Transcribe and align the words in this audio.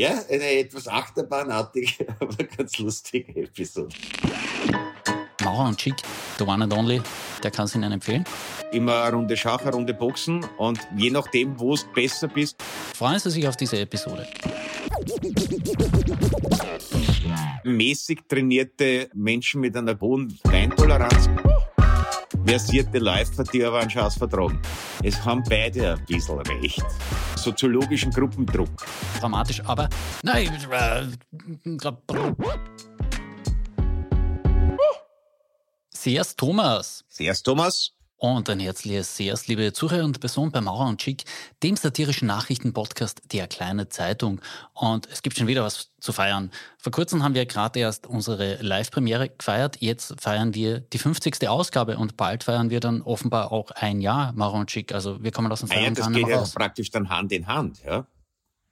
Ja, 0.00 0.18
eine 0.30 0.50
etwas 0.52 0.88
achterbahnartige, 0.88 2.06
aber 2.20 2.44
ganz 2.44 2.78
lustige 2.78 3.42
Episode. 3.42 3.94
Mauer 5.44 5.68
und 5.68 5.76
Chick, 5.76 5.96
the 6.38 6.44
one 6.44 6.64
and 6.64 6.72
only, 6.72 7.02
der 7.42 7.50
kann 7.50 7.66
es 7.66 7.74
Ihnen 7.74 7.92
empfehlen. 7.92 8.24
Immer 8.72 9.02
eine 9.02 9.16
Runde 9.16 9.36
Schach, 9.36 9.60
eine 9.60 9.72
Runde 9.72 9.92
Boxen 9.92 10.42
und 10.56 10.80
je 10.96 11.10
nachdem, 11.10 11.60
wo 11.60 11.74
es 11.74 11.84
besser 11.84 12.28
bist. 12.28 12.56
Freuen 12.94 13.18
Sie 13.18 13.28
sich 13.28 13.46
auf 13.46 13.58
diese 13.58 13.78
Episode. 13.78 14.26
Mäßig 17.64 18.20
trainierte 18.26 19.10
Menschen 19.12 19.60
mit 19.60 19.76
einer 19.76 20.00
hohen 20.00 20.34
Weintoleranz 20.44 21.28
versierte 22.50 22.98
Läufer, 22.98 23.44
die 23.44 23.64
aber 23.64 23.78
einen 23.78 23.88
Chance 23.88 24.18
vertragen. 24.18 24.60
Es 25.04 25.24
haben 25.24 25.40
beide 25.48 25.94
ein 25.94 26.04
bisschen 26.04 26.40
recht. 26.40 26.84
Soziologischen 27.36 28.10
Gruppendruck. 28.10 28.68
Dramatisch, 29.20 29.62
aber 29.64 29.88
nein, 30.24 30.48
äh, 30.68 31.06
Sehr's 35.90 36.34
Thomas. 36.34 37.04
Servus, 37.08 37.42
Thomas. 37.44 37.92
Und 38.22 38.50
ein 38.50 38.60
herzliches 38.60 39.16
Sehr's, 39.16 39.46
liebe 39.48 39.72
Zuhörer 39.72 40.04
und 40.04 40.20
Person 40.20 40.50
bei 40.52 40.60
Maurer 40.60 40.86
und 40.88 41.00
Schick, 41.00 41.24
dem 41.62 41.74
satirischen 41.76 42.28
Nachrichtenpodcast 42.28 43.22
der 43.32 43.46
Kleine 43.48 43.88
Zeitung. 43.88 44.42
Und 44.74 45.08
es 45.10 45.22
gibt 45.22 45.38
schon 45.38 45.46
wieder 45.46 45.64
was 45.64 45.90
zu 46.00 46.12
feiern. 46.12 46.50
Vor 46.76 46.92
kurzem 46.92 47.22
haben 47.22 47.32
wir 47.34 47.46
gerade 47.46 47.80
erst 47.80 48.06
unsere 48.06 48.56
Live-Premiere 48.60 49.30
gefeiert. 49.30 49.78
Jetzt 49.80 50.20
feiern 50.20 50.52
wir 50.54 50.80
die 50.80 50.98
50. 50.98 51.48
Ausgabe 51.48 51.96
und 51.96 52.18
bald 52.18 52.44
feiern 52.44 52.68
wir 52.68 52.80
dann 52.80 53.00
offenbar 53.00 53.52
auch 53.52 53.70
ein 53.70 54.02
Jahr 54.02 54.34
Maurer 54.34 54.58
und 54.58 54.70
Schick. 54.70 54.92
Also 54.92 55.22
wir 55.24 55.30
kommen 55.32 55.50
aus 55.50 55.60
dem 55.60 55.70
Ah 55.70 55.76
ja, 55.76 55.80
Feiern 55.80 55.94
das 55.94 56.12
geht 56.12 56.28
ja 56.28 56.38
raus. 56.40 56.52
praktisch 56.52 56.90
dann 56.90 57.08
Hand 57.08 57.32
in 57.32 57.46
Hand, 57.46 57.82
ja. 57.86 58.06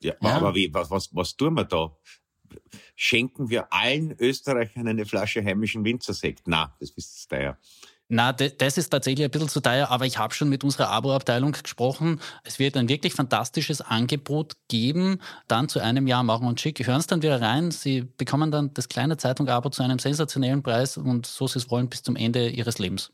Ja, 0.02 0.12
Ja. 0.21 0.37
aber 0.37 0.55
wie, 0.55 0.74
was, 0.74 0.91
was, 0.91 1.09
was 1.15 1.35
tun 1.38 1.55
wir 1.55 1.65
da? 1.65 1.91
Schenken 2.96 3.49
wir 3.49 3.73
allen 3.73 4.15
Österreichern 4.19 4.88
eine 4.88 5.07
Flasche 5.07 5.43
heimischen 5.43 5.87
Winzersekt? 5.87 6.43
Na, 6.45 6.76
das 6.80 6.95
wisst 6.95 7.32
ihr 7.32 7.41
ja. 7.43 7.57
Na, 8.10 8.32
de- 8.32 8.54
das 8.56 8.78
ist 8.78 8.88
tatsächlich 8.88 9.26
ein 9.26 9.30
bisschen 9.30 9.51
zu 9.51 9.60
teuer, 9.60 9.88
aber 9.90 10.06
ich 10.06 10.16
habe 10.16 10.32
schon 10.32 10.48
mit 10.48 10.64
unserer 10.64 10.88
Abo-Abteilung 10.88 11.52
gesprochen. 11.52 12.20
Es 12.42 12.59
wird 12.59 12.76
ein 12.78 12.88
wirklich 12.88 13.12
fantastisches 13.12 13.82
Angebot 13.82 14.54
geben, 14.68 15.20
dann 15.46 15.68
zu 15.68 15.80
einem 15.80 16.06
Jahr 16.06 16.23
machen 16.23 16.46
und 16.48 16.59
schick. 16.59 16.84
Hören 16.86 17.02
Sie 17.02 17.06
dann 17.09 17.20
wieder 17.20 17.40
rein. 17.42 17.70
Sie 17.70 18.02
bekommen 18.16 18.51
dann 18.51 18.73
das 18.73 18.88
kleine 18.88 19.18
Zeitung-Abo 19.18 19.68
zu 19.68 19.82
einem 19.82 19.98
sensationellen 19.98 20.62
Preis 20.62 20.96
und 20.96 21.26
so 21.26 21.46
Sie 21.46 21.59
es 21.59 21.70
wollen 21.70 21.90
bis 21.90 22.02
zum 22.02 22.16
Ende 22.16 22.48
Ihres 22.48 22.79
Lebens. 22.79 23.12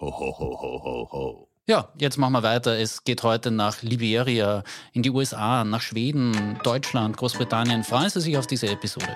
Ho, 0.00 0.06
ho, 0.10 0.38
ho, 0.38 0.58
ho, 0.62 0.82
ho, 0.84 1.08
ho. 1.12 1.48
Ja, 1.66 1.90
jetzt 1.98 2.16
machen 2.16 2.32
wir 2.32 2.42
weiter. 2.42 2.78
Es 2.78 3.04
geht 3.04 3.22
heute 3.22 3.50
nach 3.50 3.82
Liberia, 3.82 4.64
in 4.94 5.02
die 5.02 5.10
USA, 5.10 5.64
nach 5.64 5.82
Schweden, 5.82 6.58
Deutschland, 6.64 7.18
Großbritannien. 7.18 7.84
Freuen 7.84 8.08
Sie 8.08 8.22
sich 8.22 8.38
auf 8.38 8.46
diese 8.46 8.68
Episode. 8.68 9.14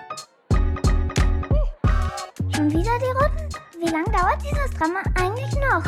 Schon 2.55 2.70
wieder 2.70 2.92
die 3.00 3.25
Runden? 3.25 3.44
Wie 3.85 3.91
lange 3.91 4.11
dauert 4.11 4.41
dieses 4.41 4.71
Drama 4.79 5.03
eigentlich 5.15 5.53
noch? 5.61 5.85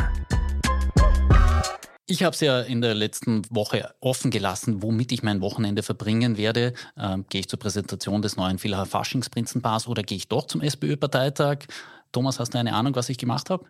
Ich 2.05 2.21
habe 2.21 2.35
es 2.35 2.41
ja 2.41 2.61
in 2.61 2.81
der 2.81 2.93
letzten 2.93 3.41
Woche 3.49 3.91
offen 4.01 4.29
gelassen, 4.29 4.83
womit 4.83 5.11
ich 5.11 5.23
mein 5.23 5.41
Wochenende 5.41 5.81
verbringen 5.81 6.37
werde. 6.37 6.73
Ähm, 6.95 7.25
gehe 7.27 7.41
ich 7.41 7.49
zur 7.49 7.57
Präsentation 7.57 8.21
des 8.21 8.37
neuen 8.37 8.59
Villacher 8.59 8.85
Faschingsprinzenpaars 8.85 9.87
oder 9.87 10.03
gehe 10.03 10.17
ich 10.17 10.27
doch 10.27 10.45
zum 10.45 10.61
SPÖ-Parteitag? 10.61 11.65
Thomas, 12.11 12.39
hast 12.39 12.53
du 12.53 12.59
eine 12.59 12.75
Ahnung, 12.75 12.95
was 12.95 13.09
ich 13.09 13.17
gemacht 13.17 13.49
habe? 13.49 13.65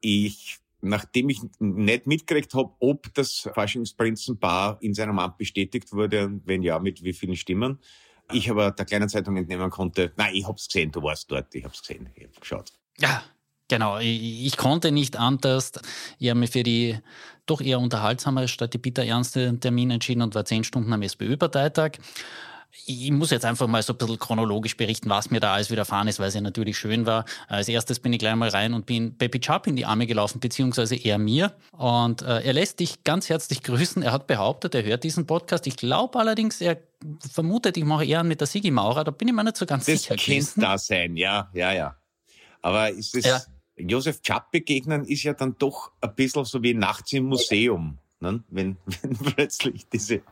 Ich, 0.00 0.60
nachdem 0.80 1.28
ich 1.28 1.40
nicht 1.58 2.06
mitgekriegt 2.06 2.54
habe, 2.54 2.72
ob 2.78 3.12
das 3.14 3.50
Faschingsprinzenpaar 3.52 4.78
in 4.80 4.94
seinem 4.94 5.18
Amt 5.18 5.38
bestätigt 5.38 5.92
wurde 5.92 6.26
und 6.26 6.46
wenn 6.46 6.62
ja, 6.62 6.78
mit 6.78 7.02
wie 7.02 7.12
vielen 7.12 7.34
Stimmen, 7.34 7.80
ich 8.30 8.48
aber 8.48 8.70
der 8.70 8.84
kleinen 8.84 9.08
Zeitung 9.08 9.36
entnehmen 9.36 9.70
konnte, 9.70 10.12
nein, 10.16 10.36
ich 10.36 10.46
hab's 10.46 10.68
gesehen, 10.68 10.92
du 10.92 11.02
warst 11.02 11.28
dort, 11.32 11.52
ich 11.52 11.64
hab's 11.64 11.80
gesehen, 11.80 12.08
ich 12.14 12.26
hab 12.26 12.40
geschaut. 12.40 12.72
Ja, 12.98 13.24
genau. 13.70 13.98
Ich, 13.98 14.44
ich 14.46 14.56
konnte 14.58 14.92
nicht 14.92 15.16
anders. 15.16 15.72
Ich 16.18 16.28
habe 16.28 16.38
mich 16.40 16.50
für 16.50 16.62
die 16.62 16.98
doch 17.46 17.62
eher 17.62 17.80
unterhaltsamere 17.80 18.48
statt 18.48 18.74
die 18.74 18.78
bitterernste 18.78 19.58
Termin 19.58 19.90
entschieden 19.90 20.20
und 20.20 20.34
war 20.34 20.44
zehn 20.44 20.62
Stunden 20.62 20.92
am 20.92 21.00
SPÖ-Parteitag. 21.00 21.92
Ich 22.86 23.10
muss 23.10 23.30
jetzt 23.30 23.44
einfach 23.44 23.66
mal 23.66 23.82
so 23.82 23.92
ein 23.94 23.98
bisschen 23.98 24.18
chronologisch 24.20 24.76
berichten, 24.76 25.10
was 25.10 25.30
mir 25.32 25.40
da 25.40 25.54
alles 25.54 25.70
widerfahren 25.72 26.06
ist, 26.06 26.20
weil 26.20 26.28
es 26.28 26.34
ja 26.34 26.40
natürlich 26.40 26.78
schön 26.78 27.04
war. 27.04 27.24
Als 27.48 27.68
erstes 27.68 27.98
bin 27.98 28.12
ich 28.12 28.20
gleich 28.20 28.36
mal 28.36 28.48
rein 28.48 28.74
und 28.74 28.86
bin 28.86 29.16
Baby 29.16 29.40
Chubb 29.40 29.66
in 29.66 29.74
die 29.74 29.84
Arme 29.86 30.06
gelaufen, 30.06 30.38
beziehungsweise 30.38 30.94
er 30.94 31.18
mir. 31.18 31.52
Und 31.72 32.22
äh, 32.22 32.42
er 32.42 32.52
lässt 32.52 32.78
dich 32.78 33.02
ganz 33.02 33.28
herzlich 33.28 33.64
grüßen. 33.64 34.04
Er 34.04 34.12
hat 34.12 34.28
behauptet, 34.28 34.76
er 34.76 34.84
hört 34.84 35.02
diesen 35.02 35.26
Podcast. 35.26 35.66
Ich 35.66 35.76
glaube 35.76 36.16
allerdings, 36.20 36.60
er 36.60 36.76
vermutet, 37.32 37.76
ich 37.76 37.84
mache 37.84 38.04
eher 38.04 38.22
mit 38.22 38.38
der 38.40 38.46
Sigi 38.46 38.70
Maurer. 38.70 39.02
Da 39.02 39.10
bin 39.10 39.26
ich 39.26 39.34
mir 39.34 39.42
nicht 39.42 39.56
so 39.56 39.66
ganz 39.66 39.86
Das 39.86 40.02
sicher 40.02 40.14
könnte 40.14 40.26
gewesen. 40.26 40.60
da 40.60 40.78
sein, 40.78 41.16
ja, 41.16 41.50
ja, 41.52 41.72
ja. 41.72 41.96
Aber 42.62 42.90
ist 42.90 43.16
es, 43.16 43.24
Ja. 43.24 43.40
Josef 43.88 44.22
Chapp 44.22 44.50
begegnen 44.50 45.04
ist 45.04 45.22
ja 45.22 45.32
dann 45.32 45.56
doch 45.58 45.92
ein 46.00 46.14
bisschen 46.14 46.44
so 46.44 46.62
wie 46.62 46.74
nachts 46.74 47.12
im 47.12 47.24
Museum, 47.24 47.98
ne? 48.20 48.42
wenn, 48.48 48.76
wenn 49.02 49.16
plötzlich 49.16 49.88
diese 49.88 50.22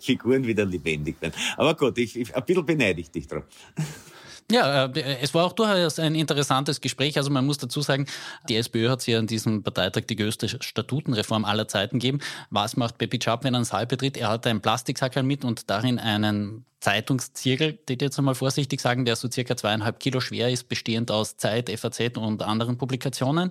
Figuren 0.00 0.46
wieder 0.46 0.64
lebendig 0.64 1.20
werden. 1.20 1.34
Aber 1.56 1.74
gut, 1.74 1.98
ich, 1.98 2.18
ich, 2.18 2.34
ein 2.34 2.44
bisschen 2.44 2.66
beneide 2.66 3.00
ich 3.00 3.10
dich 3.10 3.26
drauf. 3.26 3.44
Ja, 4.50 4.86
äh, 4.86 5.18
es 5.20 5.34
war 5.34 5.44
auch 5.44 5.52
durchaus 5.52 5.98
ein 5.98 6.14
interessantes 6.14 6.80
Gespräch. 6.80 7.16
Also 7.18 7.30
man 7.30 7.44
muss 7.44 7.58
dazu 7.58 7.80
sagen, 7.80 8.06
die 8.48 8.56
SPÖ 8.56 8.88
hat 8.88 9.06
ja 9.06 9.18
an 9.18 9.26
diesem 9.26 9.62
Parteitag 9.62 10.04
die 10.04 10.16
größte 10.16 10.48
Statutenreform 10.48 11.44
aller 11.44 11.66
Zeiten 11.66 11.98
gegeben. 11.98 12.20
Was 12.50 12.76
macht 12.76 12.98
Pepi 12.98 13.18
Chap, 13.18 13.42
wenn 13.42 13.54
er 13.54 13.58
einen 13.58 13.64
Saal 13.64 13.86
betritt? 13.86 14.16
Er 14.16 14.28
hat 14.28 14.46
einen 14.46 14.60
Plastiksackerl 14.60 15.24
mit 15.24 15.44
und 15.44 15.68
darin 15.68 15.98
einen 15.98 16.64
Zeitungszirkel, 16.80 17.78
die 17.88 17.96
jetzt 18.00 18.18
einmal 18.18 18.34
vorsichtig 18.34 18.80
sagen, 18.80 19.04
der 19.04 19.16
so 19.16 19.30
circa 19.30 19.56
zweieinhalb 19.56 19.98
Kilo 19.98 20.20
schwer 20.20 20.50
ist, 20.50 20.68
bestehend 20.68 21.10
aus 21.10 21.36
Zeit, 21.36 21.70
FAZ 21.70 22.16
und 22.18 22.42
anderen 22.42 22.76
Publikationen. 22.76 23.50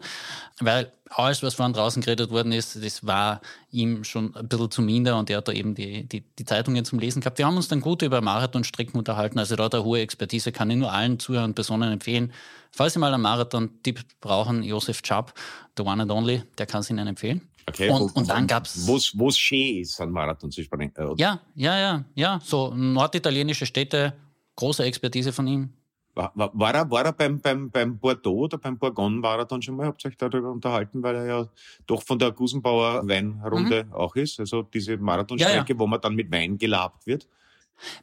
Weil 0.59 0.91
alles, 1.09 1.43
was 1.43 1.55
von 1.55 1.73
draußen 1.73 2.01
geredet 2.01 2.29
worden 2.29 2.51
ist, 2.51 2.83
das 2.83 3.05
war 3.05 3.41
ihm 3.71 4.03
schon 4.03 4.35
ein 4.35 4.47
bisschen 4.47 4.71
zu 4.71 4.81
minder 4.81 5.17
und 5.17 5.29
er 5.29 5.37
hat 5.37 5.47
da 5.47 5.51
eben 5.51 5.75
die, 5.75 6.03
die, 6.03 6.21
die 6.21 6.45
Zeitungen 6.45 6.85
zum 6.85 6.99
Lesen 6.99 7.21
gehabt. 7.21 7.37
Wir 7.37 7.45
haben 7.45 7.57
uns 7.57 7.67
dann 7.67 7.81
gut 7.81 8.01
über 8.01 8.21
Marathonstrecken 8.21 8.97
unterhalten, 8.97 9.39
also 9.39 9.55
da 9.55 9.65
hat 9.65 9.73
er 9.73 9.83
hohe 9.83 10.01
Expertise, 10.01 10.51
kann 10.51 10.69
ich 10.69 10.77
nur 10.77 10.91
allen 10.91 11.19
Zuhörern 11.19 11.51
und 11.51 11.55
Personen 11.55 11.91
empfehlen. 11.91 12.31
Falls 12.75 12.93
Sie 12.93 12.99
mal 12.99 13.13
einen 13.13 13.23
Marathon-Tipp 13.23 14.01
brauchen, 14.19 14.61
Josef 14.63 15.01
Chapp, 15.01 15.33
the 15.77 15.83
one 15.83 16.01
and 16.01 16.11
only, 16.11 16.43
der 16.57 16.65
kann 16.65 16.81
es 16.81 16.89
Ihnen 16.89 17.07
empfehlen. 17.07 17.41
Okay, 17.67 17.89
Und- 17.89 18.15
und 18.15 18.29
dann 18.29 18.45
gab's- 18.47 18.85
Wo's, 18.85 19.13
wo's 19.17 19.37
schön 19.37 19.77
ist, 19.77 19.99
an 20.01 20.11
Marathon 20.11 20.51
zu 20.51 20.61
springen. 20.61 20.91
Äh, 20.97 21.13
Ja, 21.17 21.39
ja, 21.55 21.79
ja, 21.79 22.03
ja, 22.15 22.39
so 22.43 22.73
norditalienische 22.75 23.65
Städte, 23.65 24.13
große 24.57 24.83
Expertise 24.83 25.31
von 25.31 25.47
ihm. 25.47 25.69
War, 26.15 26.31
war, 26.35 26.51
war 26.53 26.73
er, 26.75 26.89
war 26.91 27.05
er 27.05 27.11
beim, 27.13 27.39
beim, 27.41 27.69
beim 27.71 27.97
Bordeaux 27.97 28.43
oder 28.45 28.57
beim 28.57 28.77
Bourgogne 28.77 29.17
Marathon 29.19 29.61
schon 29.61 29.75
mal? 29.77 29.87
Habt 29.87 30.03
ihr 30.05 30.09
euch 30.11 30.17
darüber 30.17 30.51
unterhalten, 30.51 31.01
weil 31.03 31.15
er 31.15 31.25
ja 31.25 31.47
doch 31.87 32.03
von 32.03 32.19
der 32.19 32.31
Gusenbauer 32.31 33.05
Weinrunde 33.07 33.87
auch 33.91 34.15
ist? 34.15 34.39
Also 34.39 34.61
diese 34.63 34.95
Marathonstrecke, 34.97 35.73
Ja, 35.73 35.79
wo 35.79 35.87
man 35.87 35.99
dann 36.01 36.15
mit 36.15 36.31
Wein 36.31 36.57
gelabt 36.57 37.05
wird. 37.07 37.27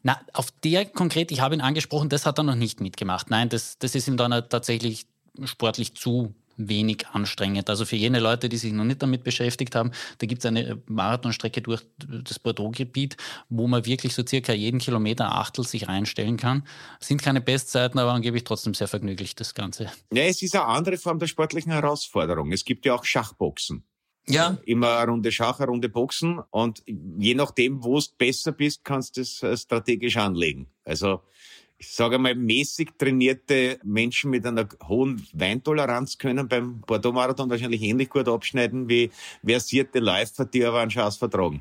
Na, 0.02 0.20
auf 0.32 0.50
der 0.64 0.86
konkret, 0.86 1.32
ich 1.32 1.40
habe 1.40 1.54
ihn 1.54 1.60
angesprochen, 1.60 2.08
das 2.08 2.26
hat 2.26 2.38
er 2.38 2.44
noch 2.44 2.54
nicht 2.54 2.80
mitgemacht. 2.80 3.30
Nein, 3.30 3.48
das, 3.48 3.78
das 3.78 3.94
ist 3.94 4.08
ihm 4.08 4.16
dann 4.16 4.30
tatsächlich 4.48 5.06
sportlich 5.44 5.94
zu 5.94 6.34
wenig 6.56 7.06
anstrengend. 7.12 7.68
Also 7.70 7.84
für 7.84 7.96
jene 7.96 8.20
Leute, 8.20 8.48
die 8.48 8.56
sich 8.56 8.72
noch 8.72 8.84
nicht 8.84 9.02
damit 9.02 9.24
beschäftigt 9.24 9.74
haben, 9.74 9.90
da 10.18 10.26
gibt 10.26 10.40
es 10.40 10.46
eine 10.46 10.80
Marathonstrecke 10.86 11.62
durch 11.62 11.82
das 11.98 12.38
Bordeaux-Gebiet, 12.38 13.16
wo 13.48 13.66
man 13.66 13.86
wirklich 13.86 14.14
so 14.14 14.24
circa 14.26 14.52
jeden 14.52 14.78
Kilometer 14.78 15.32
Achtel 15.32 15.66
sich 15.66 15.88
reinstellen 15.88 16.36
kann. 16.36 16.66
Sind 17.00 17.22
keine 17.22 17.40
Bestzeiten, 17.40 17.98
aber 17.98 18.12
angeblich 18.12 18.44
trotzdem 18.44 18.74
sehr 18.74 18.88
vergnüglich, 18.88 19.34
das 19.34 19.54
Ganze. 19.54 19.90
Ja, 20.12 20.24
es 20.24 20.42
ist 20.42 20.54
eine 20.54 20.66
andere 20.66 20.98
Form 20.98 21.18
der 21.18 21.26
sportlichen 21.26 21.72
Herausforderung. 21.72 22.52
Es 22.52 22.64
gibt 22.64 22.84
ja 22.86 22.94
auch 22.94 23.04
Schachboxen. 23.04 23.84
Ja, 24.28 24.56
Immer 24.64 24.98
eine 24.98 25.10
Runde 25.10 25.32
Schach, 25.32 25.58
eine 25.58 25.68
Runde 25.68 25.88
Boxen 25.88 26.40
und 26.50 26.82
je 26.86 27.34
nachdem, 27.34 27.82
wo 27.82 27.98
du 27.98 28.06
besser 28.16 28.52
bist, 28.52 28.84
kannst 28.84 29.16
du 29.16 29.22
es 29.22 29.42
äh, 29.42 29.56
strategisch 29.56 30.16
anlegen. 30.16 30.68
Also 30.84 31.22
ich 31.78 31.90
sage 31.90 32.16
mal, 32.18 32.36
mäßig 32.36 32.90
trainierte 32.96 33.80
Menschen 33.82 34.30
mit 34.30 34.46
einer 34.46 34.68
hohen 34.86 35.26
Weintoleranz 35.32 36.16
können 36.18 36.46
beim 36.46 36.80
Bordeaux-Marathon 36.82 37.50
wahrscheinlich 37.50 37.82
ähnlich 37.82 38.08
gut 38.08 38.28
abschneiden 38.28 38.88
wie 38.88 39.10
versierte 39.44 39.98
Läufer, 39.98 40.44
die 40.44 40.64
aber 40.64 40.78
einen 40.78 40.92
Chance 40.92 41.18
vertragen. 41.18 41.60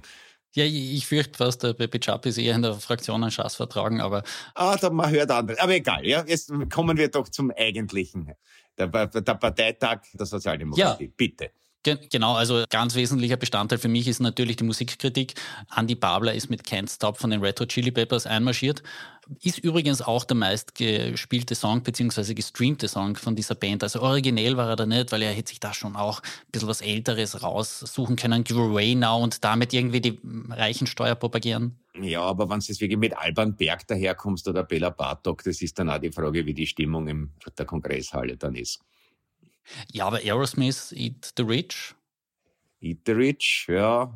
ja 0.53 0.63
ich 0.63 1.07
fürchte 1.07 1.37
fast, 1.39 1.63
der 1.63 1.73
Pepe 1.73 1.99
Chapp 1.99 2.27
ist 2.27 2.37
eher 2.37 2.53
in 2.55 2.61
der 2.61 2.75
Fraktion 2.75 3.23
an 3.23 3.31
Schaß 3.31 3.55
vertragen, 3.55 3.99
aber 3.99 4.21
Ah, 4.53 4.77
da 4.77 4.91
man 4.91 5.09
hört 5.09 5.31
andere. 5.31 5.59
Aber 5.59 5.73
egal, 5.73 6.05
ja. 6.05 6.23
Jetzt 6.27 6.53
kommen 6.71 6.95
wir 6.95 7.07
doch 7.07 7.27
zum 7.27 7.51
Eigentlichen. 7.57 8.31
Der, 8.77 8.87
der 8.87 9.33
Parteitag 9.33 10.01
der 10.13 10.27
Sozialdemokratie. 10.27 11.07
Bitte. 11.17 11.49
Genau, 11.83 12.35
also 12.35 12.63
ganz 12.69 12.93
wesentlicher 12.93 13.37
Bestandteil 13.37 13.79
für 13.79 13.87
mich 13.87 14.07
ist 14.07 14.19
natürlich 14.19 14.57
die 14.57 14.63
Musikkritik. 14.63 15.33
Andy 15.75 15.95
Babler 15.95 16.35
ist 16.35 16.49
mit 16.49 16.63
Can't 16.63 16.93
Stop 16.93 17.17
von 17.17 17.31
den 17.31 17.41
Red 17.41 17.59
Hot 17.59 17.69
Chili 17.69 17.89
Peppers 17.89 18.27
einmarschiert. 18.27 18.83
Ist 19.41 19.59
übrigens 19.59 20.01
auch 20.01 20.23
der 20.23 20.37
meistgespielte 20.37 21.55
Song 21.55 21.81
bzw. 21.81 22.35
gestreamte 22.35 22.87
Song 22.87 23.15
von 23.15 23.35
dieser 23.35 23.55
Band. 23.55 23.81
Also 23.81 24.01
originell 24.01 24.57
war 24.57 24.69
er 24.69 24.75
da 24.75 24.85
nicht, 24.85 25.11
weil 25.11 25.23
er 25.23 25.31
hätte 25.31 25.49
sich 25.49 25.59
da 25.59 25.73
schon 25.73 25.95
auch 25.95 26.21
ein 26.21 26.51
bisschen 26.51 26.67
was 26.67 26.81
Älteres 26.81 27.41
raussuchen 27.41 28.15
können. 28.15 28.43
Give 28.43 28.59
away 28.59 28.93
now 28.93 29.17
und 29.23 29.43
damit 29.43 29.73
irgendwie 29.73 30.01
die 30.01 30.19
Reichensteuer 30.49 31.15
propagieren. 31.15 31.79
Ja, 31.99 32.21
aber 32.21 32.49
wenn 32.49 32.59
du 32.59 32.65
jetzt 32.67 32.81
wirklich 32.81 32.99
mit 32.99 33.17
Alban 33.17 33.55
Berg 33.55 33.87
daherkommst 33.87 34.47
oder 34.47 34.63
Bella 34.63 34.91
Bartok, 34.91 35.43
das 35.43 35.61
ist 35.61 35.79
dann 35.79 35.89
auch 35.89 35.99
die 35.99 36.11
Frage, 36.11 36.45
wie 36.45 36.53
die 36.53 36.67
Stimmung 36.67 37.07
in 37.07 37.31
der 37.57 37.65
Kongresshalle 37.65 38.37
dann 38.37 38.55
ist. 38.55 38.81
Ja, 39.91 40.07
aber 40.07 40.17
Aerosmith, 40.17 40.91
Eat 40.93 41.33
the 41.37 41.43
Rich? 41.43 41.95
Eat 42.81 42.99
the 43.05 43.11
Rich, 43.11 43.67
ja. 43.69 44.13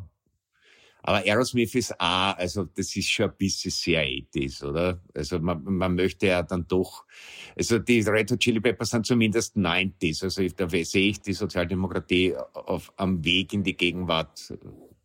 Aber 1.08 1.18
Aerosmith 1.18 1.76
ist 1.76 1.94
auch, 2.00 2.36
also 2.36 2.66
das 2.66 2.96
ist 2.96 3.10
schon 3.10 3.30
ein 3.30 3.38
bisschen 3.38 3.70
sehr 3.70 4.02
80 4.02 4.64
oder? 4.64 5.00
Also 5.14 5.38
man, 5.38 5.64
man 5.64 5.94
möchte 5.94 6.26
ja 6.26 6.42
dann 6.42 6.68
doch, 6.68 7.06
also 7.56 7.78
die 7.78 8.02
Red 8.02 8.32
Hot 8.32 8.40
Chili 8.40 8.60
Peppers 8.60 8.90
sind 8.90 9.06
zumindest 9.06 9.56
90s, 9.56 10.24
also 10.24 10.42
da 10.48 10.68
sehe 10.68 11.10
ich 11.10 11.22
die 11.22 11.34
Sozialdemokratie 11.34 12.36
auf, 12.54 12.92
am 12.98 13.24
Weg 13.24 13.54
in 13.54 13.64
die 13.64 13.78
Gegenwart 13.78 14.52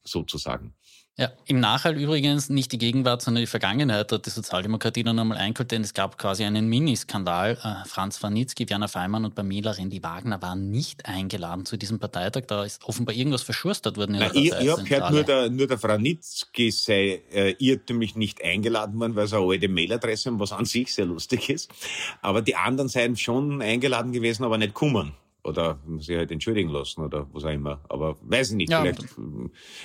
sozusagen. 0.03 0.73
Ja, 1.21 1.31
im 1.45 1.61
Nachhall 1.61 1.99
übrigens 1.99 2.49
nicht 2.49 2.73
die 2.73 2.79
Gegenwart, 2.79 3.21
sondern 3.21 3.43
die 3.43 3.47
Vergangenheit 3.47 4.11
hat 4.11 4.25
die 4.25 4.31
Sozialdemokratie 4.31 5.03
dann 5.03 5.19
einmal 5.19 5.37
eingeholt, 5.37 5.71
denn 5.71 5.83
es 5.83 5.93
gab 5.93 6.17
quasi 6.17 6.45
einen 6.45 6.67
Miniskandal. 6.67 7.59
Äh, 7.63 7.87
Franz 7.87 8.23
Wanitzki, 8.23 8.71
Werner 8.71 8.89
Feimann 8.89 9.27
und 9.27 9.35
Pamela 9.35 9.73
Rendi 9.73 10.03
Wagner 10.03 10.41
waren 10.41 10.71
nicht 10.71 11.05
eingeladen 11.05 11.67
zu 11.67 11.77
diesem 11.77 11.99
Parteitag. 11.99 12.45
Da 12.47 12.65
ist 12.65 12.83
offenbar 12.85 13.15
irgendwas 13.15 13.43
verschurstert 13.43 13.99
worden. 13.99 14.15
In 14.15 14.23
ich 14.33 14.51
ich 14.51 14.71
habe 14.71 14.83
gehört, 14.83 15.11
nur 15.13 15.23
der, 15.23 15.51
nur 15.51 15.67
der 15.67 15.77
Franitzki 15.77 16.71
sei 16.71 17.21
äh, 17.31 17.55
irrtümlich 17.59 18.17
nicht 18.17 18.43
eingeladen 18.43 18.99
worden, 18.99 19.15
weil 19.15 19.27
es 19.27 19.35
eine 19.35 19.45
alte 19.45 19.69
Mailadresse 19.69 20.31
und 20.31 20.41
was 20.41 20.53
an 20.53 20.65
sich 20.65 20.95
sehr 20.95 21.05
lustig 21.05 21.51
ist. 21.51 21.71
Aber 22.23 22.41
die 22.41 22.57
anderen 22.57 22.89
seien 22.89 23.15
schon 23.15 23.61
eingeladen 23.61 24.13
gewesen, 24.13 24.45
aber 24.45 24.57
nicht 24.57 24.73
kommen 24.73 25.13
oder 25.45 25.79
sich 25.99 26.17
halt 26.17 26.31
entschuldigen 26.31 26.71
lassen 26.71 27.03
oder 27.03 27.27
was 27.33 27.45
auch 27.45 27.51
immer. 27.51 27.81
Aber 27.89 28.17
weiß 28.23 28.51
ich 28.51 28.57
nicht, 28.57 28.71
ja, 28.71 28.81
vielleicht 28.81 29.05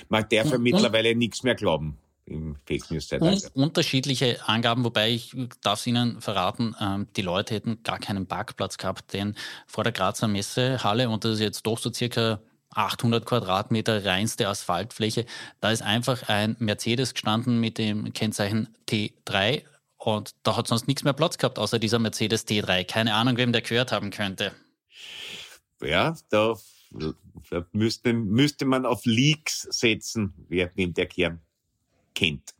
mag 0.08 0.28
der 0.30 0.44
für 0.44 0.58
mittlerweile 0.58 1.14
nichts 1.14 1.42
mehr 1.42 1.54
glauben 1.54 1.98
im 2.26 2.56
Fake 2.66 2.90
News 2.90 3.08
Zeitalter. 3.08 3.48
Unterschiedliche 3.54 4.46
Angaben, 4.46 4.84
wobei 4.84 5.10
ich 5.10 5.34
darf 5.62 5.78
es 5.78 5.86
Ihnen 5.86 6.20
verraten, 6.20 6.74
ähm, 6.80 7.06
die 7.16 7.22
Leute 7.22 7.54
hätten 7.54 7.82
gar 7.82 7.98
keinen 7.98 8.26
Parkplatz 8.26 8.78
gehabt, 8.78 9.12
denn 9.12 9.34
vor 9.66 9.84
der 9.84 9.92
Grazer 9.92 10.28
Messehalle, 10.28 11.08
und 11.08 11.24
das 11.24 11.34
ist 11.34 11.40
jetzt 11.40 11.66
doch 11.66 11.78
so 11.78 11.92
circa 11.92 12.40
800 12.70 13.24
Quadratmeter 13.24 14.04
reinste 14.04 14.48
Asphaltfläche, 14.48 15.24
da 15.60 15.70
ist 15.70 15.82
einfach 15.82 16.28
ein 16.28 16.56
Mercedes 16.58 17.14
gestanden 17.14 17.60
mit 17.60 17.78
dem 17.78 18.12
Kennzeichen 18.12 18.68
T3 18.88 19.62
und 19.96 20.34
da 20.42 20.56
hat 20.56 20.66
sonst 20.66 20.88
nichts 20.88 21.04
mehr 21.04 21.14
Platz 21.14 21.38
gehabt, 21.38 21.58
außer 21.58 21.78
dieser 21.78 21.98
Mercedes 21.98 22.46
T3. 22.46 22.84
Keine 22.84 23.14
Ahnung, 23.14 23.36
wem 23.36 23.52
der 23.52 23.62
gehört 23.62 23.92
haben 23.92 24.10
könnte 24.10 24.52
ja, 25.82 26.16
da, 26.30 26.56
da 27.50 27.66
müsste, 27.72 28.12
müsste 28.12 28.64
man 28.64 28.86
auf 28.86 29.04
Leaks 29.04 29.62
setzen, 29.70 30.34
wer 30.48 30.70
wem 30.76 30.94
der 30.94 31.06
Kern 31.06 31.40
kennt. 32.14 32.54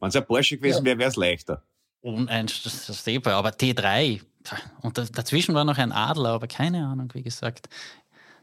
Wenn 0.00 0.08
es 0.08 0.16
ein 0.16 0.26
Porsche 0.26 0.56
gewesen 0.56 0.78
ja. 0.78 0.84
wäre, 0.84 0.98
wäre 0.98 1.10
es 1.10 1.16
leichter. 1.16 1.62
Uneinstehbar, 2.00 3.34
aber 3.34 3.50
T3. 3.50 4.20
Und 4.82 4.98
dazwischen 4.98 5.54
war 5.54 5.64
noch 5.64 5.78
ein 5.78 5.92
Adler, 5.92 6.30
aber 6.30 6.46
keine 6.46 6.86
Ahnung, 6.86 7.10
wie 7.14 7.22
gesagt. 7.22 7.68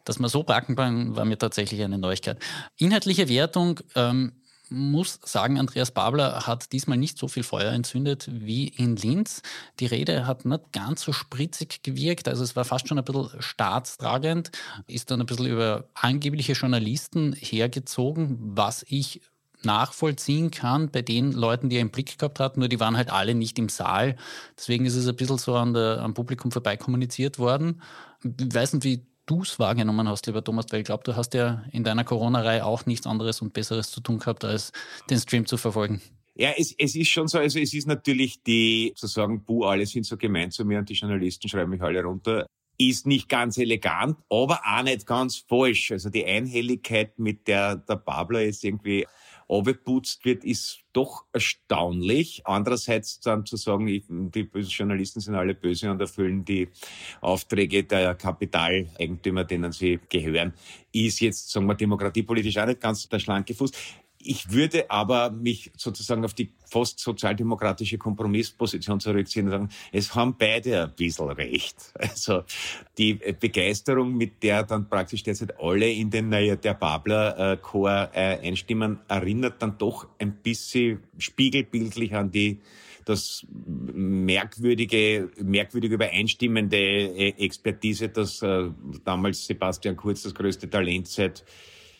Dass 0.03 0.19
man 0.19 0.29
so 0.29 0.43
packen 0.43 0.75
kann, 0.75 1.15
war 1.15 1.25
mir 1.25 1.37
tatsächlich 1.37 1.81
eine 1.81 1.97
Neuigkeit. 1.97 2.37
Inhaltliche 2.77 3.27
Wertung, 3.27 3.79
ähm, 3.95 4.33
muss 4.69 5.19
sagen, 5.23 5.59
Andreas 5.59 5.91
Babler 5.91 6.47
hat 6.47 6.71
diesmal 6.71 6.97
nicht 6.97 7.17
so 7.17 7.27
viel 7.27 7.43
Feuer 7.43 7.71
entzündet 7.71 8.29
wie 8.31 8.67
in 8.67 8.95
Linz. 8.95 9.41
Die 9.79 9.85
Rede 9.85 10.25
hat 10.27 10.45
nicht 10.45 10.71
ganz 10.73 11.01
so 11.01 11.13
spritzig 11.13 11.83
gewirkt, 11.83 12.27
also 12.27 12.43
es 12.43 12.55
war 12.55 12.65
fast 12.65 12.87
schon 12.87 12.97
ein 12.97 13.05
bisschen 13.05 13.29
staatstragend, 13.39 14.51
ist 14.87 15.11
dann 15.11 15.21
ein 15.21 15.25
bisschen 15.25 15.47
über 15.47 15.85
angebliche 15.93 16.53
Journalisten 16.53 17.33
hergezogen, 17.33 18.37
was 18.39 18.85
ich 18.89 19.21
nachvollziehen 19.63 20.51
kann 20.51 20.89
bei 20.89 21.01
den 21.01 21.31
Leuten, 21.31 21.69
die 21.69 21.77
er 21.77 21.81
im 21.81 21.89
Blick 21.89 22.17
gehabt 22.17 22.39
hat, 22.39 22.57
nur 22.57 22.69
die 22.69 22.79
waren 22.79 22.95
halt 22.95 23.09
alle 23.09 23.35
nicht 23.35 23.57
im 23.59 23.69
Saal. 23.69 24.15
Deswegen 24.57 24.85
ist 24.85 24.95
es 24.95 25.07
ein 25.07 25.15
bisschen 25.15 25.37
so 25.37 25.55
an 25.55 25.73
der, 25.73 26.01
am 26.01 26.13
Publikum 26.13 26.51
vorbei 26.51 26.77
kommuniziert 26.77 27.39
worden. 27.39 27.81
Ich 28.23 28.53
weiß 28.53 28.73
nicht, 28.73 28.83
wie 28.83 29.05
du 29.25 29.41
es 29.41 29.59
wahrgenommen 29.59 30.07
hast, 30.07 30.27
lieber 30.27 30.43
Thomas, 30.43 30.65
weil 30.69 30.79
ich 30.79 30.85
glaube, 30.85 31.03
du 31.03 31.15
hast 31.15 31.33
ja 31.33 31.63
in 31.71 31.83
deiner 31.83 32.03
Corona-Reihe 32.03 32.65
auch 32.65 32.85
nichts 32.85 33.07
anderes 33.07 33.41
und 33.41 33.53
Besseres 33.53 33.91
zu 33.91 34.01
tun 34.01 34.19
gehabt, 34.19 34.43
als 34.43 34.71
den 35.09 35.19
Stream 35.19 35.45
zu 35.45 35.57
verfolgen. 35.57 36.01
Ja, 36.35 36.51
es, 36.57 36.75
es 36.77 36.95
ist 36.95 37.07
schon 37.07 37.27
so, 37.27 37.39
also 37.39 37.59
es 37.59 37.73
ist 37.73 37.87
natürlich 37.87 38.43
die, 38.43 38.93
zu 38.95 39.07
sagen, 39.07 39.43
buh, 39.45 39.63
alle 39.63 39.85
sind 39.85 40.05
so 40.05 40.17
gemein 40.17 40.51
zu 40.51 40.65
mir 40.65 40.79
und 40.79 40.89
die 40.89 40.93
Journalisten 40.93 41.47
schreiben 41.47 41.71
mich 41.71 41.81
alle 41.81 42.03
runter, 42.03 42.45
ist 42.77 43.07
nicht 43.07 43.29
ganz 43.29 43.57
elegant, 43.57 44.17
aber 44.29 44.59
auch 44.65 44.83
nicht 44.83 45.05
ganz 45.05 45.37
falsch. 45.47 45.91
Also 45.91 46.09
die 46.09 46.25
Einhelligkeit, 46.25 47.17
mit 47.17 47.47
der 47.47 47.77
der 47.77 47.95
Babler 47.95 48.43
ist 48.43 48.65
irgendwie 48.65 49.07
abgeputzt 49.47 50.25
wird, 50.25 50.43
ist 50.43 50.79
doch 50.93 51.25
erstaunlich. 51.33 52.41
Andererseits 52.45 53.19
dann 53.19 53.45
zu 53.45 53.57
sagen, 53.57 53.85
die 53.87 54.43
bösen 54.43 54.71
Journalisten 54.71 55.19
sind 55.19 55.35
alle 55.35 55.53
böse 55.53 55.91
und 55.91 56.01
erfüllen 56.01 56.43
die 56.45 56.69
Aufträge 57.21 57.83
der 57.83 58.15
Kapitaleigentümer, 58.15 59.43
denen 59.43 59.71
sie 59.71 59.99
gehören, 60.09 60.53
ist 60.91 61.19
jetzt, 61.19 61.51
sagen 61.51 61.67
wir, 61.67 61.75
demokratiepolitisch 61.75 62.57
auch 62.57 62.65
nicht 62.65 62.79
ganz 62.79 63.07
der 63.07 63.19
schlanke 63.19 63.53
Fuß. 63.53 63.71
Ich 64.25 64.51
würde 64.51 64.89
aber 64.89 65.29
mich 65.29 65.71
sozusagen 65.77 66.25
auf 66.25 66.33
die 66.33 66.51
fast 66.67 66.99
sozialdemokratische 66.99 67.97
Kompromissposition 67.97 68.99
zurückziehen 68.99 69.45
und 69.45 69.51
sagen, 69.51 69.69
es 69.91 70.15
haben 70.15 70.35
beide 70.37 70.83
ein 70.83 70.95
bisschen 70.95 71.29
recht. 71.29 71.75
Also 72.15 72.43
die 72.97 73.13
Begeisterung, 73.13 74.15
mit 74.15 74.41
der 74.41 74.63
dann 74.63 74.89
praktisch 74.89 75.23
derzeit 75.23 75.59
alle 75.59 75.91
in 75.91 76.09
den 76.09 76.29
naja, 76.29 76.55
der 76.55 76.73
Babler-Chor 76.73 78.09
äh, 78.13 78.39
einstimmen, 78.41 78.99
erinnert 79.07 79.61
dann 79.61 79.77
doch 79.77 80.07
ein 80.17 80.35
bisschen 80.35 81.03
spiegelbildlich 81.17 82.15
an 82.15 82.31
die 82.31 82.59
das 83.05 83.45
merkwürdige, 83.53 85.29
merkwürdig 85.41 85.91
übereinstimmende 85.91 86.77
äh, 86.77 87.29
Expertise, 87.37 88.09
dass 88.09 88.41
äh, 88.41 88.69
damals 89.03 89.45
Sebastian 89.45 89.95
Kurz 89.95 90.23
das 90.23 90.33
größte 90.33 90.69
Talent 90.69 91.07
seit 91.07 91.43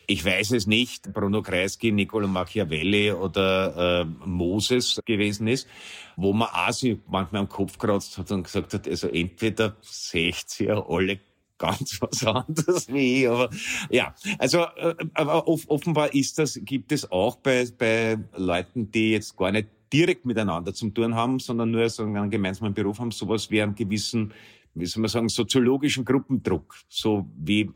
ich 0.08 0.24
weiß 0.24 0.52
es 0.52 0.68
nicht, 0.68 1.14
Bruno 1.14 1.42
Kreisky, 1.42 1.92
Niccolo 1.92 2.28
Machiavelli 2.28 3.12
oder 3.12 4.02
äh, 4.02 4.06
Moses 4.26 5.00
gewesen 5.06 5.48
ist, 5.48 5.68
wo 6.16 6.34
man 6.34 6.50
auch 6.50 6.72
sich 6.72 6.98
manchmal 7.08 7.42
am 7.42 7.50
Kopf 7.50 7.78
kratzt 7.78 8.18
hat 8.18 8.32
und 8.32 8.44
gesagt 8.44 8.74
hat, 8.74 8.88
also 8.88 9.08
entweder 9.08 9.76
seht 9.82 10.60
ihr 10.60 10.84
alle 10.88 11.20
ganz 11.58 11.98
was 12.02 12.26
anderes 12.26 12.88
wie 12.88 13.24
ich, 13.24 13.30
aber 13.30 13.50
ja, 13.90 14.14
also 14.40 14.66
äh, 14.78 14.96
aber 15.14 15.48
offenbar 15.48 16.14
ist 16.14 16.38
das, 16.38 16.60
gibt 16.64 16.92
es 16.92 17.10
auch 17.12 17.38
bei, 17.38 17.66
bei 17.78 18.18
Leuten, 18.36 18.92
die 18.92 19.12
jetzt 19.12 19.38
gar 19.38 19.52
nicht 19.52 19.70
direkt 19.92 20.26
miteinander 20.26 20.74
zu 20.74 20.90
tun 20.90 21.16
haben, 21.16 21.40
sondern 21.40 21.72
nur 21.72 21.88
so 21.90 22.04
einen 22.04 22.30
gemeinsamen 22.30 22.74
Beruf 22.74 23.00
haben, 23.00 23.12
sowas 23.12 23.50
wie 23.50 23.62
einen 23.62 23.76
gewissen, 23.76 24.34
wie 24.74 24.86
soll 24.86 25.02
man 25.02 25.10
sagen, 25.10 25.30
soziologischen 25.30 26.04
Gruppendruck, 26.04 26.76
so 26.90 27.26
wie 27.38 27.72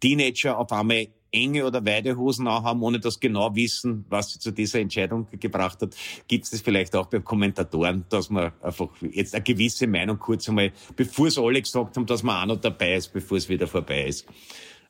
Teenager 0.00 0.58
auf 0.58 0.70
einmal 0.70 1.08
enge 1.36 1.66
oder 1.66 1.84
weite 1.84 2.16
Hosen 2.16 2.48
haben, 2.48 2.82
ohne 2.82 2.98
das 2.98 3.20
genau 3.20 3.54
wissen, 3.54 4.04
was 4.08 4.32
sie 4.32 4.38
zu 4.38 4.50
dieser 4.52 4.80
Entscheidung 4.80 5.26
gebracht 5.30 5.82
hat, 5.82 5.94
gibt 6.28 6.50
es 6.50 6.60
vielleicht 6.60 6.96
auch 6.96 7.06
bei 7.06 7.20
Kommentatoren, 7.20 8.04
dass 8.08 8.30
man 8.30 8.52
einfach 8.62 8.88
jetzt 9.02 9.34
eine 9.34 9.44
gewisse 9.44 9.86
Meinung 9.86 10.18
kurz 10.18 10.48
einmal, 10.48 10.72
bevor 10.96 11.26
es 11.26 11.38
alle 11.38 11.60
gesagt 11.60 11.96
haben, 11.96 12.06
dass 12.06 12.22
man 12.22 12.42
auch 12.42 12.54
noch 12.54 12.60
dabei 12.60 12.96
ist, 12.96 13.12
bevor 13.12 13.38
es 13.38 13.48
wieder 13.48 13.66
vorbei 13.66 14.06
ist. 14.06 14.26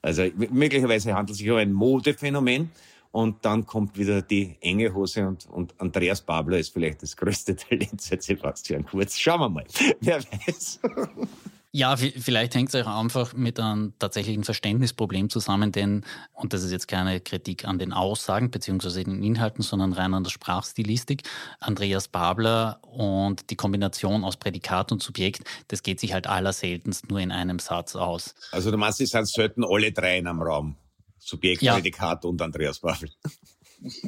Also 0.03 0.25
möglicherweise 0.37 1.15
handelt 1.15 1.31
es 1.33 1.39
sich 1.39 1.51
um 1.51 1.57
ein 1.57 1.73
Modephänomen. 1.73 2.71
Und 3.13 3.47
dann 3.47 3.65
kommt 3.65 3.97
wieder 3.97 4.21
die 4.21 4.57
enge 4.61 4.93
Hose 4.93 5.27
und, 5.27 5.47
und 5.47 5.75
Andreas 5.79 6.21
Babler 6.21 6.59
ist 6.59 6.75
vielleicht 6.75 7.03
das 7.03 7.17
größte 7.17 7.57
Talent 7.57 7.99
seit 8.03 8.23
Sebastian 8.23 8.85
Kurz. 8.85 9.17
Schauen 9.17 9.41
wir 9.41 9.49
mal. 9.49 9.65
Wer 10.01 10.23
weiß. 10.23 10.81
Ja, 11.73 11.97
vielleicht 11.97 12.55
hängt 12.55 12.73
es 12.73 12.87
auch 12.87 13.01
einfach 13.01 13.35
mit 13.35 13.61
einem 13.61 13.93
tatsächlichen 13.99 14.45
Verständnisproblem 14.45 15.29
zusammen, 15.29 15.73
denn, 15.73 16.05
und 16.33 16.55
das 16.55 16.63
ist 16.63 16.71
jetzt 16.71 16.89
keine 16.89 17.21
Kritik 17.21 17.67
an 17.67 17.79
den 17.79 17.93
Aussagen 17.93 18.51
bzw. 18.51 19.05
den 19.05 19.23
Inhalten, 19.23 19.63
sondern 19.63 19.93
rein 19.93 20.15
an 20.15 20.25
der 20.25 20.31
Sprachstilistik, 20.31 21.25
Andreas 21.61 22.09
Babler 22.09 22.81
und 22.83 23.51
die 23.51 23.57
Kombination 23.57 24.25
aus 24.25 24.39
Prädikat 24.39 24.91
und 24.91 25.03
Subjekt, 25.03 25.45
das 25.69 25.83
geht 25.83 26.01
sich 26.01 26.15
halt 26.15 26.27
allerseltenst 26.27 27.11
nur 27.11 27.21
in 27.21 27.31
einem 27.31 27.59
Satz 27.59 27.95
aus. 27.95 28.35
Also 28.53 28.71
du 28.71 28.79
meinst, 28.79 29.01
es 29.03 29.11
sind 29.11 29.29
selten 29.29 29.63
alle 29.63 29.93
drei 29.93 30.19
in 30.19 30.27
einem 30.27 30.41
Raum. 30.41 30.77
Subjekt, 31.19 31.61
ja. 31.61 31.75
Prädikat 31.75 32.25
und 32.25 32.41
Andreas 32.41 32.79
Babler. 32.79 33.11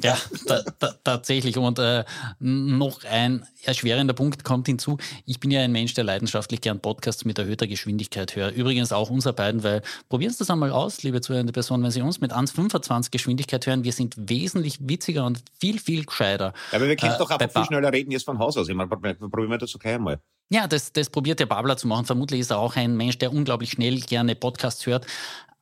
Ja, 0.01 0.17
ta 0.47 0.63
ta 0.79 0.95
tatsächlich. 1.03 1.57
Und 1.57 1.79
äh, 1.79 2.03
noch 2.39 3.03
ein 3.03 3.45
erschwerender 3.63 4.13
Punkt 4.13 4.43
kommt 4.43 4.67
hinzu. 4.67 4.97
Ich 5.25 5.39
bin 5.39 5.51
ja 5.51 5.61
ein 5.61 5.71
Mensch, 5.71 5.93
der 5.93 6.03
leidenschaftlich 6.03 6.61
gern 6.61 6.79
Podcasts 6.79 7.25
mit 7.25 7.37
erhöhter 7.37 7.67
Geschwindigkeit 7.67 8.35
hört. 8.35 8.55
Übrigens 8.55 8.91
auch 8.91 9.09
unser 9.09 9.33
beiden, 9.33 9.63
weil 9.63 9.81
probieren 10.09 10.31
Sie 10.31 10.39
das 10.39 10.49
einmal 10.49 10.71
aus, 10.71 11.03
liebe 11.03 11.21
zuhörende 11.21 11.53
Person, 11.53 11.83
wenn 11.83 11.91
Sie 11.91 12.01
uns 12.01 12.21
mit 12.21 12.33
1,25 12.33 13.11
Geschwindigkeit 13.11 13.65
hören. 13.67 13.83
Wir 13.83 13.93
sind 13.93 14.15
wesentlich 14.17 14.77
witziger 14.81 15.25
und 15.25 15.43
viel, 15.59 15.79
viel 15.79 16.05
gescheiter. 16.05 16.53
Ja, 16.71 16.77
aber 16.77 16.87
wir 16.87 16.95
können 16.95 17.13
äh, 17.13 17.17
doch 17.17 17.29
einfach 17.29 17.51
viel 17.51 17.65
schneller 17.65 17.91
reden 17.91 18.11
jetzt 18.11 18.25
von 18.25 18.39
Haus 18.39 18.57
aus. 18.57 18.67
Ich 18.69 18.75
meine, 18.75 18.89
probieren 18.89 19.49
wir 19.49 19.57
das 19.57 19.77
gleich 19.77 19.95
einmal. 19.95 20.19
Ja, 20.51 20.67
das, 20.67 20.91
das 20.91 21.11
probiert 21.11 21.39
der 21.39 21.45
Babler 21.45 21.77
zu 21.77 21.87
machen. 21.87 22.05
Vermutlich 22.05 22.39
ist 22.39 22.49
er 22.49 22.57
auch 22.57 22.75
ein 22.75 22.97
Mensch, 22.97 23.19
der 23.19 23.31
unglaublich 23.31 23.71
schnell 23.71 23.99
gerne 23.99 24.33
Podcasts 24.35 24.85
hört. 24.87 25.05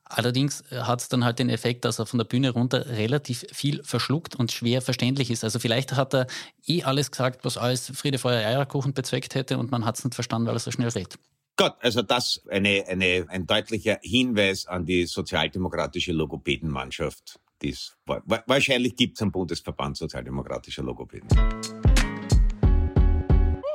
Allerdings 0.08 0.64
hat 0.70 1.00
es 1.02 1.08
dann 1.08 1.24
halt 1.24 1.38
den 1.38 1.50
Effekt, 1.50 1.84
dass 1.84 1.98
er 1.98 2.06
von 2.06 2.18
der 2.18 2.24
Bühne 2.24 2.50
runter 2.50 2.86
relativ 2.86 3.44
viel 3.52 3.82
verschluckt 3.84 4.36
und 4.36 4.52
schwer 4.52 4.80
verständlich 4.80 5.30
ist. 5.30 5.44
Also 5.44 5.58
vielleicht 5.58 5.92
hat 5.92 6.14
er 6.14 6.26
eh 6.66 6.82
alles 6.82 7.10
gesagt, 7.10 7.44
was 7.44 7.58
alles 7.58 7.92
Friede, 7.94 8.18
Feuer, 8.18 8.46
Eierkuchen 8.46 8.94
bezweckt 8.94 9.34
hätte 9.34 9.58
und 9.58 9.70
man 9.70 9.84
hat 9.84 9.98
es 9.98 10.04
nicht 10.04 10.14
verstanden, 10.14 10.48
weil 10.48 10.56
er 10.56 10.60
so 10.60 10.70
schnell 10.70 10.88
redet. 10.88 11.18
Gott, 11.56 11.74
also 11.80 12.02
das 12.02 12.40
eine, 12.48 12.84
eine, 12.86 13.26
ein 13.28 13.46
deutlicher 13.46 13.98
Hinweis 14.00 14.66
an 14.66 14.86
die 14.86 15.06
sozialdemokratische 15.06 16.12
Logopädenmannschaft. 16.12 17.40
Die's, 17.60 17.96
wahrscheinlich 18.06 18.94
gibt 18.94 19.16
es 19.16 19.22
einen 19.22 19.32
Bundesverband 19.32 19.96
sozialdemokratischer 19.96 20.84
Logopäden. 20.84 21.28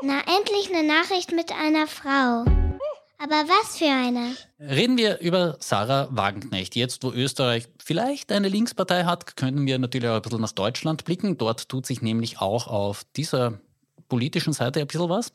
Na, 0.02 0.22
endlich 0.38 0.74
eine 0.74 0.88
Nachricht 0.88 1.34
mit 1.34 1.52
einer 1.52 1.88
Frau. 1.88 2.46
Aber 3.24 3.48
was 3.48 3.78
für 3.78 3.86
eine? 3.86 4.36
Reden 4.60 4.98
wir 4.98 5.20
über 5.20 5.56
Sarah 5.62 6.10
Wagenknecht. 6.12 6.76
Jetzt, 6.76 7.06
wo 7.06 7.12
Österreich 7.14 7.70
vielleicht 7.82 8.34
eine 8.34 8.50
Linkspartei 8.50 9.06
hat, 9.06 9.38
können 9.38 9.66
wir 9.66 9.80
natürlich 9.80 10.10
auch 10.10 10.16
ein 10.16 10.22
bisschen 10.22 10.42
nach 10.42 10.52
Deutschland 10.52 11.06
blicken. 11.06 11.38
Dort 11.38 11.70
tut 11.70 11.86
sich 11.86 12.02
nämlich 12.02 12.42
auch 12.42 12.68
auf 12.68 13.06
dieser 13.16 13.62
politischen 14.08 14.54
Seite 14.54 14.80
ein 14.80 14.88
bisschen 14.88 15.10
was. 15.10 15.32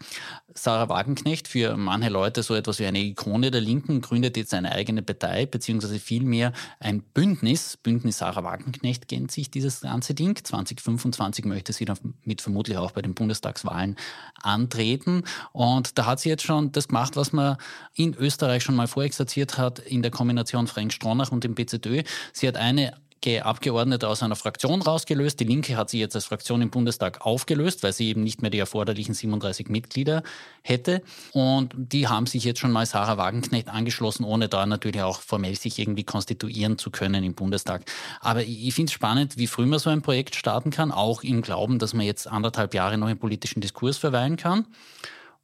Sarah 0.54 0.88
Wagenknecht, 0.88 1.48
für 1.48 1.76
manche 1.76 2.08
Leute 2.08 2.42
so 2.42 2.54
etwas 2.54 2.78
wie 2.78 2.86
eine 2.86 3.00
Ikone 3.00 3.50
der 3.50 3.60
Linken, 3.60 4.00
gründet 4.00 4.36
jetzt 4.36 4.54
eine 4.54 4.72
eigene 4.72 5.02
Partei, 5.02 5.46
beziehungsweise 5.46 5.98
vielmehr 5.98 6.52
ein 6.80 7.02
Bündnis. 7.02 7.76
Bündnis 7.76 8.18
Sarah 8.18 8.44
Wagenknecht 8.44 9.08
kennt 9.08 9.30
sich 9.30 9.50
dieses 9.50 9.82
ganze 9.82 10.14
Ding. 10.14 10.36
2025 10.42 11.44
möchte 11.44 11.72
sie 11.72 11.84
damit 11.84 12.40
vermutlich 12.40 12.76
auch 12.76 12.92
bei 12.92 13.02
den 13.02 13.14
Bundestagswahlen 13.14 13.96
antreten. 14.42 15.24
Und 15.52 15.98
da 15.98 16.06
hat 16.06 16.20
sie 16.20 16.28
jetzt 16.28 16.44
schon 16.44 16.72
das 16.72 16.88
gemacht, 16.88 17.16
was 17.16 17.32
man 17.32 17.56
in 17.94 18.14
Österreich 18.14 18.62
schon 18.62 18.76
mal 18.76 18.86
vorexerziert 18.86 19.58
hat, 19.58 19.78
in 19.78 20.02
der 20.02 20.10
Kombination 20.10 20.66
Frank 20.66 20.92
Stronach 20.92 21.32
und 21.32 21.44
dem 21.44 21.54
BZÖ. 21.54 22.02
Sie 22.32 22.48
hat 22.48 22.56
eine 22.56 22.94
Abgeordnete 23.26 24.08
aus 24.08 24.22
einer 24.22 24.36
Fraktion 24.36 24.80
rausgelöst. 24.80 25.38
Die 25.40 25.44
Linke 25.44 25.76
hat 25.76 25.90
sie 25.90 25.98
jetzt 25.98 26.14
als 26.14 26.26
Fraktion 26.26 26.62
im 26.62 26.70
Bundestag 26.70 27.20
aufgelöst, 27.24 27.82
weil 27.82 27.92
sie 27.92 28.08
eben 28.08 28.22
nicht 28.22 28.42
mehr 28.42 28.50
die 28.50 28.58
erforderlichen 28.58 29.14
37 29.14 29.68
Mitglieder 29.68 30.22
hätte. 30.62 31.02
Und 31.32 31.74
die 31.76 32.08
haben 32.08 32.26
sich 32.26 32.44
jetzt 32.44 32.60
schon 32.60 32.72
mal 32.72 32.86
Sarah 32.86 33.16
Wagenknecht 33.16 33.68
angeschlossen, 33.68 34.24
ohne 34.24 34.48
da 34.48 34.66
natürlich 34.66 35.02
auch 35.02 35.20
formell 35.20 35.56
sich 35.56 35.78
irgendwie 35.78 36.04
konstituieren 36.04 36.78
zu 36.78 36.90
können 36.90 37.24
im 37.24 37.34
Bundestag. 37.34 37.82
Aber 38.20 38.42
ich 38.42 38.74
finde 38.74 38.90
es 38.90 38.94
spannend, 38.94 39.36
wie 39.36 39.46
früh 39.46 39.66
man 39.66 39.78
so 39.78 39.90
ein 39.90 40.02
Projekt 40.02 40.34
starten 40.34 40.70
kann, 40.70 40.92
auch 40.92 41.22
im 41.22 41.42
Glauben, 41.42 41.78
dass 41.78 41.94
man 41.94 42.06
jetzt 42.06 42.26
anderthalb 42.26 42.74
Jahre 42.74 42.98
noch 42.98 43.08
im 43.08 43.18
politischen 43.18 43.60
Diskurs 43.60 43.98
verweilen 43.98 44.36
kann. 44.36 44.66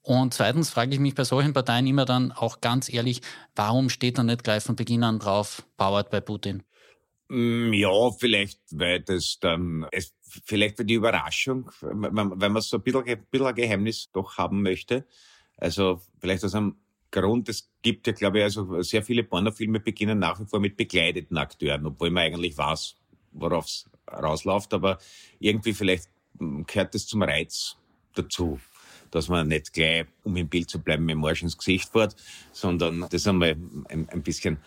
Und 0.05 0.35
zweitens 0.35 0.69
frage 0.69 0.93
ich 0.93 1.01
mich 1.01 1.15
bei 1.15 1.25
solchen 1.25 1.55
Parteien 1.55 1.87
immer 1.87 2.05
dann 2.05 2.31
auch 2.31 2.61
ganz 2.61 2.93
ehrlich, 2.93 3.23
warum 3.57 3.89
steht 3.89 4.19
da 4.19 4.23
nicht 4.23 4.45
gleich 4.45 4.63
von 4.63 4.77
Beginn 4.77 5.03
an 5.03 5.19
drauf, 5.19 5.65
powered 5.79 6.11
by 6.11 6.21
Putin? 6.21 6.63
Mm, 7.35 7.73
ja, 7.73 8.11
vielleicht, 8.13 8.61
weil 8.71 9.01
das 9.01 9.39
dann, 9.41 9.87
es, 9.91 10.15
vielleicht 10.45 10.77
für 10.77 10.85
die 10.85 10.95
Überraschung, 10.95 11.69
wenn, 11.81 12.15
man 12.15 12.61
so 12.61 12.77
ein 12.77 12.83
bisschen, 12.85 13.05
ein 13.05 13.27
bisschen 13.29 13.55
Geheimnis 13.57 14.09
doch 14.13 14.39
haben 14.39 14.63
möchte. 14.63 15.05
Also 15.57 16.01
vielleicht 16.21 16.45
aus 16.45 16.55
einem 16.55 16.77
Grund, 17.11 17.49
es 17.49 17.69
gibt 17.83 18.07
ja, 18.07 18.13
glaube 18.13 18.39
ich, 18.39 18.45
also 18.45 18.81
sehr 18.83 19.03
viele 19.03 19.25
Pornofilme 19.25 19.81
beginnen 19.81 20.21
nach 20.21 20.39
wie 20.39 20.47
vor 20.47 20.61
mit 20.61 20.77
begleiteten 20.77 21.37
Akteuren, 21.37 21.87
obwohl 21.87 22.11
man 22.11 22.23
eigentlich 22.23 22.57
weiß, 22.57 22.95
worauf 23.33 23.67
es 23.67 23.91
rausläuft, 24.09 24.73
aber 24.73 24.99
irgendwie 25.41 25.73
vielleicht 25.73 26.09
mm, 26.39 26.63
gehört 26.69 26.95
das 26.95 27.07
zum 27.07 27.23
Reiz 27.23 27.77
dazu 28.15 28.61
dass 29.11 29.29
man 29.29 29.47
nicht 29.47 29.73
gleich, 29.73 30.07
um 30.25 30.37
im 30.37 30.49
Bild 30.49 30.69
zu 30.69 30.81
bleiben, 30.81 31.05
mit 31.05 31.15
dem 31.15 31.25
Arsch 31.25 31.43
ins 31.43 31.57
Gesicht 31.57 31.89
fährt, 31.93 32.17
sondern 32.51 33.07
das 33.09 33.29
einmal 33.29 33.57
ein, 33.89 34.09
ein 34.09 34.23
bisschen 34.25 34.59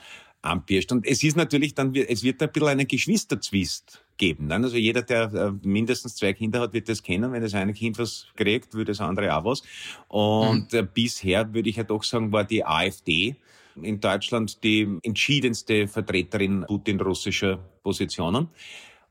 anpirscht. 0.41 0.91
Und 0.91 1.06
es 1.06 1.24
ist 1.24 1.36
natürlich 1.36 1.74
dann, 1.74 1.94
es 1.96 2.24
wird 2.24 2.41
ein 2.41 2.51
bisschen 2.51 2.70
einen 2.70 2.88
Geschwisterzwist 2.88 4.03
geben. 4.17 4.48
Ne? 4.48 4.56
Also 4.56 4.77
jeder, 4.77 5.01
der 5.01 5.34
äh, 5.34 5.51
mindestens 5.67 6.15
zwei 6.15 6.34
Kinder 6.34 6.62
hat, 6.62 6.74
wird 6.74 6.89
das 6.89 7.03
kennen. 7.03 7.32
Wenn 7.32 7.41
das 7.41 7.53
eine 7.53 7.74
Kind 7.74 8.00
was 8.00 8.27
kriegt, 8.36 8.74
würde 8.74 8.91
das 8.91 9.01
andere 9.01 9.36
auch 9.36 9.46
was. 9.46 9.63
Und 10.08 10.72
mhm. 10.74 10.89
bisher 10.94 11.53
würde 11.53 11.70
ich 11.70 11.75
ja 11.75 11.84
doch 11.84 12.03
sagen, 12.03 12.32
war 12.32 12.44
die 12.44 12.65
AfD 12.65 13.36
in 13.82 14.00
Deutschland 14.00 14.63
die 14.63 14.98
entschiedenste 15.03 15.88
Vertreterin 15.88 16.65
Putin-russischer 16.67 17.58
Positionen. 17.84 18.48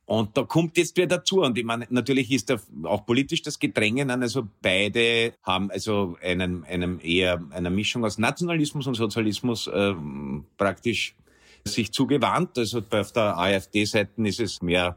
Und 0.07 0.37
da 0.37 0.45
kommt 0.45 0.79
jetzt 0.79 0.97
wer 0.97 1.09
dazu. 1.09 1.43
Und 1.43 1.59
ich 1.59 1.65
meine, 1.65 1.87
natürlich 1.91 2.31
ist 2.31 2.49
da 2.49 2.57
auch 2.85 3.05
politisch 3.05 3.43
das 3.43 3.59
Gedränge 3.59 4.11
an. 4.11 4.23
Also 4.23 4.49
beide 4.63 5.35
haben 5.43 5.71
also 5.71 6.17
einen, 6.23 6.65
einen 6.65 7.01
eher 7.01 7.43
einer 7.51 7.71
Mischung 7.71 8.05
aus 8.05 8.17
Nationalismus 8.17 8.87
und 8.87 8.95
Sozialismus 8.95 9.67
äh, 9.67 9.95
praktisch 10.57 11.17
sich 11.65 11.93
zugewandt. 11.93 12.57
Also 12.57 12.83
auf 12.89 13.13
der 13.13 13.37
AfD-Seite 13.37 14.23
ist 14.23 14.39
es 14.39 14.63
mehr 14.63 14.97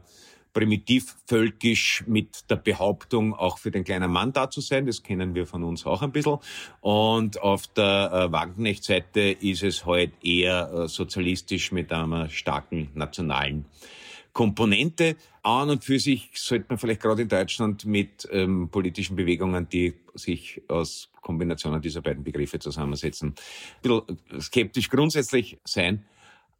primitiv 0.52 1.16
völkisch 1.26 2.04
mit 2.06 2.50
der 2.50 2.56
Behauptung, 2.56 3.34
auch 3.34 3.58
für 3.58 3.70
den 3.70 3.84
kleinen 3.84 4.10
Mann 4.10 4.32
da 4.32 4.50
zu 4.50 4.60
sein. 4.60 4.86
Das 4.86 5.02
kennen 5.02 5.34
wir 5.34 5.46
von 5.46 5.64
uns 5.64 5.86
auch 5.86 6.02
ein 6.02 6.12
bisschen. 6.12 6.38
Und 6.80 7.40
auf 7.42 7.66
der 7.68 8.10
äh, 8.12 8.32
Wagenknecht-Seite 8.32 9.20
ist 9.40 9.62
es 9.64 9.86
halt 9.86 10.12
eher 10.22 10.70
äh, 10.72 10.88
sozialistisch 10.88 11.72
mit 11.72 11.92
einer 11.92 12.28
starken 12.28 12.90
nationalen 12.94 13.64
Komponente. 14.32 15.16
An 15.42 15.70
und 15.70 15.84
für 15.84 15.98
sich 15.98 16.30
sollte 16.34 16.66
man 16.68 16.78
vielleicht 16.78 17.00
gerade 17.00 17.22
in 17.22 17.28
Deutschland 17.28 17.84
mit 17.86 18.28
ähm, 18.30 18.68
politischen 18.70 19.16
Bewegungen, 19.16 19.68
die 19.68 19.94
sich 20.14 20.60
aus 20.68 21.10
Kombinationen 21.22 21.80
dieser 21.80 22.02
beiden 22.02 22.22
Begriffe 22.22 22.58
zusammensetzen, 22.58 23.28
ein 23.28 23.82
bisschen 23.82 24.40
skeptisch 24.40 24.88
grundsätzlich 24.88 25.58
sein. 25.64 26.04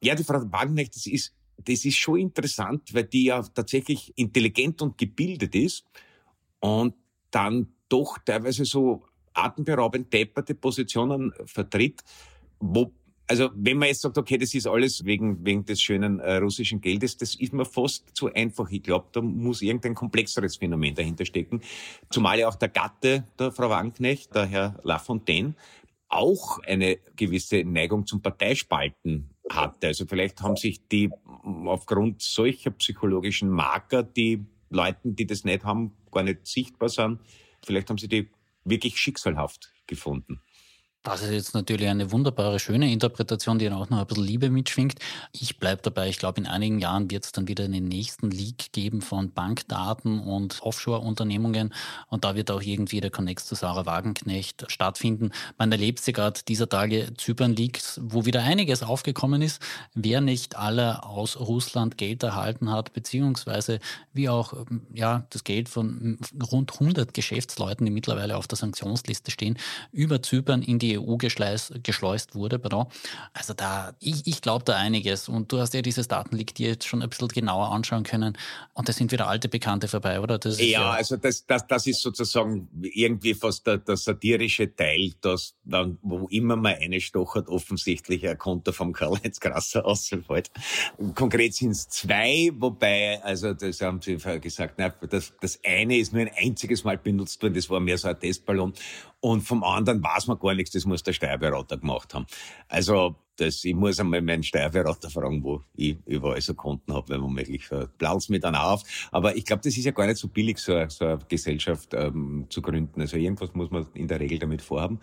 Ja, 0.01 0.15
die 0.15 0.25
Frau 0.25 0.41
Wagenknecht, 0.51 0.97
das 0.97 1.07
ist, 1.07 1.35
das 1.59 1.85
ist 1.85 1.97
schon 1.97 2.19
interessant, 2.21 2.95
weil 2.95 3.05
die 3.05 3.25
ja 3.25 3.43
tatsächlich 3.43 4.13
intelligent 4.17 4.81
und 4.81 4.97
gebildet 4.97 5.55
ist 5.55 5.85
und 6.61 6.95
dann 7.31 7.69
doch 7.89 8.19
teilweise 8.25 8.65
so 8.65 9.05
atemberaubend 9.35 10.13
depperte 10.13 10.55
Positionen 10.55 11.33
vertritt, 11.45 12.03
wo 12.59 12.93
also 13.31 13.49
wenn 13.55 13.79
man 13.79 13.87
jetzt 13.87 14.01
sagt, 14.01 14.19
okay, 14.19 14.37
das 14.39 14.55
ist 14.55 14.67
alles 14.67 15.05
wegen, 15.05 15.45
wegen 15.47 15.65
des 15.65 15.81
schönen 15.81 16.19
äh, 16.19 16.39
russischen 16.39 16.81
Geldes, 16.81 17.17
das 17.17 17.37
ist 17.37 17.53
mir 17.53 17.65
fast 17.65 18.11
zu 18.13 18.35
einfach. 18.35 18.69
Ich 18.73 18.83
glaube, 18.83 19.07
da 19.13 19.23
muss 19.23 19.63
irgendein 19.63 19.95
komplexeres 19.95 20.57
Phänomen 20.57 20.97
dahinter 20.97 21.25
stecken. 21.25 21.63
Zumal 22.11 22.41
ja 22.41 22.49
auch 22.49 22.57
der 22.57 22.71
Gatte 22.71 23.25
der 23.39 23.53
Frau 23.53 23.71
Wagenknecht, 23.71 24.35
der 24.35 24.47
Herr 24.47 24.81
Lafontaine, 24.83 25.55
auch 26.09 26.59
eine 26.65 26.99
gewisse 27.15 27.63
Neigung 27.63 28.05
zum 28.05 28.21
Parteispalten 28.21 29.31
hatte. 29.49 29.87
Also 29.87 30.07
vielleicht 30.07 30.43
haben 30.43 30.57
sich 30.57 30.89
die 30.89 31.09
aufgrund 31.39 32.23
solcher 32.23 32.73
psychologischen 32.73 33.49
Marker, 33.49 34.03
die 34.03 34.45
Leuten, 34.71 35.15
die 35.15 35.27
das 35.27 35.45
nicht 35.45 35.63
haben, 35.63 35.93
gar 36.11 36.25
nicht 36.25 36.49
sichtbar 36.49 36.89
sind, 36.89 37.21
vielleicht 37.65 37.91
haben 37.91 37.99
sie 37.99 38.09
die 38.09 38.29
wirklich 38.65 38.97
schicksalhaft 38.99 39.73
gefunden. 39.87 40.41
Das 41.03 41.23
ist 41.23 41.31
jetzt 41.31 41.55
natürlich 41.55 41.89
eine 41.89 42.13
wunderbare, 42.13 42.59
schöne 42.59 42.93
Interpretation, 42.93 43.59
die 43.59 43.65
dann 43.65 43.73
auch 43.73 43.89
noch 43.89 44.01
ein 44.01 44.07
bisschen 44.07 44.25
Liebe 44.25 44.51
mitschwingt. 44.51 44.99
Ich 45.33 45.59
bleibe 45.59 45.81
dabei, 45.81 46.11
ich 46.11 46.19
glaube, 46.19 46.39
in 46.43 46.47
einigen 46.47 46.79
Jahren 46.79 47.11
wird 47.11 47.25
es 47.25 47.33
dann 47.33 47.49
wieder 47.49 47.67
den 47.67 47.89
nächsten 47.89 48.31
Leak 48.31 48.71
geben 48.73 49.01
von 49.01 49.33
Bankdaten 49.33 50.21
und 50.21 50.61
Offshore-Unternehmungen 50.61 51.73
und 52.09 52.25
da 52.27 52.35
wird 52.35 52.51
auch 52.51 52.61
irgendwie 52.61 53.01
der 53.01 53.11
Connect 53.11 53.41
zu 53.41 53.55
Sarah 53.55 53.87
Wagenknecht 53.87 54.67
stattfinden. 54.71 55.31
Man 55.57 55.73
erlebt 55.73 56.01
sie 56.01 56.13
gerade 56.13 56.41
dieser 56.47 56.69
Tage 56.69 57.15
Zypern-Leaks, 57.17 58.01
wo 58.05 58.27
wieder 58.27 58.43
einiges 58.43 58.83
aufgekommen 58.83 59.41
ist, 59.41 59.63
wer 59.95 60.21
nicht 60.21 60.57
alle 60.57 61.03
aus 61.05 61.41
Russland 61.41 61.97
Geld 61.97 62.23
erhalten 62.25 62.71
hat, 62.71 62.93
beziehungsweise 62.93 63.79
wie 64.13 64.29
auch 64.29 64.67
ja, 64.93 65.25
das 65.31 65.45
Geld 65.45 65.71
von 65.71 66.19
rund 66.53 66.75
100 66.75 67.15
Geschäftsleuten, 67.15 67.87
die 67.87 67.91
mittlerweile 67.91 68.37
auf 68.37 68.47
der 68.47 68.59
Sanktionsliste 68.59 69.31
stehen, 69.31 69.57
über 69.93 70.21
Zypern 70.21 70.61
in 70.61 70.79
die 70.79 70.90
die 70.91 70.99
EU 70.99 71.17
geschleust, 71.17 71.73
geschleust 71.83 72.35
wurde. 72.35 72.59
Pardon. 72.59 72.87
Also 73.33 73.55
da, 73.55 73.93
ich, 74.01 74.27
ich 74.27 74.43
glaube 74.43 74.65
da 74.65 74.77
einiges. 74.77 75.29
Und 75.29 75.53
du 75.53 75.59
hast 75.59 75.75
ja 75.75 75.83
dieses 75.83 76.09
Datenleak 76.09 76.55
dir 76.55 76.71
jetzt 76.71 76.87
schon 76.87 77.03
ein 77.03 77.09
bisschen 77.09 77.29
genauer 77.29 77.71
anschauen 77.73 78.03
können. 78.03 78.37
Und 78.75 78.89
da 78.89 78.93
sind 78.93 79.13
wieder 79.13 79.29
alte 79.29 79.49
Bekannte 79.49 79.89
vorbei, 79.89 80.21
oder? 80.21 80.39
Ja, 80.45 80.65
ja, 80.65 80.91
also 80.91 81.17
das, 81.17 81.47
das, 81.47 81.67
das 81.67 81.87
ist 81.87 82.03
sozusagen 82.03 82.69
irgendwie 82.83 83.35
fast 83.35 83.67
der, 83.67 83.79
der 83.79 83.97
satirische 83.97 84.75
Teil, 84.75 85.13
dass 85.21 85.55
dann, 85.65 85.99
wo 86.03 86.27
immer 86.29 86.57
mal 86.57 86.77
eine 86.81 87.01
stochert, 87.01 87.49
offensichtlich 87.49 88.27
ein 88.29 88.39
Konto 88.39 88.73
vom 88.73 88.93
Karl-Heinz 88.93 89.41
Grasser 89.41 89.85
ausfällt. 89.85 90.51
Konkret 91.15 91.55
sind 91.55 91.71
es 91.71 91.89
zwei, 91.89 92.51
wobei, 92.55 93.23
also 93.23 93.55
das 93.55 93.81
haben 93.81 94.01
Sie 94.01 94.17
gesagt, 94.17 94.75
na, 94.79 94.89
das, 94.89 95.33
das 95.41 95.59
eine 95.65 95.99
ist 95.99 96.13
nur 96.13 96.23
ein 96.23 96.31
einziges 96.37 96.85
Mal 96.85 96.99
benutzt 96.99 97.43
worden, 97.43 97.55
das 97.55 97.69
war 97.71 97.81
mehr 97.81 97.99
so 97.99 98.09
ein 98.09 98.19
Testballon. 98.19 98.75
Und 99.21 99.43
vom 99.43 99.63
anderen 99.63 100.03
weiß 100.03 100.29
man 100.29 100.39
gar 100.39 100.55
nichts, 100.55 100.73
das 100.73 100.87
muss 100.87 101.03
der 101.03 101.13
Steuerberater 101.13 101.77
gemacht 101.77 102.15
haben. 102.15 102.27
Also 102.69 103.17
das, 103.41 103.65
ich 103.65 103.75
muss 103.75 103.99
einmal 103.99 104.21
meinen 104.21 104.43
Steuerberater 104.43 105.09
fragen, 105.09 105.43
wo 105.43 105.63
ich 105.75 105.97
überall 106.07 106.41
so 106.41 106.55
Konten 106.55 106.93
habe, 106.93 107.09
wenn 107.09 107.23
womöglich 107.23 107.69
blaut 107.99 108.29
mir 108.29 108.41
dann 108.41 108.55
auf. 108.55 108.83
Aber 109.13 109.37
ich 109.37 109.45
glaube, 109.45 109.63
das 109.65 109.77
ist 109.77 109.85
ja 109.85 109.93
gar 109.93 110.07
nicht 110.07 110.19
so 110.19 110.29
billig, 110.29 110.59
so, 110.59 110.85
so 110.89 111.07
eine 111.07 111.19
Gesellschaft 111.29 111.95
ähm, 111.95 112.47
zu 112.51 112.61
gründen. 112.61 113.01
Also 113.01 113.17
irgendwas 113.17 113.55
muss 113.55 113.71
man 113.71 113.87
in 113.95 114.09
der 114.09 114.21
Regel 114.21 114.39
damit 114.39 114.63
vorhaben. 114.63 115.01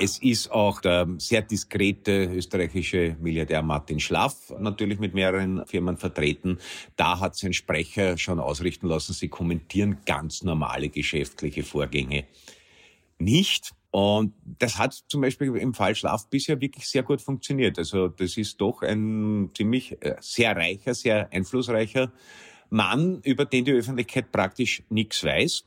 Es 0.00 0.18
ist 0.18 0.50
auch 0.52 0.80
der 0.80 1.08
sehr 1.18 1.42
diskrete 1.42 2.26
österreichische 2.26 3.16
Milliardär 3.20 3.62
Martin 3.62 3.98
Schlaff 3.98 4.52
natürlich 4.58 5.00
mit 5.00 5.14
mehreren 5.14 5.66
Firmen 5.66 5.96
vertreten. 5.96 6.58
Da 6.96 7.18
hat 7.18 7.36
sein 7.36 7.52
Sprecher 7.52 8.18
schon 8.18 8.38
ausrichten 8.38 8.86
lassen, 8.86 9.12
sie 9.12 9.28
kommentieren 9.28 9.98
ganz 10.06 10.42
normale 10.42 10.88
geschäftliche 10.88 11.64
Vorgänge 11.64 12.26
nicht. 13.20 13.72
Und 13.90 14.34
das 14.44 14.78
hat 14.78 14.94
zum 15.08 15.20
Beispiel 15.20 15.54
im 15.56 15.74
Fall 15.74 15.94
Schlaf 15.94 16.28
bisher 16.28 16.60
wirklich 16.60 16.86
sehr 16.88 17.02
gut 17.02 17.20
funktioniert. 17.20 17.78
Also 17.78 18.08
das 18.08 18.36
ist 18.36 18.60
doch 18.60 18.82
ein 18.82 19.50
ziemlich 19.56 20.00
äh, 20.02 20.14
sehr 20.20 20.56
reicher, 20.56 20.94
sehr 20.94 21.32
einflussreicher 21.32 22.12
Mann, 22.70 23.20
über 23.24 23.44
den 23.44 23.64
die 23.64 23.72
Öffentlichkeit 23.72 24.30
praktisch 24.30 24.84
nichts 24.90 25.24
weiß. 25.24 25.64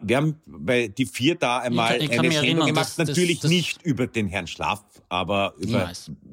Wir 0.00 0.18
haben 0.18 0.40
bei 0.46 0.88
die 0.88 1.06
vier 1.06 1.34
da 1.34 1.58
einmal 1.58 2.00
ich 2.00 2.10
kann, 2.10 2.24
ich 2.24 2.36
eine 2.36 2.46
Sendung 2.46 2.66
gemacht, 2.66 2.92
das, 2.96 3.08
natürlich 3.08 3.36
das, 3.36 3.42
das 3.42 3.50
nicht 3.50 3.82
über 3.82 4.06
den 4.06 4.28
Herrn 4.28 4.46
Schlaf, 4.46 4.84
aber 5.08 5.54
über 5.58 5.90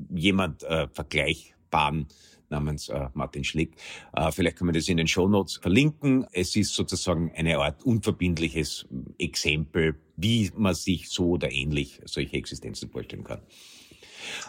jemand 0.10 0.64
äh, 0.64 0.88
vergleichbaren 0.94 2.08
namens 2.50 2.90
äh, 2.90 3.08
Martin 3.14 3.44
Schlick. 3.44 3.76
Äh, 4.14 4.32
vielleicht 4.32 4.58
kann 4.58 4.68
man 4.68 4.76
das 4.76 4.88
in 4.90 4.98
den 4.98 5.08
Shownotes 5.08 5.58
verlinken. 5.58 6.28
Es 6.34 6.56
ist 6.56 6.76
sozusagen 6.76 7.32
eine 7.36 7.58
Art 7.58 7.84
unverbindliches 7.84 8.86
Exempel, 9.18 9.96
wie 10.22 10.52
man 10.56 10.76
sich 10.76 11.10
so 11.10 11.30
oder 11.30 11.52
ähnlich 11.52 12.00
solche 12.06 12.38
Existenzen 12.38 12.90
vorstellen 12.90 13.24
kann. 13.24 13.42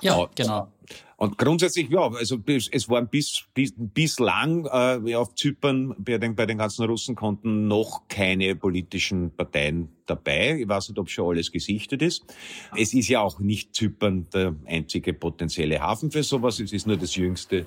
Ja, 0.00 0.14
und, 0.16 0.36
genau. 0.36 0.68
Und 1.16 1.38
grundsätzlich, 1.38 1.88
ja, 1.88 2.10
also 2.10 2.38
es 2.46 2.88
waren 2.88 3.08
bis, 3.08 3.44
bis 3.54 3.72
bislang 3.76 4.66
äh, 4.66 5.14
auf 5.14 5.34
Zypern 5.34 5.94
bei 5.98 6.18
den, 6.18 6.34
bei 6.34 6.46
den 6.46 6.58
ganzen 6.58 6.84
Russenkonten 6.84 7.68
noch 7.68 8.08
keine 8.08 8.56
politischen 8.56 9.30
Parteien 9.30 9.88
dabei. 10.06 10.58
Ich 10.60 10.68
weiß 10.68 10.88
nicht, 10.88 10.98
ob 10.98 11.08
schon 11.08 11.30
alles 11.30 11.52
gesichtet 11.52 12.02
ist. 12.02 12.24
Es 12.76 12.92
ist 12.92 13.08
ja 13.08 13.20
auch 13.20 13.38
nicht 13.38 13.74
Zypern 13.74 14.26
der 14.34 14.56
einzige 14.66 15.14
potenzielle 15.14 15.80
Hafen 15.80 16.10
für 16.10 16.22
sowas. 16.22 16.58
Es 16.58 16.72
ist 16.72 16.86
nur 16.86 16.96
das 16.96 17.14
jüngste 17.14 17.66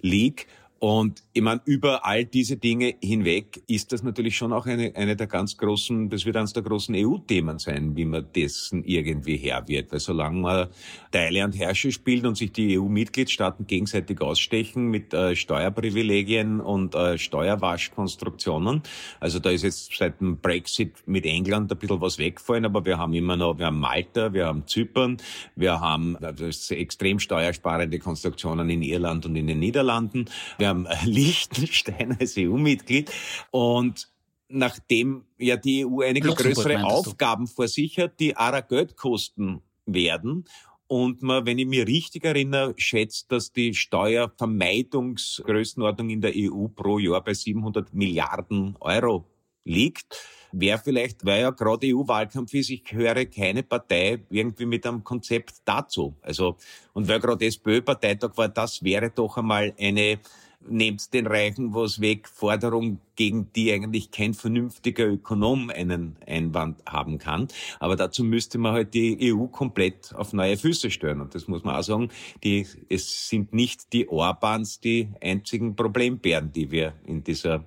League. 0.00 0.46
Und 0.84 1.22
ich 1.32 1.40
meine, 1.40 1.62
über 1.64 2.04
all 2.04 2.26
diese 2.26 2.58
Dinge 2.58 2.96
hinweg 3.02 3.62
ist 3.66 3.90
das 3.90 4.02
natürlich 4.02 4.36
schon 4.36 4.52
auch 4.52 4.66
eine, 4.66 4.94
eine 4.94 5.16
der 5.16 5.26
ganz 5.26 5.56
großen, 5.56 6.10
das 6.10 6.26
wird 6.26 6.36
eines 6.36 6.52
der 6.52 6.62
großen 6.62 6.94
EU-Themen 6.94 7.58
sein, 7.58 7.96
wie 7.96 8.04
man 8.04 8.26
dessen 8.36 8.84
irgendwie 8.84 9.38
Herr 9.38 9.66
wird. 9.66 9.90
Weil 9.90 10.00
solange 10.00 10.40
man 10.40 10.68
Teile 11.10 11.42
und 11.42 11.58
Herrsche 11.58 11.90
spielt 11.90 12.26
und 12.26 12.36
sich 12.36 12.52
die 12.52 12.78
EU-Mitgliedstaaten 12.78 13.66
gegenseitig 13.66 14.20
ausstechen 14.20 14.88
mit 14.90 15.14
äh, 15.14 15.34
Steuerprivilegien 15.34 16.60
und 16.60 16.94
äh, 16.94 17.16
Steuerwaschkonstruktionen, 17.16 18.82
also 19.20 19.38
da 19.38 19.48
ist 19.48 19.62
jetzt 19.62 19.96
seit 19.96 20.20
dem 20.20 20.36
Brexit 20.36 20.96
mit 21.06 21.24
England 21.24 21.72
ein 21.72 21.78
bisschen 21.78 22.02
was 22.02 22.18
weggefallen, 22.18 22.66
aber 22.66 22.84
wir 22.84 22.98
haben 22.98 23.14
immer 23.14 23.38
noch, 23.38 23.58
wir 23.58 23.66
haben 23.66 23.80
Malta, 23.80 24.34
wir 24.34 24.44
haben 24.44 24.66
Zypern, 24.66 25.16
wir 25.56 25.80
haben 25.80 26.18
also 26.18 26.74
extrem 26.74 27.20
steuersparende 27.20 27.98
Konstruktionen 28.00 28.68
in 28.68 28.82
Irland 28.82 29.24
und 29.24 29.34
in 29.34 29.46
den 29.46 29.60
Niederlanden. 29.60 30.26
Wir 30.58 30.73
haben 30.74 30.88
Liechtenstein 31.04 32.16
als 32.18 32.34
EU-Mitglied 32.36 33.10
und 33.50 34.08
nachdem 34.48 35.24
ja 35.38 35.56
die 35.56 35.86
EU 35.86 36.00
einige 36.00 36.26
Luxemburg, 36.28 36.64
größere 36.64 36.84
Aufgaben 36.84 37.46
vor 37.46 37.68
sich 37.68 37.98
hat, 37.98 38.18
die 38.20 38.36
ARA 38.36 38.60
Geld 38.60 38.96
kosten 38.96 39.62
werden 39.86 40.44
und 40.86 41.22
man, 41.22 41.46
wenn 41.46 41.58
ich 41.58 41.66
mich 41.66 41.86
richtig 41.86 42.24
erinnere, 42.24 42.74
schätzt, 42.76 43.32
dass 43.32 43.50
die 43.52 43.72
Steuervermeidungsgrößenordnung 43.74 46.10
in 46.10 46.20
der 46.20 46.34
EU 46.36 46.66
pro 46.68 46.98
Jahr 46.98 47.24
bei 47.24 47.32
700 47.32 47.94
Milliarden 47.94 48.76
Euro 48.80 49.24
liegt. 49.64 50.28
Wäre 50.52 50.78
vielleicht, 50.78 51.24
weil 51.24 51.40
ja 51.40 51.48
gerade 51.50 51.86
EU-Wahlkampf 51.88 52.52
ist, 52.54 52.70
ich 52.70 52.84
höre 52.92 53.24
keine 53.24 53.64
Partei 53.64 54.20
irgendwie 54.30 54.66
mit 54.66 54.86
einem 54.86 55.02
Konzept 55.02 55.54
dazu. 55.64 56.14
Also, 56.22 56.56
und 56.92 57.08
weil 57.08 57.18
gerade 57.18 57.44
SPÖ-Parteitag 57.46 58.36
war, 58.36 58.48
das 58.48 58.84
wäre 58.84 59.10
doch 59.10 59.36
einmal 59.36 59.74
eine 59.80 60.20
nehmt 60.68 61.12
den 61.12 61.26
Reichen 61.26 61.74
was 61.74 62.00
weg, 62.00 62.28
Forderung, 62.28 63.00
gegen 63.16 63.52
die 63.52 63.72
eigentlich 63.72 64.10
kein 64.10 64.34
vernünftiger 64.34 65.06
Ökonom 65.06 65.70
einen 65.70 66.16
Einwand 66.26 66.82
haben 66.86 67.18
kann. 67.18 67.48
Aber 67.80 67.96
dazu 67.96 68.24
müsste 68.24 68.58
man 68.58 68.72
halt 68.72 68.94
die 68.94 69.32
EU 69.32 69.46
komplett 69.46 70.14
auf 70.14 70.32
neue 70.32 70.56
Füße 70.56 70.90
stellen. 70.90 71.20
Und 71.20 71.34
das 71.34 71.48
muss 71.48 71.64
man 71.64 71.76
auch 71.76 71.82
sagen, 71.82 72.10
die, 72.42 72.66
es 72.88 73.28
sind 73.28 73.52
nicht 73.52 73.92
die 73.92 74.08
Orbans 74.08 74.80
die 74.80 75.08
einzigen 75.20 75.76
Problembären, 75.76 76.52
die 76.52 76.70
wir 76.70 76.94
in 77.06 77.22
dieser 77.22 77.64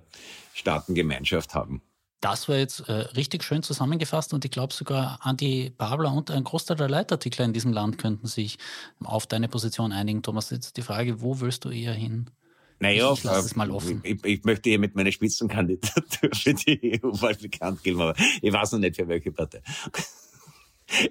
Staatengemeinschaft 0.54 1.54
haben. 1.54 1.82
Das 2.20 2.50
war 2.50 2.58
jetzt 2.58 2.80
äh, 2.90 2.94
richtig 2.94 3.44
schön 3.44 3.62
zusammengefasst 3.62 4.34
und 4.34 4.44
ich 4.44 4.50
glaube 4.50 4.74
sogar 4.74 5.20
Andi 5.22 5.72
Babler 5.78 6.12
und 6.12 6.32
ein 6.32 6.44
Großteil 6.44 6.76
der 6.76 6.90
Leitartikler 6.90 7.46
in 7.46 7.54
diesem 7.54 7.74
Land 7.74 8.00
könnten 8.00 8.26
sich 8.26 8.58
auf 9.04 9.28
deine 9.28 9.48
Position 9.48 9.92
einigen. 9.92 10.24
Thomas, 10.24 10.50
jetzt 10.50 10.78
die 10.78 10.82
Frage, 10.82 11.22
wo 11.22 11.40
willst 11.42 11.66
du 11.66 11.70
eher 11.70 11.94
hin? 11.94 12.32
Naja, 12.80 13.12
ich, 13.14 13.26
ich, 13.26 13.56
mal 13.56 13.72
offen. 13.72 14.02
Ich, 14.04 14.24
ich, 14.24 14.44
möchte 14.44 14.70
hier 14.70 14.80
mit 14.80 14.96
meiner 14.96 15.12
Spitzenkandidatur 15.12 16.30
für 16.34 16.54
die 16.54 17.00
EU-Wahl 17.02 17.36
bekannt 17.36 17.84
geben, 17.84 18.02
aber 18.02 18.16
ich 18.42 18.54
weiß 18.54 18.74
noch 18.74 18.80
nicht 18.80 18.96
für 18.96 19.08
welche 19.08 19.32
Partei. 19.32 19.62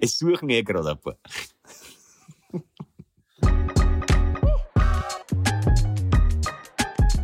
Es 0.01 0.17
suchen 0.17 0.49
eh 0.49 0.63
gerade 0.63 0.91
ein 0.91 0.99
paar. 0.99 1.17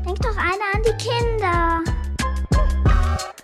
Denk 0.06 0.21
doch 0.21 0.38
einer 0.38 0.69
an 0.73 0.84
die 0.86 0.97
Kinder. 1.03 1.84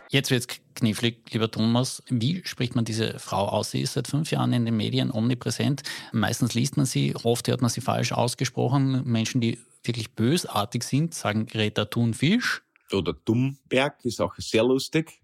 Jetzt 0.09 0.31
wird's 0.31 0.47
knifflig, 0.79 1.31
lieber 1.31 1.49
Thomas. 1.49 2.03
Wie 2.09 2.41
spricht 2.45 2.75
man 2.75 2.85
diese 2.85 3.19
Frau 3.19 3.47
aus? 3.47 3.71
Sie 3.71 3.81
ist 3.81 3.93
seit 3.93 4.07
fünf 4.07 4.31
Jahren 4.31 4.53
in 4.53 4.65
den 4.65 4.75
Medien 4.75 5.11
omnipräsent. 5.11 5.83
Meistens 6.11 6.53
liest 6.53 6.77
man 6.77 6.85
sie, 6.85 7.15
oft 7.15 7.47
hört 7.47 7.61
man 7.61 7.69
sie 7.69 7.81
falsch 7.81 8.11
ausgesprochen. 8.11 9.03
Menschen, 9.05 9.41
die 9.41 9.59
wirklich 9.83 10.11
bösartig 10.11 10.83
sind, 10.83 11.13
sagen 11.13 11.45
Greta 11.45 11.85
Thunfisch. 11.85 12.61
Oder 12.91 13.13
Dummberg 13.13 14.03
ist 14.03 14.19
auch 14.19 14.35
sehr 14.37 14.63
lustig. 14.63 15.21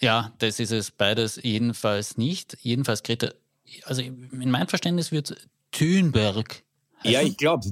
Ja, 0.00 0.32
das 0.38 0.60
ist 0.60 0.72
es 0.72 0.90
beides 0.90 1.40
jedenfalls 1.42 2.16
nicht. 2.16 2.56
Jedenfalls 2.60 3.02
Greta, 3.02 3.32
also 3.84 4.02
in 4.02 4.50
meinem 4.50 4.68
Verständnis 4.68 5.10
wird 5.10 5.48
Thunberg. 5.72 6.62
Ja, 7.04 7.22
ich 7.22 7.36
glaube, 7.36 7.66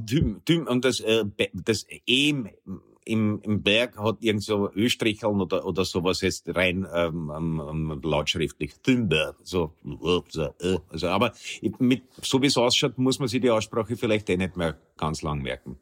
und 0.67 0.85
das, 0.85 1.01
äh, 1.01 1.25
das 1.53 1.87
E 2.07 2.35
im, 3.07 3.41
im 3.43 3.63
Berg 3.63 3.97
hat 3.97 4.17
irgend 4.21 4.43
so 4.43 4.71
Östricheln 4.75 5.41
oder, 5.41 5.65
oder 5.65 5.85
sowas 5.85 6.21
jetzt 6.21 6.49
rein 6.55 6.87
ähm, 6.93 7.33
ähm, 7.35 8.01
lautschriftlich 8.03 8.75
Thunberg. 8.83 9.37
So, 9.43 9.73
äh, 10.61 10.79
also, 10.91 11.09
aber 11.09 11.33
mit, 11.79 12.03
so 12.21 12.43
wie 12.43 12.47
es 12.47 12.57
ausschaut, 12.57 12.99
muss 12.99 13.19
man 13.19 13.29
sich 13.29 13.41
die 13.41 13.51
Aussprache 13.51 13.97
vielleicht 13.97 14.29
eh 14.29 14.37
nicht 14.37 14.57
mehr 14.57 14.77
ganz 14.97 15.23
lang 15.23 15.41
merken. 15.41 15.79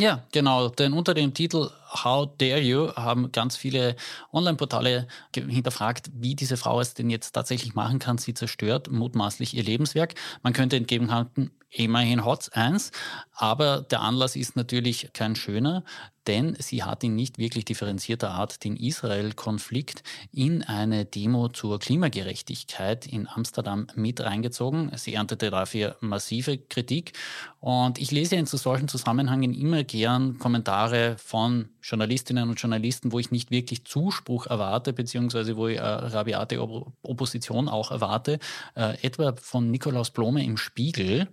Ja, 0.00 0.24
genau. 0.32 0.68
Denn 0.68 0.94
unter 0.94 1.14
dem 1.14 1.34
Titel 1.34 1.70
How 1.92 2.28
Dare 2.38 2.60
You 2.60 2.92
haben 2.94 3.30
ganz 3.30 3.56
viele 3.56 3.96
Online-Portale 4.32 5.06
hinterfragt, 5.34 6.10
wie 6.14 6.34
diese 6.34 6.56
Frau 6.56 6.80
es 6.80 6.94
denn 6.94 7.10
jetzt 7.10 7.32
tatsächlich 7.32 7.74
machen 7.74 7.98
kann. 7.98 8.18
Sie 8.18 8.34
zerstört 8.34 8.90
mutmaßlich 8.90 9.54
ihr 9.54 9.62
Lebenswerk. 9.62 10.14
Man 10.42 10.54
könnte 10.54 10.76
entgegenhalten, 10.76 11.50
immerhin 11.72 12.24
Hotz 12.24 12.48
eins, 12.50 12.92
aber 13.34 13.82
der 13.82 14.00
Anlass 14.02 14.36
ist 14.36 14.56
natürlich 14.56 15.10
kein 15.14 15.34
schöner, 15.36 15.84
denn 16.26 16.56
sie 16.58 16.82
hat 16.82 17.02
in 17.04 17.14
nicht 17.14 17.38
wirklich 17.38 17.64
differenzierter 17.64 18.30
Art 18.30 18.64
den 18.64 18.76
Israel-Konflikt 18.76 20.02
in 20.32 20.62
eine 20.62 21.04
Demo 21.04 21.48
zur 21.48 21.78
Klimagerechtigkeit 21.78 23.06
in 23.06 23.28
Amsterdam 23.28 23.86
mit 23.94 24.20
reingezogen. 24.20 24.90
Sie 24.96 25.14
erntete 25.14 25.50
dafür 25.50 25.96
massive 26.00 26.58
Kritik 26.58 27.12
und 27.60 27.98
ich 27.98 28.10
lese 28.10 28.36
in 28.36 28.46
solchen 28.46 28.88
Zusammenhängen 28.88 29.54
immer 29.54 29.84
gern 29.84 30.38
Kommentare 30.38 31.16
von 31.18 31.68
Journalistinnen 31.82 32.48
und 32.48 32.60
Journalisten, 32.60 33.12
wo 33.12 33.18
ich 33.18 33.30
nicht 33.30 33.50
wirklich 33.50 33.84
Zuspruch 33.84 34.46
erwarte, 34.46 34.92
beziehungsweise 34.92 35.56
wo 35.56 35.68
ich 35.68 35.78
äh, 35.78 35.82
rabiate 35.82 36.60
Opposition 36.60 37.68
auch 37.68 37.90
erwarte, 37.90 38.38
äh, 38.76 38.96
etwa 39.02 39.34
von 39.40 39.70
Nikolaus 39.70 40.10
Blome 40.10 40.44
im 40.44 40.56
Spiegel. 40.56 41.28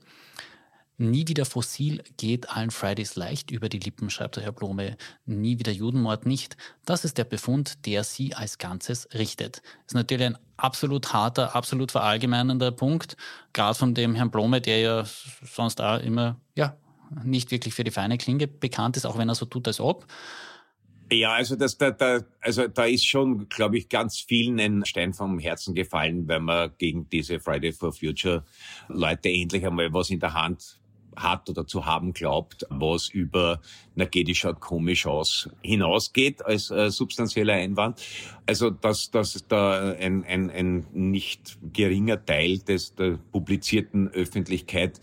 Nie 1.02 1.26
wieder 1.30 1.46
fossil 1.46 2.04
geht 2.18 2.50
allen 2.50 2.72
Fridays 2.72 3.16
leicht 3.16 3.52
über 3.52 3.70
die 3.70 3.80
Lippen, 3.80 4.10
schreibt 4.10 4.36
der 4.36 4.44
Herr 4.44 4.52
Blome. 4.52 4.98
Nie 5.26 5.58
wieder 5.58 5.72
Judenmord 5.72 6.26
nicht. 6.26 6.58
Das 6.84 7.06
ist 7.06 7.18
der 7.18 7.24
Befund, 7.24 7.86
der 7.86 8.04
sie 8.04 8.36
als 8.36 8.58
Ganzes 8.58 9.08
richtet. 9.14 9.62
Ist 9.88 9.96
natürlich 9.96 10.26
ein 10.26 10.38
absolut 10.58 11.14
harter, 11.14 11.56
absolut 11.56 11.94
verallgemeinender 11.94 12.74
Punkt, 12.74 13.16
gerade 13.54 13.76
von 13.76 13.94
dem 13.94 14.14
Herrn 14.14 14.30
Blome, 14.30 14.60
der 14.60 14.82
ja 14.82 15.06
sonst 15.42 15.80
auch 15.80 16.02
immer, 16.02 16.38
ja, 16.56 16.76
nicht 17.24 17.52
wirklich 17.52 17.74
für 17.74 17.86
die 17.86 17.92
feine 17.92 18.18
Klinge 18.18 18.48
bekannt 18.48 18.98
ist, 18.98 19.06
auch 19.06 19.18
wenn 19.18 19.30
er 19.30 19.36
so 19.36 19.46
tut, 19.46 19.68
als 19.68 19.80
ob. 19.80 20.06
Ja, 21.14 21.32
also 21.32 21.56
das, 21.56 21.78
da, 21.78 21.92
da, 21.92 22.20
also 22.42 22.68
da 22.68 22.84
ist 22.84 23.08
schon, 23.08 23.48
glaube 23.48 23.78
ich, 23.78 23.88
ganz 23.88 24.20
vielen 24.20 24.60
ein 24.60 24.86
Stein 24.86 25.14
vom 25.14 25.40
Herzen 25.40 25.74
gefallen, 25.74 26.28
wenn 26.28 26.44
man 26.44 26.72
gegen 26.78 27.10
diese 27.10 27.40
Friday 27.40 27.72
for 27.72 27.94
Future 27.94 28.44
Leute 28.90 29.30
endlich 29.30 29.66
einmal 29.66 29.94
was 29.94 30.10
in 30.10 30.20
der 30.20 30.34
Hand 30.34 30.80
hat 31.20 31.50
oder 31.50 31.68
zu 31.68 31.86
haben 31.86 32.14
glaubt, 32.14 32.66
was 32.70 33.10
über, 33.10 33.62
na 33.96 34.06
geht, 34.06 34.28
die 34.28 34.36
schaut 34.36 34.60
komisch 34.60 35.06
aus, 35.06 35.50
hinausgeht 35.62 36.46
als 36.46 36.72
äh, 36.72 36.90
substanzieller 36.90 37.54
Einwand. 37.54 38.02
Also 38.46 38.70
dass, 38.70 39.12
dass 39.12 39.46
da 39.48 39.94
ein, 39.94 40.24
ein, 40.24 40.50
ein 40.50 40.88
nicht 40.94 41.58
geringer 41.74 42.24
Teil 42.24 42.60
des, 42.60 42.96
der 42.96 43.20
publizierten 43.32 44.08
Öffentlichkeit 44.10 45.00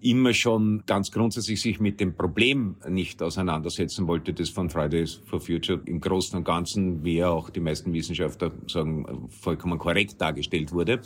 immer 0.00 0.32
schon 0.32 0.84
ganz 0.86 1.10
grundsätzlich 1.10 1.60
sich 1.60 1.80
mit 1.80 2.00
dem 2.00 2.14
Problem 2.14 2.76
nicht 2.88 3.22
auseinandersetzen 3.22 4.06
wollte, 4.06 4.32
das 4.32 4.48
von 4.48 4.70
Fridays 4.70 5.20
for 5.26 5.40
Future 5.40 5.80
im 5.86 6.00
Großen 6.00 6.38
und 6.38 6.44
Ganzen, 6.44 7.04
wie 7.04 7.24
auch 7.24 7.50
die 7.50 7.60
meisten 7.60 7.92
Wissenschaftler 7.92 8.52
sagen, 8.66 9.28
vollkommen 9.28 9.78
korrekt 9.78 10.20
dargestellt 10.20 10.72
wurde, 10.72 11.00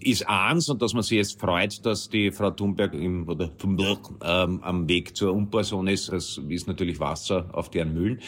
ist 0.00 0.28
eins 0.28 0.68
und 0.68 0.80
dass 0.80 0.94
man 0.94 1.02
sich 1.02 1.18
jetzt 1.18 1.40
freut, 1.40 1.84
dass 1.84 2.08
die 2.08 2.30
Frau 2.30 2.50
Thunberg 2.50 2.94
im, 2.94 3.28
oder 3.28 3.56
Thunberg 3.56 3.98
ähm, 4.22 4.60
am 4.62 4.88
Weg 4.88 5.16
zur 5.16 5.32
Umperson 5.32 5.88
ist. 5.88 6.12
Das 6.12 6.40
ist 6.48 6.68
natürlich 6.68 7.00
Wasser 7.00 7.48
auf 7.52 7.70
deren 7.70 7.94
Mühlen. 7.94 8.20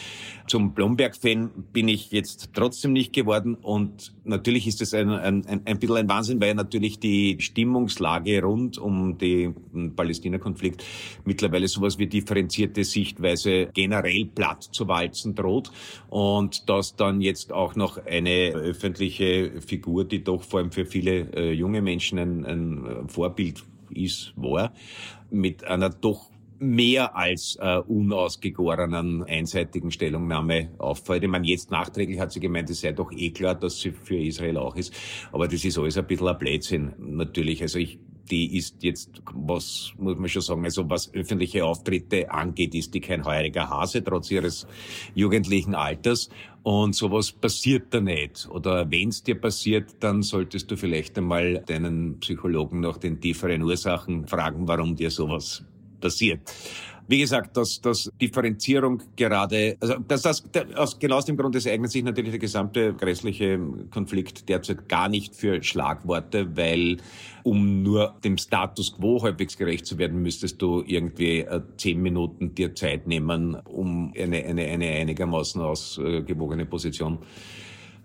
Zum 0.47 0.73
Blomberg-Fan 0.73 1.49
bin 1.71 1.87
ich 1.87 2.11
jetzt 2.11 2.49
trotzdem 2.53 2.91
nicht 2.91 3.13
geworden 3.13 3.55
und 3.55 4.13
natürlich 4.25 4.67
ist 4.67 4.81
es 4.81 4.93
ein, 4.93 5.09
ein, 5.09 5.45
ein, 5.45 5.61
ein 5.65 5.79
bisschen 5.79 5.95
ein 5.95 6.09
Wahnsinn, 6.09 6.41
weil 6.41 6.55
natürlich 6.55 6.99
die 6.99 7.37
Stimmungslage 7.39 8.41
rund 8.43 8.77
um 8.77 9.17
den 9.17 9.90
Palästina-Konflikt 9.95 10.83
mittlerweile 11.25 11.67
sowas 11.67 11.97
wie 11.99 12.07
differenzierte 12.07 12.83
Sichtweise 12.83 13.69
generell 13.73 14.25
platt 14.25 14.63
zu 14.63 14.87
walzen 14.87 15.35
droht 15.35 15.71
und 16.09 16.69
dass 16.69 16.95
dann 16.95 17.21
jetzt 17.21 17.53
auch 17.53 17.75
noch 17.75 18.05
eine 18.05 18.51
öffentliche 18.53 19.61
Figur, 19.61 20.05
die 20.05 20.23
doch 20.23 20.43
vor 20.43 20.59
allem 20.59 20.71
für 20.71 20.85
viele 20.85 21.31
äh, 21.33 21.51
junge 21.51 21.81
Menschen 21.81 22.19
ein, 22.19 22.45
ein 22.45 23.09
Vorbild 23.09 23.63
ist, 23.93 24.33
war, 24.35 24.73
mit 25.29 25.63
einer 25.63 25.89
doch 25.89 26.31
mehr 26.61 27.15
als 27.15 27.57
äh, 27.59 27.77
unausgegorenen 27.77 29.23
einseitigen 29.23 29.89
Stellungnahme 29.89 30.69
auffällt. 30.77 31.23
Ich 31.23 31.29
meine, 31.29 31.47
jetzt 31.47 31.71
nachträglich 31.71 32.19
hat 32.19 32.31
sie 32.31 32.39
gemeint, 32.39 32.69
es 32.69 32.81
sei 32.81 32.91
doch 32.91 33.11
eh 33.11 33.31
klar, 33.31 33.55
dass 33.55 33.79
sie 33.79 33.91
für 33.91 34.17
Israel 34.17 34.57
auch 34.57 34.75
ist. 34.75 34.93
Aber 35.31 35.47
das 35.47 35.65
ist 35.65 35.79
alles 35.79 35.97
ein 35.97 36.05
bisschen 36.05 36.27
ein 36.27 36.37
Blödsinn, 36.37 36.93
natürlich. 36.99 37.63
Also 37.63 37.79
ich 37.79 37.97
die 38.29 38.57
ist 38.57 38.83
jetzt, 38.83 39.21
was 39.33 39.93
muss 39.97 40.17
man 40.17 40.29
schon 40.29 40.41
sagen, 40.41 40.63
also 40.63 40.89
was 40.89 41.13
öffentliche 41.13 41.65
Auftritte 41.65 42.31
angeht, 42.31 42.75
ist 42.75 42.93
die 42.93 43.01
kein 43.01 43.25
heuriger 43.25 43.69
Hase, 43.69 44.03
trotz 44.03 44.31
ihres 44.31 44.67
jugendlichen 45.15 45.75
Alters. 45.75 46.29
Und 46.63 46.95
sowas 46.95 47.31
passiert 47.31 47.93
da 47.93 47.99
nicht. 47.99 48.47
Oder 48.49 48.89
wenn 48.91 49.09
es 49.09 49.23
dir 49.23 49.35
passiert, 49.35 49.95
dann 49.99 50.21
solltest 50.21 50.69
du 50.69 50.77
vielleicht 50.77 51.17
einmal 51.17 51.63
deinen 51.65 52.19
Psychologen 52.19 52.81
nach 52.81 52.97
den 52.97 53.19
tieferen 53.19 53.63
Ursachen 53.63 54.27
fragen, 54.27 54.67
warum 54.67 54.95
dir 54.95 55.09
sowas 55.09 55.63
passiert. 55.99 56.41
Wie 57.11 57.19
gesagt, 57.19 57.57
dass, 57.57 57.81
dass 57.81 58.09
Differenzierung 58.21 59.03
gerade, 59.17 59.75
also 59.81 59.95
dass 60.07 60.21
das, 60.21 60.45
aus, 60.77 60.97
genau 60.97 61.17
aus 61.17 61.25
dem 61.25 61.35
Grund, 61.35 61.53
es 61.57 61.67
eignet 61.67 61.91
sich 61.91 62.05
natürlich 62.05 62.31
der 62.31 62.39
gesamte 62.39 62.93
grässliche 62.93 63.59
Konflikt 63.89 64.47
derzeit 64.47 64.87
gar 64.87 65.09
nicht 65.09 65.35
für 65.35 65.61
Schlagworte, 65.61 66.55
weil 66.55 66.99
um 67.43 67.83
nur 67.83 68.15
dem 68.23 68.37
Status 68.37 68.95
quo 68.95 69.21
halbwegs 69.21 69.57
gerecht 69.57 69.85
zu 69.85 69.97
werden, 69.97 70.21
müsstest 70.21 70.61
du 70.61 70.85
irgendwie 70.87 71.39
äh, 71.39 71.61
zehn 71.75 72.01
Minuten 72.01 72.55
dir 72.55 72.73
Zeit 72.75 73.07
nehmen, 73.07 73.55
um 73.55 74.13
eine, 74.17 74.45
eine, 74.45 74.63
eine 74.67 74.87
einigermaßen 74.91 75.61
ausgewogene 75.61 76.65
Position 76.65 77.17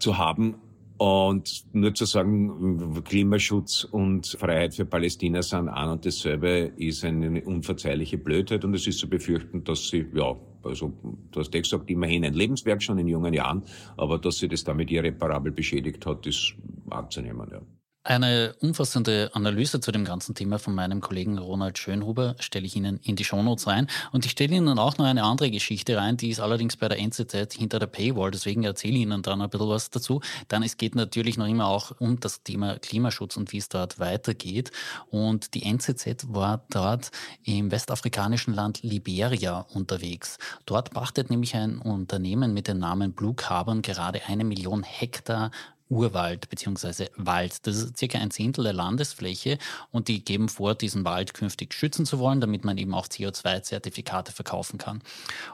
zu 0.01 0.19
haben. 0.19 0.57
Und 0.98 1.64
nur 1.74 1.94
zu 1.94 2.06
sagen, 2.06 3.02
Klimaschutz 3.04 3.85
und 3.85 4.26
Freiheit 4.26 4.74
für 4.74 4.87
Palästina 4.87 5.42
sind 5.42 5.68
ein 5.68 5.90
und 5.90 6.06
dasselbe, 6.06 6.72
ist 6.76 7.04
eine 7.04 7.42
unverzeihliche 7.44 8.16
Blödheit. 8.16 8.64
Und 8.64 8.74
es 8.74 8.87
ist 8.87 8.98
zu 8.98 9.09
befürchten, 9.09 9.62
dass 9.62 9.88
sie, 9.88 10.06
ja, 10.14 10.35
also 10.62 10.92
du 11.32 11.40
hast 11.40 11.52
ja 11.52 11.61
gesagt, 11.61 11.90
immerhin 11.90 12.24
ein 12.24 12.35
Lebenswerk 12.35 12.82
schon 12.82 12.98
in 12.98 13.09
jungen 13.09 13.35
Jahren, 13.35 13.62
aber 13.96 14.18
dass 14.18 14.38
sie 14.38 14.48
das 14.48 14.64
damit 14.64 14.90
irreparabel 14.90 15.52
beschädigt 15.52 16.06
hat, 16.06 16.26
ist 16.26 16.54
anzunehmen, 16.90 17.48
ja. 17.50 17.61
Eine 18.07 18.55
umfassende 18.61 19.33
Analyse 19.33 19.81
zu 19.81 19.90
dem 19.90 20.05
ganzen 20.05 20.37
Thema 20.37 20.61
von 20.61 20.77
meinem 20.77 21.01
Kollegen 21.01 21.38
Ronald 21.38 21.77
Schönhuber 21.77 22.37
stelle 22.38 22.64
ich 22.64 22.77
Ihnen 22.77 23.01
in 23.03 23.16
die 23.16 23.25
Shownotes 23.25 23.66
rein. 23.66 23.88
Und 24.12 24.25
ich 24.25 24.31
stelle 24.31 24.55
Ihnen 24.55 24.79
auch 24.79 24.97
noch 24.97 25.07
eine 25.07 25.25
andere 25.25 25.51
Geschichte 25.51 25.97
rein, 25.97 26.16
die 26.16 26.31
ist 26.31 26.38
allerdings 26.38 26.77
bei 26.77 26.87
der 26.87 27.01
NZZ 27.01 27.55
hinter 27.55 27.81
der 27.81 27.88
Paywall. 27.88 28.31
Deswegen 28.31 28.62
erzähle 28.62 28.95
ich 28.95 29.01
Ihnen 29.01 29.23
dann 29.23 29.42
ein 29.42 29.51
bisschen 29.51 29.69
was 29.69 29.90
dazu. 29.90 30.21
Dann 30.47 30.62
es 30.62 30.77
geht 30.77 30.95
natürlich 30.95 31.37
noch 31.37 31.49
immer 31.49 31.66
auch 31.66 31.90
um 31.99 32.21
das 32.21 32.45
Thema 32.45 32.79
Klimaschutz 32.79 33.37
und 33.37 33.51
wie 33.51 33.59
es 33.59 33.69
dort 33.69 33.99
weitergeht. 33.99 34.71
Und 35.11 35.55
die 35.55 35.64
NZZ 35.64 36.33
war 36.33 36.64
dort 36.71 37.11
im 37.42 37.73
westafrikanischen 37.73 38.55
Land 38.55 38.85
Liberia 38.85 39.66
unterwegs. 39.75 40.38
Dort 40.64 40.92
pachtet 40.92 41.29
nämlich 41.29 41.57
ein 41.57 41.79
Unternehmen 41.79 42.55
mit 42.55 42.69
dem 42.69 42.79
Namen 42.79 43.14
Blue 43.14 43.35
Carbon 43.35 43.83
gerade 43.83 44.21
eine 44.29 44.45
Million 44.45 44.85
Hektar 44.85 45.51
Urwald 45.88 46.49
bzw. 46.49 47.09
Wald. 47.16 47.66
Das 47.66 47.77
ist 47.77 47.96
circa 47.96 48.18
ein 48.18 48.31
Zehntel 48.31 48.64
der 48.64 48.72
Landesfläche 48.72 49.59
und 49.92 50.09
die 50.09 50.25
geben 50.25 50.49
vor, 50.49 50.75
diesen 50.75 51.05
Wald 51.05 51.35
künftig 51.35 51.75
schützen 51.75 52.07
zu 52.07 52.18
wollen, 52.18 52.40
damit 52.40 52.64
man 52.64 52.77
eben 52.79 52.94
auch 52.94 53.07
CO2-Zertifikate 53.07 54.33
verkaufen 54.33 54.79
kann. 54.79 55.03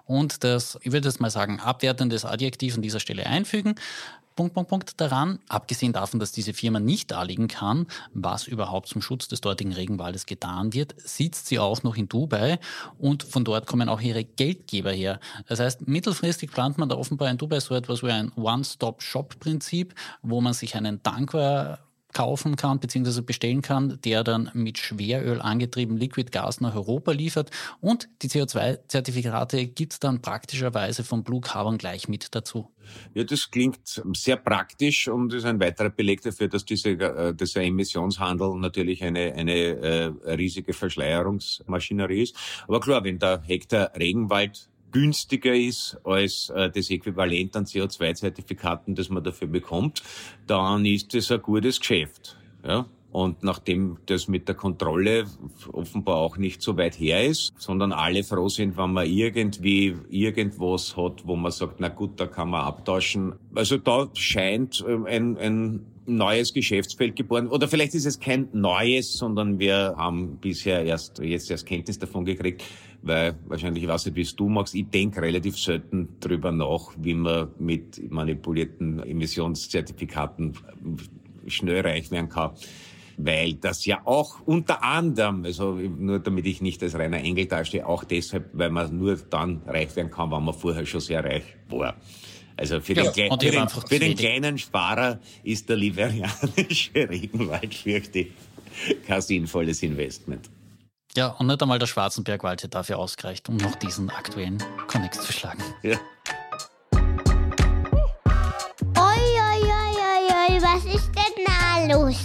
Und 0.04 0.44
das, 0.44 0.78
ich 0.82 0.92
würde 0.92 1.08
jetzt 1.08 1.20
mal 1.20 1.30
sagen, 1.30 1.60
abwertendes 1.60 2.24
Adjektiv 2.24 2.76
an 2.76 2.82
dieser 2.82 3.00
Stelle 3.00 3.26
einfügen. 3.26 3.74
Punkt, 4.34 4.54
Punkt, 4.54 4.70
Punkt 4.70 5.00
daran, 5.00 5.38
abgesehen 5.48 5.92
davon, 5.92 6.20
dass 6.20 6.32
diese 6.32 6.54
Firma 6.54 6.80
nicht 6.80 7.10
darlegen 7.10 7.48
kann, 7.48 7.86
was 8.14 8.46
überhaupt 8.46 8.88
zum 8.88 9.02
Schutz 9.02 9.28
des 9.28 9.40
dortigen 9.40 9.72
Regenwaldes 9.72 10.26
getan 10.26 10.72
wird, 10.72 10.94
sitzt 10.98 11.46
sie 11.46 11.58
auch 11.58 11.82
noch 11.82 11.96
in 11.96 12.08
Dubai 12.08 12.58
und 12.98 13.22
von 13.22 13.44
dort 13.44 13.66
kommen 13.66 13.88
auch 13.88 14.00
ihre 14.00 14.24
Geldgeber 14.24 14.92
her. 14.92 15.20
Das 15.46 15.60
heißt, 15.60 15.86
mittelfristig 15.88 16.50
plant 16.50 16.78
man 16.78 16.88
da 16.88 16.96
offenbar 16.96 17.30
in 17.30 17.38
Dubai 17.38 17.60
so 17.60 17.74
etwas 17.74 18.02
wie 18.02 18.10
ein 18.10 18.32
One-Stop-Shop-Prinzip, 18.36 19.94
wo 20.22 20.40
man 20.40 20.54
sich 20.54 20.74
einen 20.76 21.02
Tankware 21.02 21.78
kaufen 22.12 22.56
kann 22.56 22.80
bzw. 22.80 23.22
bestellen 23.22 23.62
kann, 23.62 23.98
der 24.04 24.24
dann 24.24 24.50
mit 24.54 24.78
Schweröl 24.78 25.40
angetrieben 25.40 25.96
Liquid 25.96 26.30
Gas 26.30 26.60
nach 26.60 26.74
Europa 26.74 27.12
liefert 27.12 27.50
und 27.80 28.08
die 28.22 28.28
CO2-Zertifikate 28.28 29.66
gibt 29.66 29.94
es 29.94 30.00
dann 30.00 30.22
praktischerweise 30.22 31.04
vom 31.04 31.24
Blue 31.24 31.40
Carbon 31.40 31.78
gleich 31.78 32.08
mit 32.08 32.34
dazu. 32.34 32.68
Ja, 33.14 33.24
das 33.24 33.50
klingt 33.50 34.02
sehr 34.14 34.36
praktisch 34.36 35.08
und 35.08 35.32
ist 35.32 35.44
ein 35.44 35.60
weiterer 35.60 35.90
Beleg 35.90 36.22
dafür, 36.22 36.48
dass 36.48 36.64
diese, 36.64 36.90
äh, 36.90 37.34
dieser 37.34 37.62
Emissionshandel 37.62 38.54
natürlich 38.56 39.02
eine, 39.02 39.32
eine 39.34 39.54
äh, 39.54 40.06
riesige 40.32 40.72
Verschleierungsmaschinerie 40.72 42.22
ist. 42.22 42.36
Aber 42.66 42.80
klar, 42.80 43.04
wenn 43.04 43.18
der 43.18 43.42
Hektar 43.42 43.92
Regenwald 43.96 44.68
günstiger 44.92 45.54
ist 45.54 45.98
als 46.04 46.50
äh, 46.50 46.70
das 46.70 46.90
Äquivalent 46.90 47.56
an 47.56 47.64
CO2-Zertifikaten, 47.64 48.94
das 48.94 49.08
man 49.08 49.24
dafür 49.24 49.48
bekommt, 49.48 50.02
dann 50.46 50.84
ist 50.84 51.14
das 51.14 51.32
ein 51.32 51.42
gutes 51.42 51.80
Geschäft. 51.80 52.36
Ja? 52.64 52.86
Und 53.12 53.42
nachdem 53.42 53.98
das 54.06 54.26
mit 54.26 54.48
der 54.48 54.54
Kontrolle 54.54 55.26
offenbar 55.70 56.16
auch 56.16 56.38
nicht 56.38 56.62
so 56.62 56.78
weit 56.78 56.98
her 56.98 57.22
ist, 57.24 57.52
sondern 57.58 57.92
alle 57.92 58.24
froh 58.24 58.48
sind, 58.48 58.78
wenn 58.78 58.94
man 58.94 59.06
irgendwie 59.06 59.94
irgendwas 60.08 60.96
hat, 60.96 61.26
wo 61.26 61.36
man 61.36 61.52
sagt, 61.52 61.78
na 61.78 61.88
gut, 61.88 62.18
da 62.18 62.26
kann 62.26 62.48
man 62.48 62.62
abtauschen. 62.62 63.34
Also 63.54 63.76
da 63.76 64.08
scheint 64.14 64.82
ähm, 64.88 65.04
ein, 65.04 65.36
ein 65.36 65.86
neues 66.06 66.54
Geschäftsfeld 66.54 67.14
geboren. 67.14 67.48
Oder 67.48 67.68
vielleicht 67.68 67.94
ist 67.94 68.06
es 68.06 68.18
kein 68.18 68.48
neues, 68.54 69.12
sondern 69.12 69.58
wir 69.58 69.94
haben 69.98 70.38
bisher 70.38 70.82
erst, 70.82 71.18
jetzt 71.18 71.50
erst 71.50 71.66
Kenntnis 71.66 71.98
davon 71.98 72.24
gekriegt, 72.24 72.64
weil 73.02 73.34
wahrscheinlich, 73.46 73.84
ich 73.84 73.90
weiß 73.90 74.06
nicht, 74.06 74.16
wie 74.16 74.22
es 74.22 74.34
du 74.34 74.48
magst, 74.48 74.74
ich 74.74 74.88
denke 74.88 75.20
relativ 75.20 75.58
selten 75.58 76.08
drüber 76.18 76.50
nach, 76.50 76.92
wie 76.96 77.14
man 77.14 77.48
mit 77.58 78.10
manipulierten 78.10 79.00
Emissionszertifikaten 79.00 80.54
schnell 81.46 81.82
reich 81.82 82.10
werden 82.10 82.30
kann 82.30 82.52
weil 83.16 83.54
das 83.54 83.84
ja 83.84 84.00
auch 84.04 84.40
unter 84.46 84.82
anderem, 84.82 85.44
also 85.44 85.72
nur 85.72 86.18
damit 86.18 86.46
ich 86.46 86.60
nicht 86.60 86.82
als 86.82 86.94
reiner 86.94 87.18
Engel 87.18 87.46
dastehe, 87.46 87.86
auch 87.86 88.04
deshalb, 88.04 88.50
weil 88.52 88.70
man 88.70 88.96
nur 88.96 89.16
dann 89.16 89.62
reich 89.66 89.94
werden 89.96 90.10
kann, 90.10 90.30
wenn 90.30 90.44
man 90.44 90.54
vorher 90.54 90.86
schon 90.86 91.00
sehr 91.00 91.24
reich 91.24 91.44
war. 91.68 91.96
Also 92.56 92.80
für, 92.80 92.92
ja, 92.92 93.10
den, 93.10 93.30
für, 93.30 93.38
den, 93.38 93.68
für 93.68 93.98
den, 93.98 94.16
kleinen 94.16 94.58
Sparer 94.58 95.18
ist 95.42 95.68
der 95.68 95.76
liberianische 95.76 96.94
Regenwald, 96.94 97.74
fürchte 97.74 98.20
ich, 98.20 98.32
kein 99.06 99.20
sinnvolles 99.20 99.82
Investment. 99.82 100.50
Ja, 101.14 101.28
und 101.28 101.46
nicht 101.46 101.62
einmal 101.62 101.78
der 101.78 101.86
Schwarzenbergwald 101.86 102.62
hätte 102.62 102.70
dafür 102.70 102.98
ausgereicht, 102.98 103.48
um 103.48 103.56
noch 103.56 103.74
diesen 103.76 104.08
aktuellen 104.10 104.62
Connex 104.86 105.20
zu 105.20 105.32
schlagen. 105.32 105.62
Ja. 105.82 105.98
Oi, 108.96 109.20
oi, 109.36 109.62
oi, 109.62 109.94
oi, 109.98 110.54
oi, 110.54 110.62
was 110.62 110.84
ist 110.86 111.10
denn 111.14 111.44
da 111.46 111.94
los? 111.94 112.24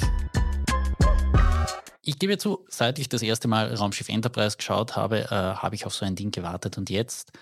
Ich 2.08 2.20
gebe 2.20 2.38
zu, 2.38 2.66
seit 2.70 3.00
ich 3.00 3.10
das 3.10 3.22
erste 3.22 3.50
Mal 3.50 3.76
Raumschiff 3.76 4.08
Enterprise 4.08 4.56
geschaut 4.56 4.96
habe, 4.96 5.26
äh, 5.26 5.30
habe 5.30 5.76
ich 5.76 5.86
auf 5.86 5.94
so 5.94 6.06
ein 6.06 6.16
Ding 6.16 6.32
gewartet 6.32 6.78
und 6.78 6.90
jetzt, 6.90 7.34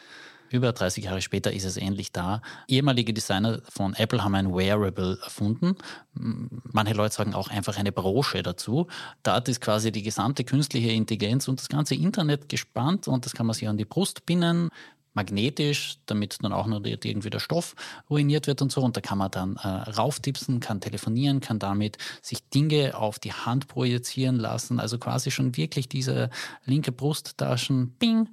über 0.49 0.71
30 0.71 1.03
Jahre 1.03 1.21
später, 1.21 1.53
ist 1.53 1.65
es 1.65 1.77
endlich 1.77 2.11
da. 2.11 2.41
Ehemalige 2.67 3.13
Designer 3.13 3.61
von 3.69 3.93
Apple 3.93 4.23
haben 4.23 4.33
ein 4.33 4.55
Wearable 4.55 5.19
erfunden. 5.23 5.75
Manche 6.15 6.95
Leute 6.95 7.13
sagen 7.13 7.35
auch 7.35 7.49
einfach 7.49 7.77
eine 7.77 7.91
Brosche 7.91 8.41
dazu. 8.41 8.87
Da 9.21 9.37
ist 9.37 9.61
quasi 9.61 9.91
die 9.91 10.01
gesamte 10.01 10.43
künstliche 10.43 10.89
Intelligenz 10.89 11.47
und 11.47 11.59
das 11.59 11.69
ganze 11.69 11.93
Internet 11.93 12.49
gespannt 12.49 13.07
und 13.07 13.27
das 13.27 13.33
kann 13.33 13.45
man 13.45 13.53
sich 13.53 13.67
an 13.67 13.77
die 13.77 13.85
Brust 13.85 14.25
binden 14.25 14.71
magnetisch, 15.15 15.97
damit 16.05 16.37
dann 16.43 16.53
auch 16.53 16.67
noch 16.67 16.83
irgendwie 16.83 17.29
der 17.29 17.39
Stoff 17.39 17.75
ruiniert 18.09 18.45
wird 18.45 18.61
und 18.61 18.71
so. 18.71 18.81
Und 18.81 18.95
da 18.95 19.01
kann 19.01 19.17
man 19.17 19.31
dann 19.31 19.55
äh, 19.55 19.67
rauftipsen, 19.67 20.59
kann 20.59 20.81
telefonieren, 20.81 21.39
kann 21.39 21.57
damit 21.57 21.97
sich 22.21 22.47
Dinge 22.49 22.95
auf 22.95 23.17
die 23.17 23.33
Hand 23.33 23.67
projizieren 23.67 24.35
lassen. 24.35 24.79
Also 24.79 24.99
quasi 24.99 25.31
schon 25.31 25.57
wirklich 25.57 25.89
diese 25.89 26.29
linke 26.65 26.91
Brusttaschen, 26.91 27.89
bing, 27.97 28.29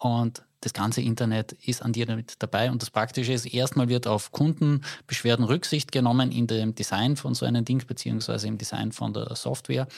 und 0.00 0.42
das 0.62 0.72
ganze 0.72 1.02
Internet 1.02 1.52
ist 1.52 1.82
an 1.82 1.92
dir 1.92 2.06
damit 2.06 2.34
dabei. 2.38 2.70
Und 2.70 2.82
das 2.82 2.90
Praktische 2.90 3.32
ist, 3.32 3.46
erstmal 3.46 3.88
wird 3.88 4.06
auf 4.06 4.32
Kundenbeschwerden 4.32 5.44
Rücksicht 5.44 5.92
genommen 5.92 6.32
in 6.32 6.46
dem 6.46 6.74
Design 6.74 7.16
von 7.16 7.34
so 7.34 7.46
einem 7.46 7.64
Ding, 7.64 7.82
beziehungsweise 7.86 8.46
im 8.48 8.56
Design 8.56 8.92
von 8.92 9.12
der 9.12 9.34
Software. 9.36 9.88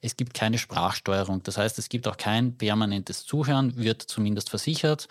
Es 0.00 0.16
gibt 0.16 0.34
keine 0.34 0.58
Sprachsteuerung. 0.58 1.42
Das 1.44 1.56
heißt, 1.56 1.78
es 1.78 1.88
gibt 1.88 2.06
auch 2.08 2.16
kein 2.16 2.56
permanentes 2.56 3.26
Zuhören, 3.26 3.76
wird 3.76 4.02
zumindest 4.02 4.50
versichert. 4.50 5.08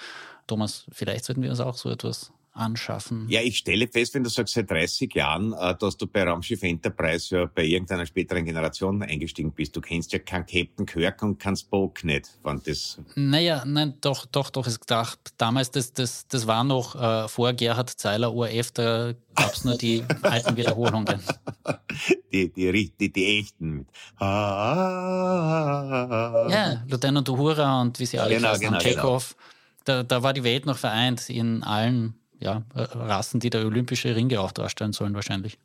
Thomas, 0.47 0.85
vielleicht 0.91 1.25
sollten 1.25 1.41
wir 1.41 1.49
uns 1.49 1.59
auch 1.59 1.75
so 1.75 1.89
etwas 1.89 2.31
anschaffen. 2.53 3.27
Ja, 3.29 3.41
ich 3.41 3.57
stelle 3.57 3.87
fest, 3.87 4.13
wenn 4.13 4.23
du 4.23 4.29
sagst, 4.29 4.53
seit 4.53 4.69
30 4.69 5.13
Jahren, 5.15 5.53
äh, 5.53 5.75
dass 5.75 5.97
du 5.97 6.05
bei 6.07 6.23
Raumschiff 6.23 6.61
Enterprise 6.61 7.35
ja 7.35 7.45
bei 7.45 7.63
irgendeiner 7.63 8.05
späteren 8.05 8.45
Generation 8.45 9.01
eingestiegen 9.01 9.51
bist. 9.51 9.75
Du 9.75 9.81
kennst 9.81 10.13
ja 10.13 10.19
keinen 10.19 10.45
Captain 10.45 10.85
Kirk 10.85 11.23
und 11.23 11.39
keinen 11.39 11.55
Spock 11.55 12.03
nicht, 12.03 12.29
wann 12.43 12.61
das... 12.65 12.99
Naja, 13.15 13.63
nein, 13.65 13.95
doch, 14.01 14.27
doch, 14.27 14.51
doch. 14.51 14.67
Ich 14.67 14.77
dachte, 14.77 15.31
damals, 15.37 15.71
das, 15.71 15.93
das, 15.93 16.27
das 16.27 16.45
war 16.45 16.63
noch 16.63 16.95
äh, 16.95 17.27
vor 17.27 17.53
Gerhard 17.53 17.89
Zeiler 17.89 18.31
ORF, 18.33 18.71
da 18.71 19.13
gab 19.35 19.53
es 19.53 19.65
nur 19.65 19.75
die 19.75 20.03
alten 20.21 20.55
Wiederholungen. 20.55 21.21
Die, 22.31 22.53
die, 22.53 22.91
die, 22.99 23.11
die 23.11 23.39
echten. 23.39 23.87
Ja, 24.19 25.23
Lieutenant 26.87 27.27
Uhura 27.29 27.81
und 27.81 27.99
wie 27.99 28.05
sie 28.05 28.19
alle 28.19 28.35
genau, 28.35 28.55
genau, 28.59 28.77
Chekhov. 28.77 29.35
Genau 29.35 29.52
da, 29.83 30.03
da 30.03 30.23
war 30.23 30.33
die 30.33 30.43
Welt 30.43 30.65
noch 30.65 30.77
vereint 30.77 31.29
in 31.29 31.63
allen 31.63 32.15
ja, 32.39 32.63
Rassen, 32.73 33.39
die 33.39 33.49
der 33.49 33.65
olympische 33.65 34.15
Ringe 34.15 34.41
auch 34.41 34.51
darstellen 34.51 34.93
sollen 34.93 35.13
wahrscheinlich. 35.13 35.57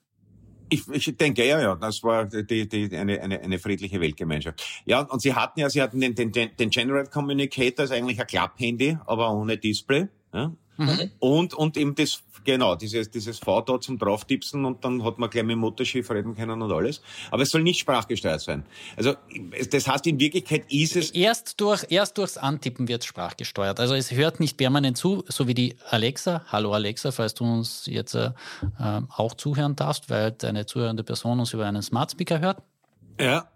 Ich, 0.71 0.87
ich 0.89 1.17
denke, 1.17 1.47
ja, 1.47 1.61
ja, 1.61 1.75
das 1.77 2.03
war 2.03 2.27
die, 2.27 2.69
die, 2.69 2.95
eine, 2.95 3.21
eine, 3.21 3.41
eine 3.41 3.59
friedliche 3.59 4.01
Weltgemeinschaft. 4.01 4.63
Ja, 4.85 5.01
und 5.01 5.23
sie 5.23 5.35
hatten 5.35 5.61
ja, 5.61 5.71
sie 5.71 5.81
hatten 5.81 6.01
den, 6.01 6.15
den, 6.15 6.33
den 6.33 6.71
General 6.71 7.07
Communicator, 7.07 7.85
ist 7.85 7.93
eigentlich 7.93 8.21
ein 8.21 8.27
Klapphandy, 8.27 8.99
aber 9.07 9.33
ohne 9.33 9.57
Display. 9.57 10.09
Ja? 10.33 10.53
Mhm. 10.79 11.11
Und, 11.19 11.55
und 11.55 11.77
eben 11.77 11.97
das, 11.97 12.23
genau, 12.45 12.77
dieses, 12.77 13.11
dieses 13.11 13.41
V 13.41 13.61
da 13.63 13.81
zum 13.81 13.99
Drauftipsen 13.99 14.65
und 14.65 14.85
dann 14.85 15.05
hat 15.05 15.19
man 15.19 15.29
gleich 15.29 15.43
mit 15.43 15.55
dem 15.55 15.59
Mutterschiff 15.59 16.09
reden 16.11 16.37
können 16.37 16.63
und 16.63 16.71
alles. 16.71 17.03
Aber 17.33 17.43
es 17.43 17.51
soll 17.51 17.65
nicht 17.65 17.81
sprachgesteuert 17.81 18.41
sein. 18.41 18.65
Also, 18.97 19.15
das 19.71 19.89
heißt, 19.89 20.07
in 20.07 20.21
Wirklichkeit 20.21 20.73
ist 20.73 20.95
es... 20.95 21.11
Erst 21.11 21.61
durch, 21.61 21.85
erst 21.89 22.17
durchs 22.17 22.37
Antippen 22.37 22.87
wird 22.87 23.05
sprachgesteuert. 23.05 23.81
Also 23.81 23.95
es 23.95 24.13
hört 24.13 24.39
nicht 24.39 24.57
permanent 24.57 24.97
zu, 24.97 25.25
so 25.27 25.49
wie 25.49 25.55
die 25.55 25.75
Alexa. 25.91 26.45
Hallo 26.47 26.73
Alexa, 26.73 27.11
falls 27.11 27.35
du 27.35 27.45
uns 27.45 27.87
jetzt 27.87 28.15
äh, 28.15 28.31
auch 28.79 29.35
zuhören 29.35 29.75
darfst, 29.75 30.09
weil 30.11 30.31
deine 30.31 30.65
zuhörende 30.65 31.03
Person 31.03 31.41
uns 31.41 31.53
über 31.53 31.67
einen 31.67 31.83
Smart 31.83 32.13
Speaker 32.13 32.39
hört. 32.39 32.63
Ja, 33.21 33.51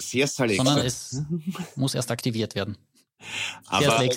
sehr 0.00 0.26
Alexa. 0.38 0.64
Sondern 0.64 0.86
es 0.86 1.22
muss 1.76 1.94
erst 1.94 2.10
aktiviert 2.10 2.54
werden. 2.54 2.78
Sehr 3.78 3.92
aber, 3.92 4.08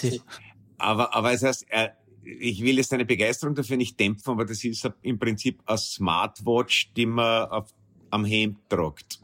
aber, 0.77 1.13
aber 1.13 1.33
es 1.33 1.43
heißt, 1.43 1.65
er, 1.69 1.97
ich 2.25 2.61
will 2.61 2.77
jetzt 2.77 2.91
deine 2.91 3.05
Begeisterung 3.05 3.55
dafür 3.55 3.77
nicht 3.77 3.99
dämpfen, 3.99 4.31
aber 4.31 4.45
das 4.45 4.63
ist 4.63 4.89
im 5.01 5.19
Prinzip 5.19 5.61
eine 5.65 5.77
Smartwatch, 5.77 6.91
die 6.93 7.05
man 7.05 7.49
auf, 7.49 7.73
am 8.09 8.25
Hemd 8.25 8.57
tragt. 8.69 9.19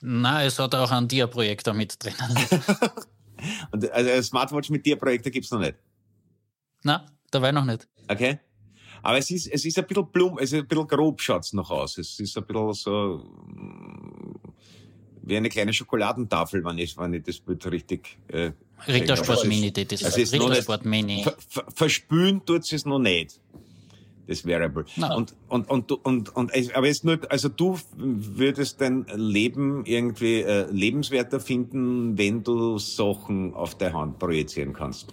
Na, 0.00 0.42
es 0.42 0.58
hat 0.58 0.74
auch 0.74 0.90
einen 0.90 1.08
Dia-Projektor 1.08 1.74
mit 1.74 2.02
drin. 2.02 2.14
Und 3.70 3.90
also 3.90 4.10
eine 4.10 4.22
Smartwatch 4.22 4.70
mit 4.70 4.84
Dia-Projektor 4.86 5.30
gibt's 5.30 5.50
noch 5.50 5.60
nicht? 5.60 5.76
Na, 6.82 7.06
dabei 7.30 7.52
noch 7.52 7.64
nicht. 7.64 7.88
Okay. 8.08 8.40
Aber 9.02 9.18
es 9.18 9.30
ist, 9.30 9.48
es 9.48 9.64
ist 9.64 9.78
ein 9.78 9.86
bisschen 9.86 10.10
plump, 10.10 10.40
es 10.40 10.52
ist 10.52 10.60
ein 10.60 10.68
bisschen 10.68 10.86
grob 10.86 11.20
schaut's 11.20 11.52
noch 11.52 11.70
aus. 11.70 11.98
Es 11.98 12.18
ist 12.20 12.36
ein 12.36 12.46
bisschen 12.46 12.72
so, 12.72 13.24
wie 15.22 15.36
eine 15.36 15.48
kleine 15.48 15.72
Schokoladentafel, 15.72 16.64
wenn 16.64 16.78
ich, 16.78 16.96
wenn 16.98 17.14
ich 17.14 17.22
das 17.22 17.38
Bild 17.38 17.64
richtig 17.70 18.18
äh, 18.28 18.52
Rittersport 18.86 19.46
Mini, 19.46 19.72
das 19.72 20.02
ist, 20.02 20.18
ist 20.18 20.32
Rittersport 20.32 20.84
Mini. 20.84 21.24
Ver, 21.48 21.64
verspülen 21.72 22.44
tut 22.44 22.70
es 22.72 22.84
noch 22.84 22.98
nicht. 22.98 23.40
Das 24.26 24.46
Variable. 24.46 24.84
No. 24.96 25.16
Und, 25.16 25.34
und, 25.48 25.68
und, 25.68 25.92
und, 25.92 26.36
und, 26.36 26.76
aber 26.76 26.86
jetzt 26.86 27.04
nur, 27.04 27.18
also 27.28 27.48
du 27.48 27.78
würdest 27.96 28.80
dein 28.80 29.04
Leben 29.14 29.84
irgendwie 29.84 30.42
äh, 30.42 30.70
lebenswerter 30.70 31.40
finden, 31.40 32.16
wenn 32.16 32.42
du 32.42 32.78
Sachen 32.78 33.52
auf 33.54 33.76
der 33.76 33.92
Hand 33.92 34.18
projizieren 34.18 34.72
kannst 34.72 35.12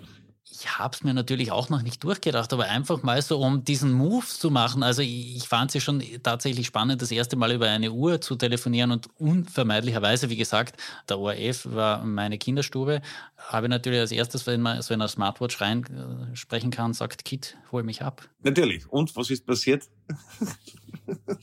ich 0.59 0.77
habe 0.77 0.93
es 0.93 1.03
mir 1.03 1.13
natürlich 1.13 1.51
auch 1.51 1.69
noch 1.69 1.81
nicht 1.81 2.03
durchgedacht, 2.03 2.51
aber 2.51 2.65
einfach 2.65 3.01
mal 3.01 3.21
so, 3.21 3.39
um 3.39 3.63
diesen 3.63 3.93
Move 3.93 4.25
zu 4.25 4.51
machen. 4.51 4.83
Also 4.83 5.01
ich, 5.01 5.37
ich 5.37 5.47
fand 5.47 5.69
es 5.69 5.75
ja 5.75 5.81
schon 5.81 6.03
tatsächlich 6.21 6.67
spannend, 6.67 7.01
das 7.01 7.11
erste 7.11 7.37
Mal 7.37 7.53
über 7.53 7.69
eine 7.69 7.91
Uhr 7.91 8.19
zu 8.19 8.35
telefonieren 8.35 8.91
und 8.91 9.07
unvermeidlicherweise, 9.17 10.29
wie 10.29 10.35
gesagt, 10.35 10.79
der 11.07 11.19
ORF 11.19 11.65
war 11.71 12.03
meine 12.03 12.37
Kinderstube, 12.37 13.01
habe 13.37 13.69
natürlich 13.69 13.99
als 13.99 14.11
erstes, 14.11 14.47
wenn 14.47 14.61
man 14.61 14.81
so 14.81 14.93
in 14.93 15.01
eine 15.01 15.07
Smartwatch 15.07 15.61
rein 15.61 16.29
sprechen 16.33 16.71
kann, 16.71 16.93
sagt, 16.93 17.23
Kit, 17.23 17.57
hol 17.71 17.83
mich 17.83 18.01
ab. 18.01 18.27
Natürlich. 18.43 18.87
Und 18.89 19.15
was 19.15 19.29
ist 19.29 19.45
passiert? 19.45 19.87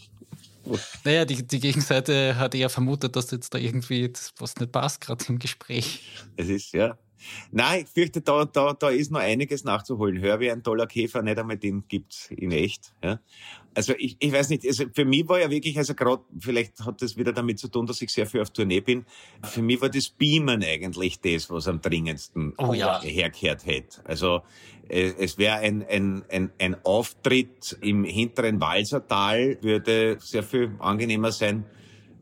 Naja, 1.05 1.25
die, 1.25 1.47
die 1.47 1.61
Gegenseite 1.61 2.35
hat 2.35 2.53
eher 2.53 2.69
vermutet, 2.69 3.15
dass 3.15 3.31
jetzt 3.31 3.55
da 3.55 3.59
irgendwie 3.59 4.13
was 4.39 4.57
nicht 4.57 4.73
passt, 4.73 5.01
gerade 5.01 5.25
im 5.29 5.39
Gespräch. 5.39 6.03
Es 6.37 6.49
ist, 6.49 6.73
ja, 6.73 6.99
Nein, 7.51 7.85
ich 7.85 7.89
fürchte, 7.89 8.21
da, 8.21 8.45
da, 8.45 8.73
da 8.73 8.89
ist 8.91 9.11
noch 9.11 9.21
einiges 9.21 9.65
nachzuholen. 9.65 10.21
Hör 10.21 10.41
wie 10.41 10.51
ein 10.51 10.63
toller 10.63 10.87
Käfer, 10.87 11.23
nicht 11.23 11.39
einmal 11.39 11.57
den 11.57 11.85
gibt's 11.89 12.31
in 12.31 12.53
echt. 12.53 12.93
Ja. 13.03 13.21
Also 13.75 13.93
ich, 13.99 14.17
ich 14.21 14.33
weiß 14.33 14.49
nicht, 14.49 14.67
also 14.67 14.85
für 14.95 15.05
mich 15.05 15.29
war 15.29 15.39
ja 15.39 15.51
wirklich, 15.51 15.77
also 15.77 15.95
gerade, 15.95 16.23
vielleicht 16.39 16.81
hat 16.81 17.03
das 17.03 17.19
wieder 17.19 17.35
damit 17.35 17.59
zu 17.59 17.69
tun, 17.69 17.87
dass 17.87 18.01
ich 18.01 18.11
sehr 18.11 18.27
viel 18.27 18.41
auf 18.41 18.51
Tournee 18.51 18.81
bin. 18.81 19.05
Für 19.43 19.61
mich 19.61 19.81
war 19.83 19.91
das 19.91 20.09
Beamen 20.09 20.65
eigentlich 20.65 21.21
das, 21.21 21.51
was 21.51 21.69
am 21.69 21.83
dringendsten 21.83 22.55
oh, 22.57 22.73
ja. 22.73 23.03
herkehrt 23.03 23.67
hätte. 23.67 24.01
Also 24.05 24.43
äh, 24.89 25.13
es 25.19 25.37
wäre 25.37 25.57
ein, 25.57 25.85
ein, 25.87 26.25
ein, 26.31 26.51
ein 26.59 26.85
Auftritt 26.85 27.77
im 27.83 28.05
hinteren 28.05 28.61
Walsertal, 28.63 29.59
würde 29.61 30.17
sehr 30.21 30.43
viel 30.43 30.75
angenehmer 30.79 31.31
sein, 31.33 31.67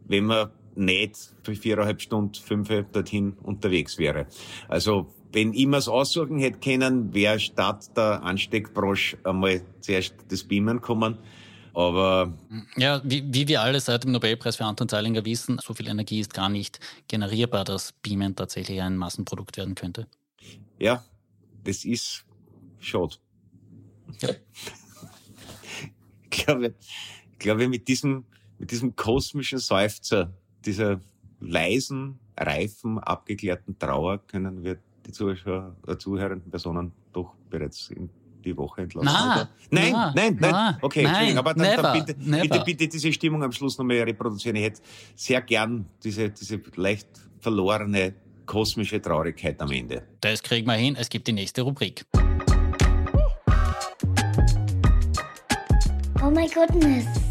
wenn 0.07 0.25
man 0.25 0.51
nicht 0.77 1.35
für 1.43 1.55
viereinhalb 1.55 2.01
Stunden, 2.01 2.35
fünf 2.35 2.69
dorthin 2.93 3.33
unterwegs 3.43 3.99
wäre. 3.99 4.27
Also 4.69 5.13
wenn 5.33 5.53
ich 5.53 5.67
mir's 5.67 5.89
aussuchen 5.89 6.39
hätte 6.39 6.61
können, 6.61 7.13
wäre 7.13 7.41
statt 7.41 7.97
der 7.97 8.23
Ansteckbrosch 8.23 9.17
einmal 9.25 9.63
zuerst 9.81 10.15
das 10.29 10.45
Beamen 10.45 10.81
kommen 10.81 11.19
Aber 11.75 12.33
ja, 12.77 13.03
wie, 13.05 13.25
wie 13.27 13.49
wir 13.49 13.61
alle 13.61 13.81
seit 13.81 14.05
dem 14.05 14.13
Nobelpreis 14.13 14.57
für 14.57 14.65
Anton 14.65 14.89
Zeilinger 14.89 15.25
wissen, 15.25 15.59
so 15.61 15.75
viel 15.75 15.89
Energie 15.89 16.21
ist 16.21 16.33
gar 16.33 16.49
nicht 16.49 16.79
generierbar, 17.09 17.65
dass 17.65 17.93
Beamen 17.93 18.37
tatsächlich 18.37 18.81
ein 18.81 18.97
Massenprodukt 18.97 19.57
werden 19.57 19.75
könnte. 19.75 20.07
Ja, 20.79 21.05
das 21.65 21.85
ist 21.85 22.25
schade. 22.79 23.17
Ja. 24.21 24.29
ich 26.31 26.31
glaube, 26.31 26.75
ich 27.33 27.39
glaube, 27.39 27.69
mit 27.69 27.89
diesem, 27.89 28.25
mit 28.59 28.71
diesem 28.71 28.95
kosmischen 28.95 29.59
Seufzer, 29.59 30.33
dieser 30.67 31.01
leisen, 31.41 32.19
reifen, 32.37 32.99
abgeklärten 32.99 33.79
Trauer 33.79 34.19
können 34.27 34.63
wir 34.65 34.79
die 35.07 35.13
Zuschauer, 35.13 35.77
äh, 35.87 35.97
zuhörenden 35.97 36.51
Personen 36.51 36.93
doch 37.13 37.35
bereits 37.51 37.91
in 37.91 38.09
die 38.45 38.57
Woche 38.57 38.83
entlassen. 38.83 39.11
Na, 39.13 39.49
nein, 39.71 39.93
na, 39.93 40.13
nein, 40.15 40.37
nein, 40.39 40.51
na, 40.51 40.79
okay, 40.83 41.03
nein, 41.03 41.11
Entschuldigung, 41.11 41.39
aber 41.39 41.55
dann, 41.55 41.71
never, 41.71 41.83
dann 41.83 42.05
bitte, 42.05 42.31
never. 42.31 42.43
bitte, 42.43 42.65
bitte 42.65 42.89
diese 42.89 43.13
Stimmung 43.13 43.43
am 43.43 43.53
Schluss 43.53 43.79
nochmal 43.79 43.99
reproduzieren. 43.99 44.57
Ich 44.57 44.65
hätte 44.65 44.81
sehr 45.15 45.41
gern 45.43 45.87
diese, 46.03 46.31
diese 46.31 46.61
leicht 46.77 47.09
verlorene 47.41 48.15
kosmische 48.47 49.01
Traurigkeit 49.01 49.61
am 49.61 49.71
Ende. 49.71 50.03
Das 50.21 50.43
kriegen 50.43 50.67
wir 50.67 50.75
hin. 50.75 50.97
Es 50.99 51.09
gibt 51.09 51.27
die 51.27 51.33
nächste 51.33 51.63
Rubrik. 51.63 52.05
Oh 56.23 56.31
my 56.31 56.49
goodness. 56.49 57.24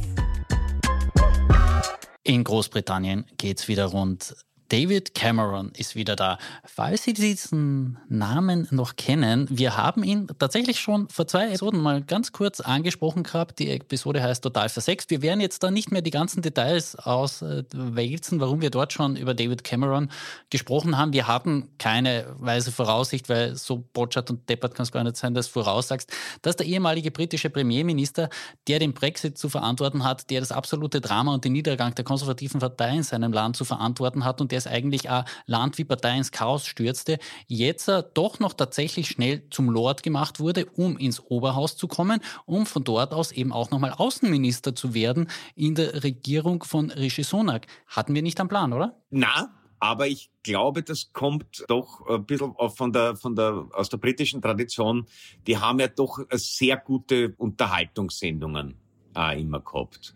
In 2.24 2.44
Großbritannien 2.46 3.26
geht's 3.38 3.68
wieder 3.68 3.86
rund. 3.86 4.34
David 4.70 5.14
Cameron 5.14 5.72
ist 5.78 5.96
wieder 5.96 6.16
da. 6.16 6.38
Falls 6.64 7.04
Sie 7.04 7.14
diesen 7.14 7.98
Namen 8.10 8.68
noch 8.72 8.96
kennen, 8.96 9.48
wir 9.50 9.78
haben 9.78 10.04
ihn 10.04 10.28
tatsächlich 10.40 10.80
schon 10.80 11.10
vor 11.10 11.28
zwei 11.28 11.48
Episoden 11.48 11.80
mal 11.80 12.02
ganz 12.02 12.32
kurz 12.32 12.60
angesprochen 12.60 13.24
gehabt. 13.24 13.60
Die 13.60 13.70
Episode 13.70 14.24
heißt 14.24 14.44
Total 14.44 14.70
Versext. 14.70 15.10
Wir 15.10 15.22
werden 15.22 15.42
jetzt 15.42 15.64
da 15.64 15.70
nicht 15.70 15.92
mehr 15.92 16.02
die 16.02 16.12
ganzen 16.12 16.42
Details 16.42 16.96
auswälzen, 16.96 18.40
warum 18.40 18.62
wir 18.62 18.70
dort 18.72 18.94
schon 18.94 19.16
über 19.16 19.34
David 19.34 19.64
Cameron 19.64 20.10
gesprochen 20.50 20.98
haben. 20.98 21.14
Wir 21.14 21.28
hatten 21.28 21.70
keine 21.78 22.26
weise 22.40 22.72
Voraussicht, 22.72 23.30
weil 23.30 23.56
so 23.56 23.84
botschert 23.94 24.30
und 24.32 24.50
deppert 24.50 24.76
kann 24.76 24.84
es 24.84 24.92
gar 24.92 25.04
nicht 25.04 25.18
sein, 25.18 25.34
dass 25.34 25.48
du 25.48 25.54
voraussagst, 25.54 26.12
dass 26.42 26.56
der 26.56 26.66
ehemalige 26.66 27.12
britische 27.12 27.50
Premierminister, 27.50 28.30
der 28.68 28.80
den 28.80 28.94
Brexit 28.94 29.38
zu 29.38 29.50
verantworten 29.50 30.04
hat, 30.04 30.30
der 30.30 30.40
das 30.40 30.52
absolute 30.52 31.02
Drama 31.02 31.34
und 31.34 31.46
den 31.46 31.54
Niedergang 31.54 31.94
der 31.96 32.06
konservativen 32.06 32.60
Partei 32.60 32.96
in 32.96 33.04
seinem 33.04 33.34
Land 33.34 33.56
zu 33.56 33.66
verantworten 33.66 34.26
hat 34.26 34.42
und 34.42 34.52
der 34.52 34.63
es 34.66 34.72
eigentlich 34.72 35.10
ein 35.10 35.26
Land 35.46 35.78
wie 35.78 35.84
Partei 35.84 36.18
ins 36.18 36.32
Chaos 36.32 36.66
stürzte, 36.66 37.20
jetzt 37.48 37.90
doch 38.14 38.40
noch 38.40 38.54
tatsächlich 38.54 39.08
schnell 39.08 39.44
zum 39.50 39.70
Lord 39.70 40.04
gemacht 40.04 40.40
wurde, 40.40 40.66
um 40.66 40.98
ins 40.98 41.20
Oberhaus 41.20 41.78
zu 41.78 41.88
kommen, 41.88 42.22
um 42.46 42.66
von 42.66 42.84
dort 42.84 43.14
aus 43.14 43.32
eben 43.32 43.52
auch 43.52 43.72
nochmal 43.72 43.92
Außenminister 43.92 44.76
zu 44.76 44.94
werden 44.94 45.30
in 45.56 45.76
der 45.76 46.04
Regierung 46.04 46.64
von 46.64 46.92
Rishi 46.92 47.24
Sunak. 47.24 47.68
Hatten 47.88 48.16
wir 48.16 48.22
nicht 48.22 48.40
am 48.40 48.48
Plan, 48.48 48.74
oder? 48.74 49.00
Na, 49.10 49.54
aber 49.80 50.08
ich 50.08 50.32
glaube, 50.44 50.82
das 50.82 51.12
kommt 51.12 51.66
doch 51.68 52.08
ein 52.08 52.26
bisschen 52.26 52.54
von 52.70 52.94
der, 52.94 53.18
von 53.18 53.36
der, 53.36 53.68
aus 53.74 53.90
der 53.90 53.98
britischen 53.98 54.42
Tradition. 54.42 55.08
Die 55.46 55.58
haben 55.58 55.80
ja 55.80 55.90
doch 55.90 56.20
sehr 56.32 56.78
gute 56.78 57.34
Unterhaltungssendungen 57.38 58.76
äh, 59.16 59.42
immer 59.42 59.60
gehabt. 59.60 60.14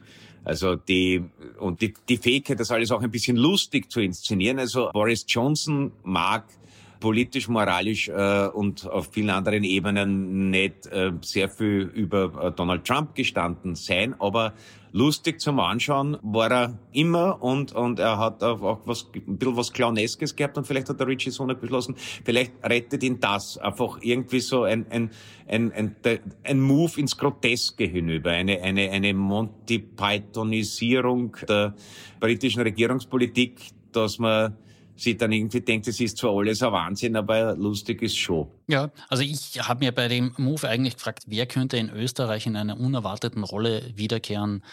Also 0.48 0.78
die, 0.78 1.26
und 1.60 1.82
die, 1.82 1.94
die 2.08 2.16
Fähigkeit, 2.16 2.58
das 2.58 2.72
alles 2.72 2.90
auch 2.92 3.02
ein 3.02 3.12
bisschen 3.12 3.36
lustig 3.36 3.92
zu 3.92 4.00
inszenieren. 4.00 4.60
Also 4.60 4.90
Boris 4.94 5.26
Johnson 5.28 5.92
mag 6.04 6.46
politisch, 7.00 7.48
moralisch 7.48 8.10
äh, 8.10 8.48
und 8.48 8.88
auf 8.90 9.10
vielen 9.12 9.30
anderen 9.30 9.64
Ebenen 9.64 10.50
nicht 10.50 10.88
äh, 10.88 11.12
sehr 11.22 11.50
viel 11.50 11.92
über 11.94 12.32
äh, 12.42 12.52
Donald 12.52 12.86
Trump 12.86 13.16
gestanden 13.16 13.76
sein, 13.76 14.16
aber 14.20 14.54
lustig 14.92 15.40
zum 15.40 15.60
Anschauen 15.60 16.18
war 16.22 16.52
er 16.52 16.80
immer 16.92 17.42
und, 17.42 17.72
und 17.74 18.00
er 18.00 18.18
hat 18.18 18.44
auch 18.44 18.82
was, 18.86 19.08
ein 19.14 19.38
bisschen 19.38 19.58
was 19.58 19.72
Clowneskes 19.72 20.36
gehabt 20.36 20.58
und 20.58 20.66
vielleicht 20.66 20.90
hat 20.90 21.00
der 21.00 21.08
Richie 21.08 21.30
Sunak 21.30 21.62
beschlossen, 21.62 21.96
vielleicht 22.26 22.54
rettet 22.64 23.04
ihn 23.04 23.20
das. 23.20 23.58
Einfach 23.58 24.00
irgendwie 24.02 24.40
so 24.40 24.64
ein, 24.64 24.86
ein, 24.90 25.12
ein, 25.48 25.72
ein, 25.72 25.96
ein 26.44 26.60
Move 26.60 27.00
ins 27.00 27.18
Groteske 27.18 27.86
hinüber, 27.86 28.32
eine, 28.32 28.62
eine, 28.62 28.90
eine 28.90 29.14
Monty 29.14 29.80
Pythonisierung 29.80 31.36
der 31.48 31.76
britischen 32.20 32.62
Regierungspolitik, 32.62 33.60
dass 33.92 34.20
man 34.20 34.56
sie 34.98 35.16
dann 35.16 35.32
irgendwie 35.32 35.62
denkt, 35.62 35.88
es 35.88 36.00
ist 36.00 36.18
zwar 36.18 36.36
alles 36.36 36.62
ein 36.62 36.72
Wahnsinn, 36.72 37.16
aber 37.16 37.56
lustig 37.56 38.02
ist 38.02 38.18
schon. 38.18 38.48
Ja, 38.68 38.92
also 39.10 39.24
ich 39.24 39.60
habe 39.62 39.86
mir 39.86 39.92
bei 39.92 40.08
dem 40.08 40.34
Move 40.38 40.68
eigentlich 40.68 40.96
gefragt, 40.96 41.24
wer 41.28 41.46
könnte 41.46 41.78
in 41.78 41.90
Österreich 41.90 42.48
in 42.48 42.56
einer 42.56 42.80
unerwarteten 42.80 43.44
Rolle 43.44 43.92
wiederkehren? 43.96 44.64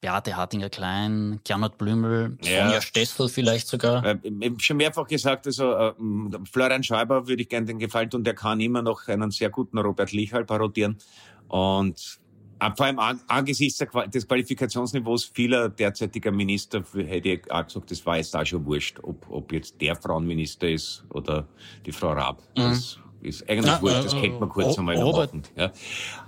Beate 0.00 0.36
Hartinger-Klein, 0.36 1.40
Gernot 1.42 1.76
Blümel, 1.76 2.38
ja. 2.42 2.66
Sonja 2.66 2.80
Stessel 2.80 3.28
vielleicht 3.28 3.66
sogar. 3.66 4.04
Äh, 4.04 4.18
ich 4.22 4.50
habe 4.50 4.60
schon 4.60 4.76
mehrfach 4.76 5.08
gesagt, 5.08 5.46
also 5.46 5.72
äh, 5.72 5.92
Florian 6.50 6.84
Schäuber 6.84 7.26
würde 7.26 7.42
ich 7.42 7.48
gerne 7.48 7.66
den 7.66 7.80
gefallen 7.80 8.10
und 8.14 8.24
der 8.24 8.34
kann 8.34 8.60
immer 8.60 8.80
noch 8.80 9.08
einen 9.08 9.32
sehr 9.32 9.50
guten 9.50 9.78
Robert 9.78 10.12
Lichal 10.12 10.44
parodieren. 10.44 10.98
Und 11.48 11.96
äh, 11.96 12.27
vor 12.76 12.86
allem 12.86 12.98
an, 12.98 13.20
angesichts 13.28 13.84
des 14.08 14.26
Qualifikationsniveaus 14.26 15.24
vieler 15.24 15.68
derzeitiger 15.68 16.30
Minister 16.30 16.82
hätte 16.94 17.28
ich 17.28 17.50
auch 17.50 17.64
gesagt, 17.64 17.90
das 17.90 18.04
war 18.04 18.16
jetzt 18.16 18.34
auch 18.34 18.44
schon 18.44 18.64
wurscht, 18.66 18.98
ob, 19.02 19.26
ob 19.30 19.52
jetzt 19.52 19.80
der 19.80 19.96
Frauenminister 19.96 20.68
ist 20.68 21.04
oder 21.10 21.46
die 21.86 21.92
Frau 21.92 22.12
Raab. 22.12 22.42
Mhm. 22.56 22.62
Das 22.62 22.98
ist 23.20 23.48
eigentlich 23.48 23.66
ja, 23.66 23.82
wurscht, 23.82 24.04
das 24.04 24.14
äh, 24.14 24.20
kennt 24.20 24.40
man 24.40 24.48
kurz 24.48 24.78
einmal 24.78 24.96
Robert, 24.96 25.32
ja. 25.56 25.72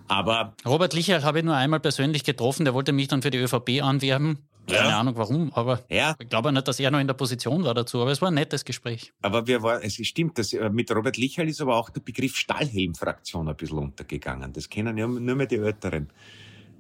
Aber 0.09 0.55
Robert 0.67 0.93
Licher 0.93 1.23
habe 1.23 1.39
ich 1.39 1.45
nur 1.45 1.55
einmal 1.55 1.81
persönlich 1.81 2.25
getroffen, 2.25 2.65
der 2.65 2.75
wollte 2.75 2.93
mich 2.93 3.09
dann 3.09 3.23
für 3.23 3.31
die 3.31 3.39
ÖVP 3.39 3.83
anwerben. 3.83 4.39
Keine 4.71 4.89
ja. 4.89 5.01
Ahnung 5.01 5.17
warum, 5.17 5.53
aber 5.55 5.81
ja. 5.89 6.15
ich 6.19 6.29
glaube 6.29 6.53
nicht, 6.53 6.67
dass 6.67 6.81
er 6.81 6.91
noch 6.91 7.01
in 7.01 7.07
der 7.07 7.15
Position 7.15 7.65
war 7.65 7.75
dazu, 7.75 8.01
aber 8.01 8.11
es 8.11 8.21
war 8.21 8.29
ein 8.29 8.35
nettes 8.35 8.65
Gespräch. 8.65 9.13
Aber 9.23 9.47
wir 9.47 9.63
war, 9.63 9.83
es 9.85 9.95
stimmt, 9.95 10.39
dass, 10.39 10.53
äh, 10.53 10.71
mit 10.71 10.91
Robert 10.95 11.17
Licherl 11.17 11.49
ist 11.49 11.61
aber 11.61 11.77
auch 11.77 11.91
der 11.91 12.01
Begriff 12.01 12.37
Stahlhelm-Fraktion 12.37 13.49
ein 13.49 13.57
bisschen 13.57 13.79
untergegangen. 13.79 14.53
Das 14.53 14.69
kennen 14.69 14.97
ja 14.97 15.07
nur 15.07 15.37
mehr 15.37 15.47
die 15.47 15.57
Älteren. 15.57 16.09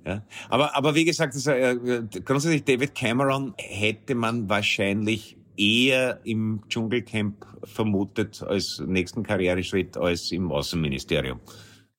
Ja. 0.06 0.22
Aber, 0.48 0.74
aber 0.74 0.94
wie 0.94 1.04
gesagt, 1.04 1.34
also, 1.34 1.50
äh, 1.50 2.02
grundsätzlich 2.24 2.64
David 2.64 2.94
Cameron 2.94 3.54
hätte 3.58 4.14
man 4.14 4.48
wahrscheinlich 4.48 5.36
eher 5.56 6.20
im 6.24 6.62
Dschungelcamp 6.68 7.46
vermutet 7.64 8.42
als 8.42 8.82
nächsten 8.86 9.22
Karriereschritt 9.22 9.96
als 9.96 10.32
im 10.32 10.50
Außenministerium. 10.50 11.38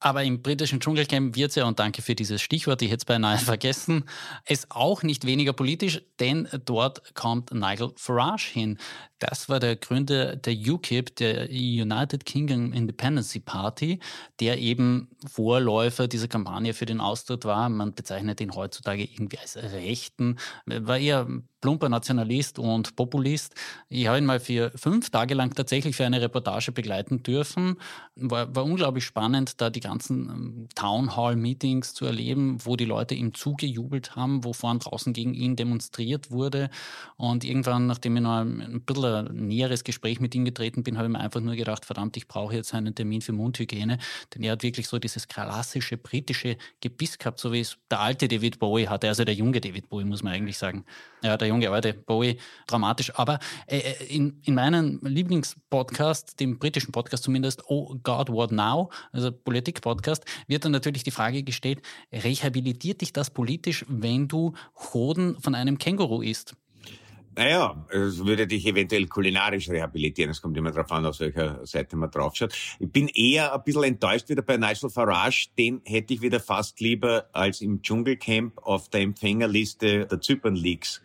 Aber 0.04 0.24
im 0.24 0.42
britischen 0.42 0.80
Dschungelcamp 0.80 1.36
wird 1.36 1.52
es 1.52 1.56
ja, 1.56 1.66
und 1.66 1.78
danke 1.80 2.02
für 2.02 2.16
dieses 2.16 2.42
Stichwort, 2.42 2.82
ich 2.82 2.90
hätte 2.90 3.02
es 3.02 3.06
beinahe 3.06 3.38
vergessen, 3.38 4.06
es 4.46 4.70
auch 4.72 5.04
nicht 5.04 5.26
weniger 5.26 5.54
politisch, 5.54 6.02
denn 6.20 6.50
dort 6.66 7.14
kommt 7.14 7.54
Nigel 7.54 7.94
Farage 7.96 8.52
hin. 8.52 8.80
Das 9.22 9.50
war 9.50 9.60
der 9.60 9.76
Gründer 9.76 10.36
der 10.36 10.56
UKIP, 10.56 11.16
der 11.18 11.48
United 11.48 12.26
Kingdom 12.26 12.74
Independency 12.74 13.40
Party, 13.40 14.00
der 14.40 14.58
eben 14.58 15.10
Vorläufer 15.28 16.08
dieser 16.08 16.28
Kampagne 16.28 16.74
für 16.74 16.88
den 16.88 17.00
Austritt 17.00 17.46
war. 17.46 17.70
Man 17.70 17.94
bezeichnet 17.94 18.42
ihn 18.42 18.56
heutzutage 18.56 19.04
irgendwie 19.04 19.38
als 19.38 19.58
Rechten, 19.58 20.38
war 20.66 20.98
eher 20.98 21.28
plumper 21.62 21.90
Nationalist 21.90 22.60
und 22.60 22.96
Populist. 22.96 23.56
Ich 23.88 24.08
habe 24.08 24.18
ihn 24.18 24.26
mal 24.26 24.40
für 24.40 24.72
fünf 24.76 25.12
Tage 25.12 25.36
lang 25.36 25.54
tatsächlich 25.54 25.96
für 25.96 26.06
eine 26.06 26.20
Reportage 26.20 26.72
begleiten 26.72 27.24
dürfen. 27.24 27.78
War, 28.16 28.54
war 28.56 28.66
unglaublich 28.66 29.06
spannend, 29.06 29.62
da 29.62 29.70
die 29.70 29.80
ganzen 29.80 30.30
ähm, 30.30 30.70
Town 30.76 31.16
Hall 31.16 31.36
Meetings 31.36 31.94
zu 31.94 32.06
erleben, 32.06 32.58
wo 32.66 32.76
die 32.76 32.86
Leute 32.86 33.16
ihm 33.16 33.34
zugejubelt 33.34 34.16
haben, 34.16 34.44
wo 34.44 34.54
vorn 34.54 34.80
draußen 34.80 35.14
gegen 35.14 35.34
ihn 35.36 35.56
demonstriert 35.56 36.32
wurde. 36.32 36.70
Und 37.16 37.44
irgendwann, 37.44 37.86
nachdem 37.86 38.18
ich 38.18 38.24
noch 38.24 38.40
ein 38.40 38.82
bisschen 38.86 39.11
ein 39.16 39.48
näheres 39.48 39.84
Gespräch 39.84 40.20
mit 40.20 40.34
ihm 40.36 40.46
getreten 40.46 40.84
bin, 40.84 40.98
habe 40.98 41.08
ich 41.08 41.12
mir 41.12 41.20
einfach 41.20 41.40
nur 41.40 41.56
gedacht, 41.56 41.86
verdammt, 41.86 42.18
ich 42.18 42.28
brauche 42.28 42.56
jetzt 42.56 42.74
einen 42.74 42.96
Termin 42.96 43.22
für 43.22 43.34
Mundhygiene. 43.34 43.98
Denn 44.34 44.44
er 44.44 44.54
hat 44.54 44.64
wirklich 44.64 44.88
so 44.88 45.00
dieses 45.00 45.28
klassische 45.28 45.98
britische 45.98 46.58
Gebiss 46.82 47.18
gehabt, 47.18 47.40
so 47.40 47.52
wie 47.52 47.62
es 47.62 47.78
der 47.90 48.00
alte 48.00 48.28
David 48.28 48.60
Bowie 48.60 48.88
hatte, 48.88 49.08
also 49.08 49.24
der 49.24 49.34
junge 49.34 49.62
David 49.62 49.90
Bowie, 49.90 50.06
muss 50.06 50.24
man 50.24 50.34
eigentlich 50.34 50.58
sagen. 50.58 50.86
Ja, 51.24 51.38
der 51.38 51.48
junge 51.48 51.70
alte 51.70 51.94
Bowie, 51.94 52.38
dramatisch. 52.68 53.14
Aber 53.16 53.40
äh, 53.68 53.80
äh, 53.80 54.06
in, 54.06 54.40
in 54.44 54.56
meinem 54.56 55.00
Lieblingspodcast, 55.04 56.40
dem 56.40 56.58
britischen 56.60 56.92
Podcast 56.92 57.24
zumindest, 57.24 57.64
Oh 57.68 57.96
God, 58.04 58.30
What 58.30 58.52
Now, 58.52 58.90
also 59.12 59.32
Politik-Podcast, 59.32 60.26
wird 60.48 60.66
dann 60.66 60.72
natürlich 60.72 61.04
die 61.04 61.12
Frage 61.12 61.44
gestellt, 61.44 61.82
rehabilitiert 62.12 63.02
dich 63.02 63.14
das 63.14 63.30
politisch, 63.30 63.86
wenn 63.88 64.28
du 64.28 64.54
Hoden 64.94 65.40
von 65.40 65.56
einem 65.56 65.78
Känguru 65.78 66.22
isst? 66.22 66.56
Naja, 67.34 67.86
es 67.90 68.26
würde 68.26 68.46
dich 68.46 68.66
eventuell 68.66 69.08
kulinarisch 69.08 69.70
rehabilitieren. 69.70 70.32
Es 70.32 70.42
kommt 70.42 70.58
immer 70.58 70.72
darauf 70.72 70.92
an, 70.92 71.06
auf 71.06 71.20
welcher 71.22 71.66
Seite 71.66 71.96
man 71.96 72.12
draufschaut. 72.12 72.54
Ich 72.80 72.92
bin 72.92 73.08
eher 73.08 73.54
ein 73.54 73.64
bisschen 73.64 73.84
enttäuscht 73.84 74.28
wieder 74.28 74.42
bei 74.42 74.58
Nigel 74.58 74.90
Farage. 74.90 75.48
Den 75.58 75.82
hätte 75.86 76.14
ich 76.14 76.22
wieder 76.22 76.42
fast 76.42 76.82
lieber 76.82 77.30
als 77.32 77.62
im 77.62 77.82
Dschungelcamp 77.82 78.58
auf 78.58 78.90
der 78.90 79.02
Empfängerliste 79.02 80.08
der 80.08 80.20
Zypern 80.20 80.56
Leaks 80.56 81.02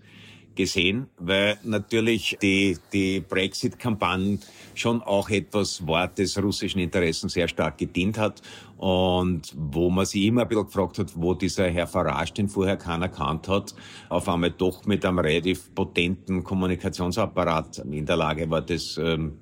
gesehen, 0.56 1.06
weil 1.18 1.58
natürlich 1.62 2.36
die, 2.42 2.76
die 2.92 3.20
Brexit-Kampagne 3.20 4.38
schon 4.74 5.02
auch 5.02 5.30
etwas 5.30 5.86
war, 5.86 6.08
das 6.08 6.36
russischen 6.42 6.80
Interessen 6.80 7.28
sehr 7.28 7.48
stark 7.48 7.78
gedient 7.78 8.18
hat 8.18 8.42
und 8.76 9.54
wo 9.56 9.90
man 9.90 10.04
sich 10.04 10.24
immer 10.24 10.42
ein 10.42 10.48
bisschen 10.48 10.66
gefragt 10.66 10.98
hat, 10.98 11.12
wo 11.14 11.34
dieser 11.34 11.68
Herr 11.68 11.86
Farage, 11.86 12.34
den 12.34 12.48
vorher 12.48 12.76
keiner 12.76 13.06
erkannt 13.06 13.48
hat, 13.48 13.74
auf 14.08 14.28
einmal 14.28 14.50
doch 14.50 14.84
mit 14.86 15.04
einem 15.04 15.18
relativ 15.18 15.74
potenten 15.74 16.42
Kommunikationsapparat 16.42 17.78
in 17.78 18.04
der 18.04 18.16
Lage 18.16 18.50
war, 18.50 18.62
das 18.62 18.98
ähm, 18.98 19.38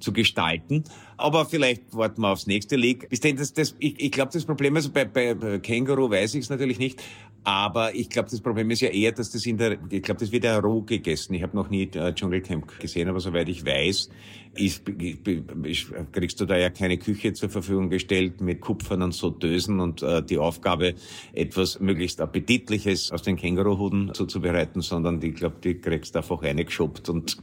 zu 0.00 0.12
gestalten. 0.12 0.84
Aber 1.16 1.46
vielleicht 1.46 1.94
warten 1.94 2.22
wir 2.22 2.32
aufs 2.32 2.46
nächste 2.46 2.76
League. 2.76 3.08
Bis 3.08 3.20
denn 3.20 3.36
das, 3.36 3.52
das, 3.52 3.74
ich, 3.78 4.00
ich 4.00 4.10
glaube, 4.10 4.32
das 4.32 4.44
Problem, 4.44 4.76
also 4.76 4.90
bei, 4.90 5.04
bei 5.04 5.58
Känguru 5.58 6.10
weiß 6.10 6.34
ich 6.34 6.42
es 6.42 6.50
natürlich 6.50 6.78
nicht, 6.78 7.02
aber 7.44 7.94
ich 7.94 8.08
glaube, 8.08 8.30
das 8.30 8.40
Problem 8.40 8.70
ist 8.70 8.80
ja 8.80 8.88
eher, 8.88 9.12
dass 9.12 9.30
das 9.30 9.44
in 9.44 9.58
der, 9.58 9.78
ich 9.90 10.02
glaube, 10.02 10.20
das 10.20 10.32
wird 10.32 10.44
ja 10.44 10.58
roh 10.58 10.80
gegessen. 10.82 11.34
Ich 11.34 11.42
habe 11.42 11.56
noch 11.56 11.68
nie 11.68 11.84
äh, 11.94 12.14
Dschungelcamp 12.14 12.80
gesehen, 12.80 13.08
aber 13.08 13.20
soweit 13.20 13.48
ich 13.48 13.64
weiß, 13.64 14.08
ist, 14.56 14.88
ist, 14.88 15.92
kriegst 16.12 16.40
du 16.40 16.46
da 16.46 16.56
ja 16.56 16.70
keine 16.70 16.98
Küche 16.98 17.32
zur 17.32 17.48
Verfügung 17.48 17.90
gestellt 17.90 18.40
mit 18.40 18.60
Kupfern 18.60 19.02
und 19.02 19.14
und 19.24 20.02
äh, 20.02 20.22
die 20.22 20.38
Aufgabe, 20.38 20.94
etwas 21.32 21.80
möglichst 21.80 22.20
Appetitliches 22.20 23.12
aus 23.12 23.22
den 23.22 23.36
Känguruhuden 23.36 24.12
zuzubereiten, 24.14 24.82
sondern 24.82 25.20
ich 25.22 25.34
glaube, 25.34 25.56
die 25.62 25.74
kriegst 25.74 26.14
du 26.14 26.18
einfach 26.18 26.42
reingeschoppt 26.42 27.08
und 27.08 27.38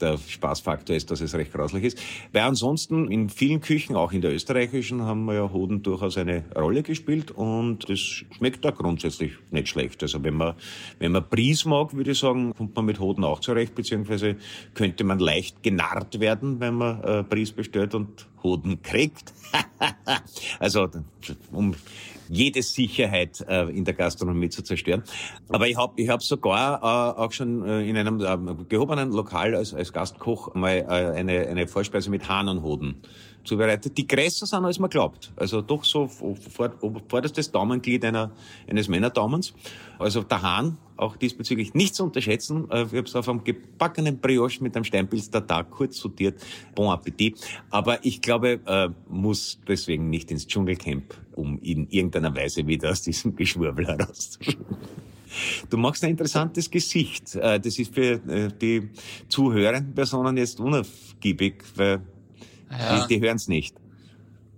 der 0.00 0.18
Spaßfaktor 0.18 0.96
ist, 0.96 1.10
dass 1.10 1.20
es 1.20 1.34
recht 1.34 1.52
grauslich 1.52 1.84
ist. 1.84 1.98
Weil 2.32 2.42
ansonsten 2.42 3.10
in 3.10 3.28
vielen 3.28 3.60
Küchen, 3.60 3.96
auch 3.96 4.12
in 4.12 4.20
der 4.20 4.32
österreichischen, 4.32 5.02
haben 5.02 5.24
wir 5.24 5.34
ja 5.34 5.52
Hoden 5.52 5.82
durchaus 5.82 6.18
eine 6.18 6.44
Rolle 6.54 6.82
gespielt 6.82 7.30
und 7.30 7.88
das 7.88 7.98
schmeckt 7.98 8.64
da 8.64 8.70
grundsätzlich 8.70 9.32
nicht 9.50 9.68
schlecht. 9.68 10.02
Also 10.02 10.22
wenn 10.24 10.34
man, 10.34 10.54
wenn 10.98 11.12
man 11.12 11.24
Bries 11.28 11.64
mag, 11.64 11.94
würde 11.94 12.10
ich 12.10 12.18
sagen, 12.18 12.52
kommt 12.54 12.74
man 12.74 12.84
mit 12.84 13.00
Hoden 13.00 13.24
auch 13.24 13.40
zurecht, 13.40 13.74
beziehungsweise 13.74 14.36
könnte 14.74 15.04
man 15.04 15.18
leicht 15.18 15.62
genarrt 15.62 16.20
werden, 16.20 16.51
wenn 16.60 16.74
man 16.74 17.02
äh, 17.02 17.24
Bries 17.28 17.52
bestellt 17.52 17.94
und 17.94 18.28
Hoden 18.42 18.82
kriegt. 18.82 19.32
also 20.58 20.88
um 21.52 21.74
jede 22.28 22.62
Sicherheit 22.62 23.44
äh, 23.46 23.68
in 23.68 23.84
der 23.84 23.94
Gastronomie 23.94 24.48
zu 24.48 24.62
zerstören. 24.62 25.02
Aber 25.48 25.68
ich 25.68 25.76
habe 25.76 25.92
ich 25.96 26.08
hab 26.08 26.22
sogar 26.22 26.82
äh, 26.82 27.20
auch 27.20 27.32
schon 27.32 27.66
äh, 27.66 27.82
in 27.82 27.96
einem 27.96 28.20
äh, 28.20 28.64
gehobenen 28.68 29.12
Lokal 29.12 29.54
als, 29.54 29.74
als 29.74 29.92
Gastkoch 29.92 30.54
mal 30.54 30.78
äh, 30.78 30.84
eine, 30.84 31.46
eine 31.46 31.66
Vorspeise 31.66 32.10
mit 32.10 32.28
Hahnenhoden 32.28 33.02
zubereitet, 33.44 33.96
die 33.96 34.06
größer 34.06 34.46
sind, 34.46 34.64
als 34.64 34.78
man 34.78 34.90
glaubt. 34.90 35.32
Also 35.36 35.60
doch 35.62 35.84
so 35.84 36.06
vor, 36.06 36.36
vorderstes 37.08 37.50
Daumenglied 37.50 38.04
einer, 38.04 38.32
eines 38.68 38.88
Männerdaumens. 38.88 39.54
Also 39.98 40.22
der 40.22 40.42
Hahn, 40.42 40.78
auch 40.96 41.16
diesbezüglich 41.16 41.74
nicht 41.74 41.94
zu 41.94 42.04
unterschätzen. 42.04 42.70
Äh, 42.70 42.82
ich 42.82 42.92
habe 42.92 43.02
es 43.02 43.16
auf 43.16 43.28
einem 43.28 43.44
gebackenen 43.44 44.18
Brioche 44.18 44.62
mit 44.62 44.76
einem 44.76 44.84
Steinpilz 44.84 45.30
Tag 45.30 45.70
kurz 45.70 45.98
sortiert. 45.98 46.40
Bon 46.74 46.90
Appetit. 46.90 47.40
Aber 47.70 48.04
ich 48.04 48.20
glaube, 48.20 48.60
äh, 48.66 48.88
muss 49.08 49.58
deswegen 49.66 50.10
nicht 50.10 50.30
ins 50.30 50.46
Dschungelcamp, 50.46 51.14
um 51.34 51.58
in 51.60 51.88
irgendeiner 51.88 52.34
Weise 52.34 52.66
wieder 52.66 52.90
aus 52.90 53.02
diesem 53.02 53.34
Geschwurbel 53.36 53.86
herauszufinden. 53.86 54.76
Du 55.70 55.76
machst 55.76 56.04
ein 56.04 56.10
interessantes 56.10 56.70
Gesicht. 56.70 57.34
Äh, 57.36 57.58
das 57.60 57.78
ist 57.78 57.94
für 57.94 58.20
äh, 58.28 58.50
die 58.60 58.90
zuhörenden 59.28 59.94
Personen 59.94 60.36
jetzt 60.36 60.60
unaufgiebig, 60.60 61.62
weil 61.76 62.02
ja. 62.78 63.06
Die, 63.06 63.14
die 63.14 63.20
hören 63.24 63.36
es 63.36 63.48
nicht. 63.48 63.76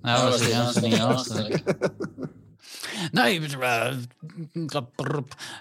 Ja, 0.04 0.16
aber 0.16 0.38
sie 0.38 0.54
hören 0.54 0.68
es 0.68 0.80
nicht 0.82 1.00
aus. 1.00 1.30
Nein, 3.12 3.44
äh, 3.44 3.96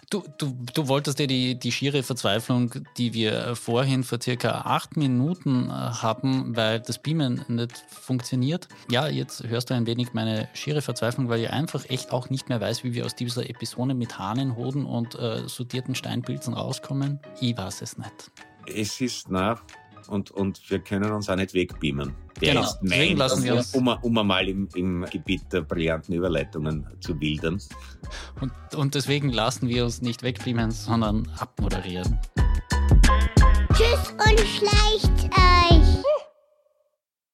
du, 0.09 0.23
du, 0.37 0.57
du 0.73 0.87
wolltest 0.87 1.19
ja 1.19 1.27
die, 1.27 1.57
die 1.57 1.71
schiere 1.71 2.03
Verzweiflung, 2.03 2.73
die 2.97 3.13
wir 3.13 3.55
vorhin 3.55 4.03
vor 4.03 4.19
circa 4.21 4.61
acht 4.65 4.97
Minuten 4.97 5.69
äh, 5.69 5.71
haben, 5.71 6.55
weil 6.55 6.79
das 6.79 6.99
Beamen 6.99 7.43
nicht 7.47 7.83
funktioniert. 7.87 8.67
Ja, 8.89 9.07
jetzt 9.07 9.43
hörst 9.43 9.69
du 9.69 9.73
ein 9.73 9.85
wenig 9.85 10.13
meine 10.13 10.49
schiere 10.53 10.81
Verzweiflung, 10.81 11.29
weil 11.29 11.41
ich 11.41 11.49
einfach 11.49 11.89
echt 11.89 12.11
auch 12.11 12.29
nicht 12.29 12.49
mehr 12.49 12.61
weiß, 12.61 12.83
wie 12.83 12.93
wir 12.93 13.05
aus 13.05 13.15
dieser 13.15 13.49
Episode 13.49 13.93
mit 13.93 14.17
Hahnenhoden 14.17 14.85
und 14.85 15.15
äh, 15.15 15.47
sortierten 15.47 15.95
Steinpilzen 15.95 16.53
rauskommen. 16.53 17.19
Ich 17.39 17.57
weiß 17.57 17.81
es 17.81 17.97
nicht. 17.97 18.31
Es 18.65 19.01
ist 19.01 19.29
nach 19.29 19.63
und, 20.09 20.31
und 20.31 20.69
wir 20.69 20.79
können 20.79 21.11
uns 21.11 21.29
auch 21.29 21.35
nicht 21.35 21.53
wegbeamen. 21.53 22.13
Der 22.41 22.53
genau, 22.53 22.67
deswegen 22.81 23.17
lassen 23.17 23.43
wir 23.43 23.55
uns. 23.55 23.73
Um, 23.73 23.87
um 23.87 24.17
einmal 24.17 24.47
im, 24.47 24.67
im 24.75 25.05
Gebiet 25.11 25.41
der 25.51 25.61
brillanten 25.61 26.15
Überleitungen 26.15 26.85
zu 26.99 27.19
wildern. 27.19 27.59
Und, 28.41 28.51
und 28.75 28.95
deswegen 28.95 29.29
lassen 29.29 29.67
wir 29.67 29.83
uns 29.85 30.01
nicht 30.01 30.23
wegbeamen, 30.23 30.71
sondern 30.71 31.27
abmoderieren. 31.37 32.19
Tschüss 33.73 34.13
und 34.17 34.39
schleicht 34.39 35.23
euch! 35.35 35.72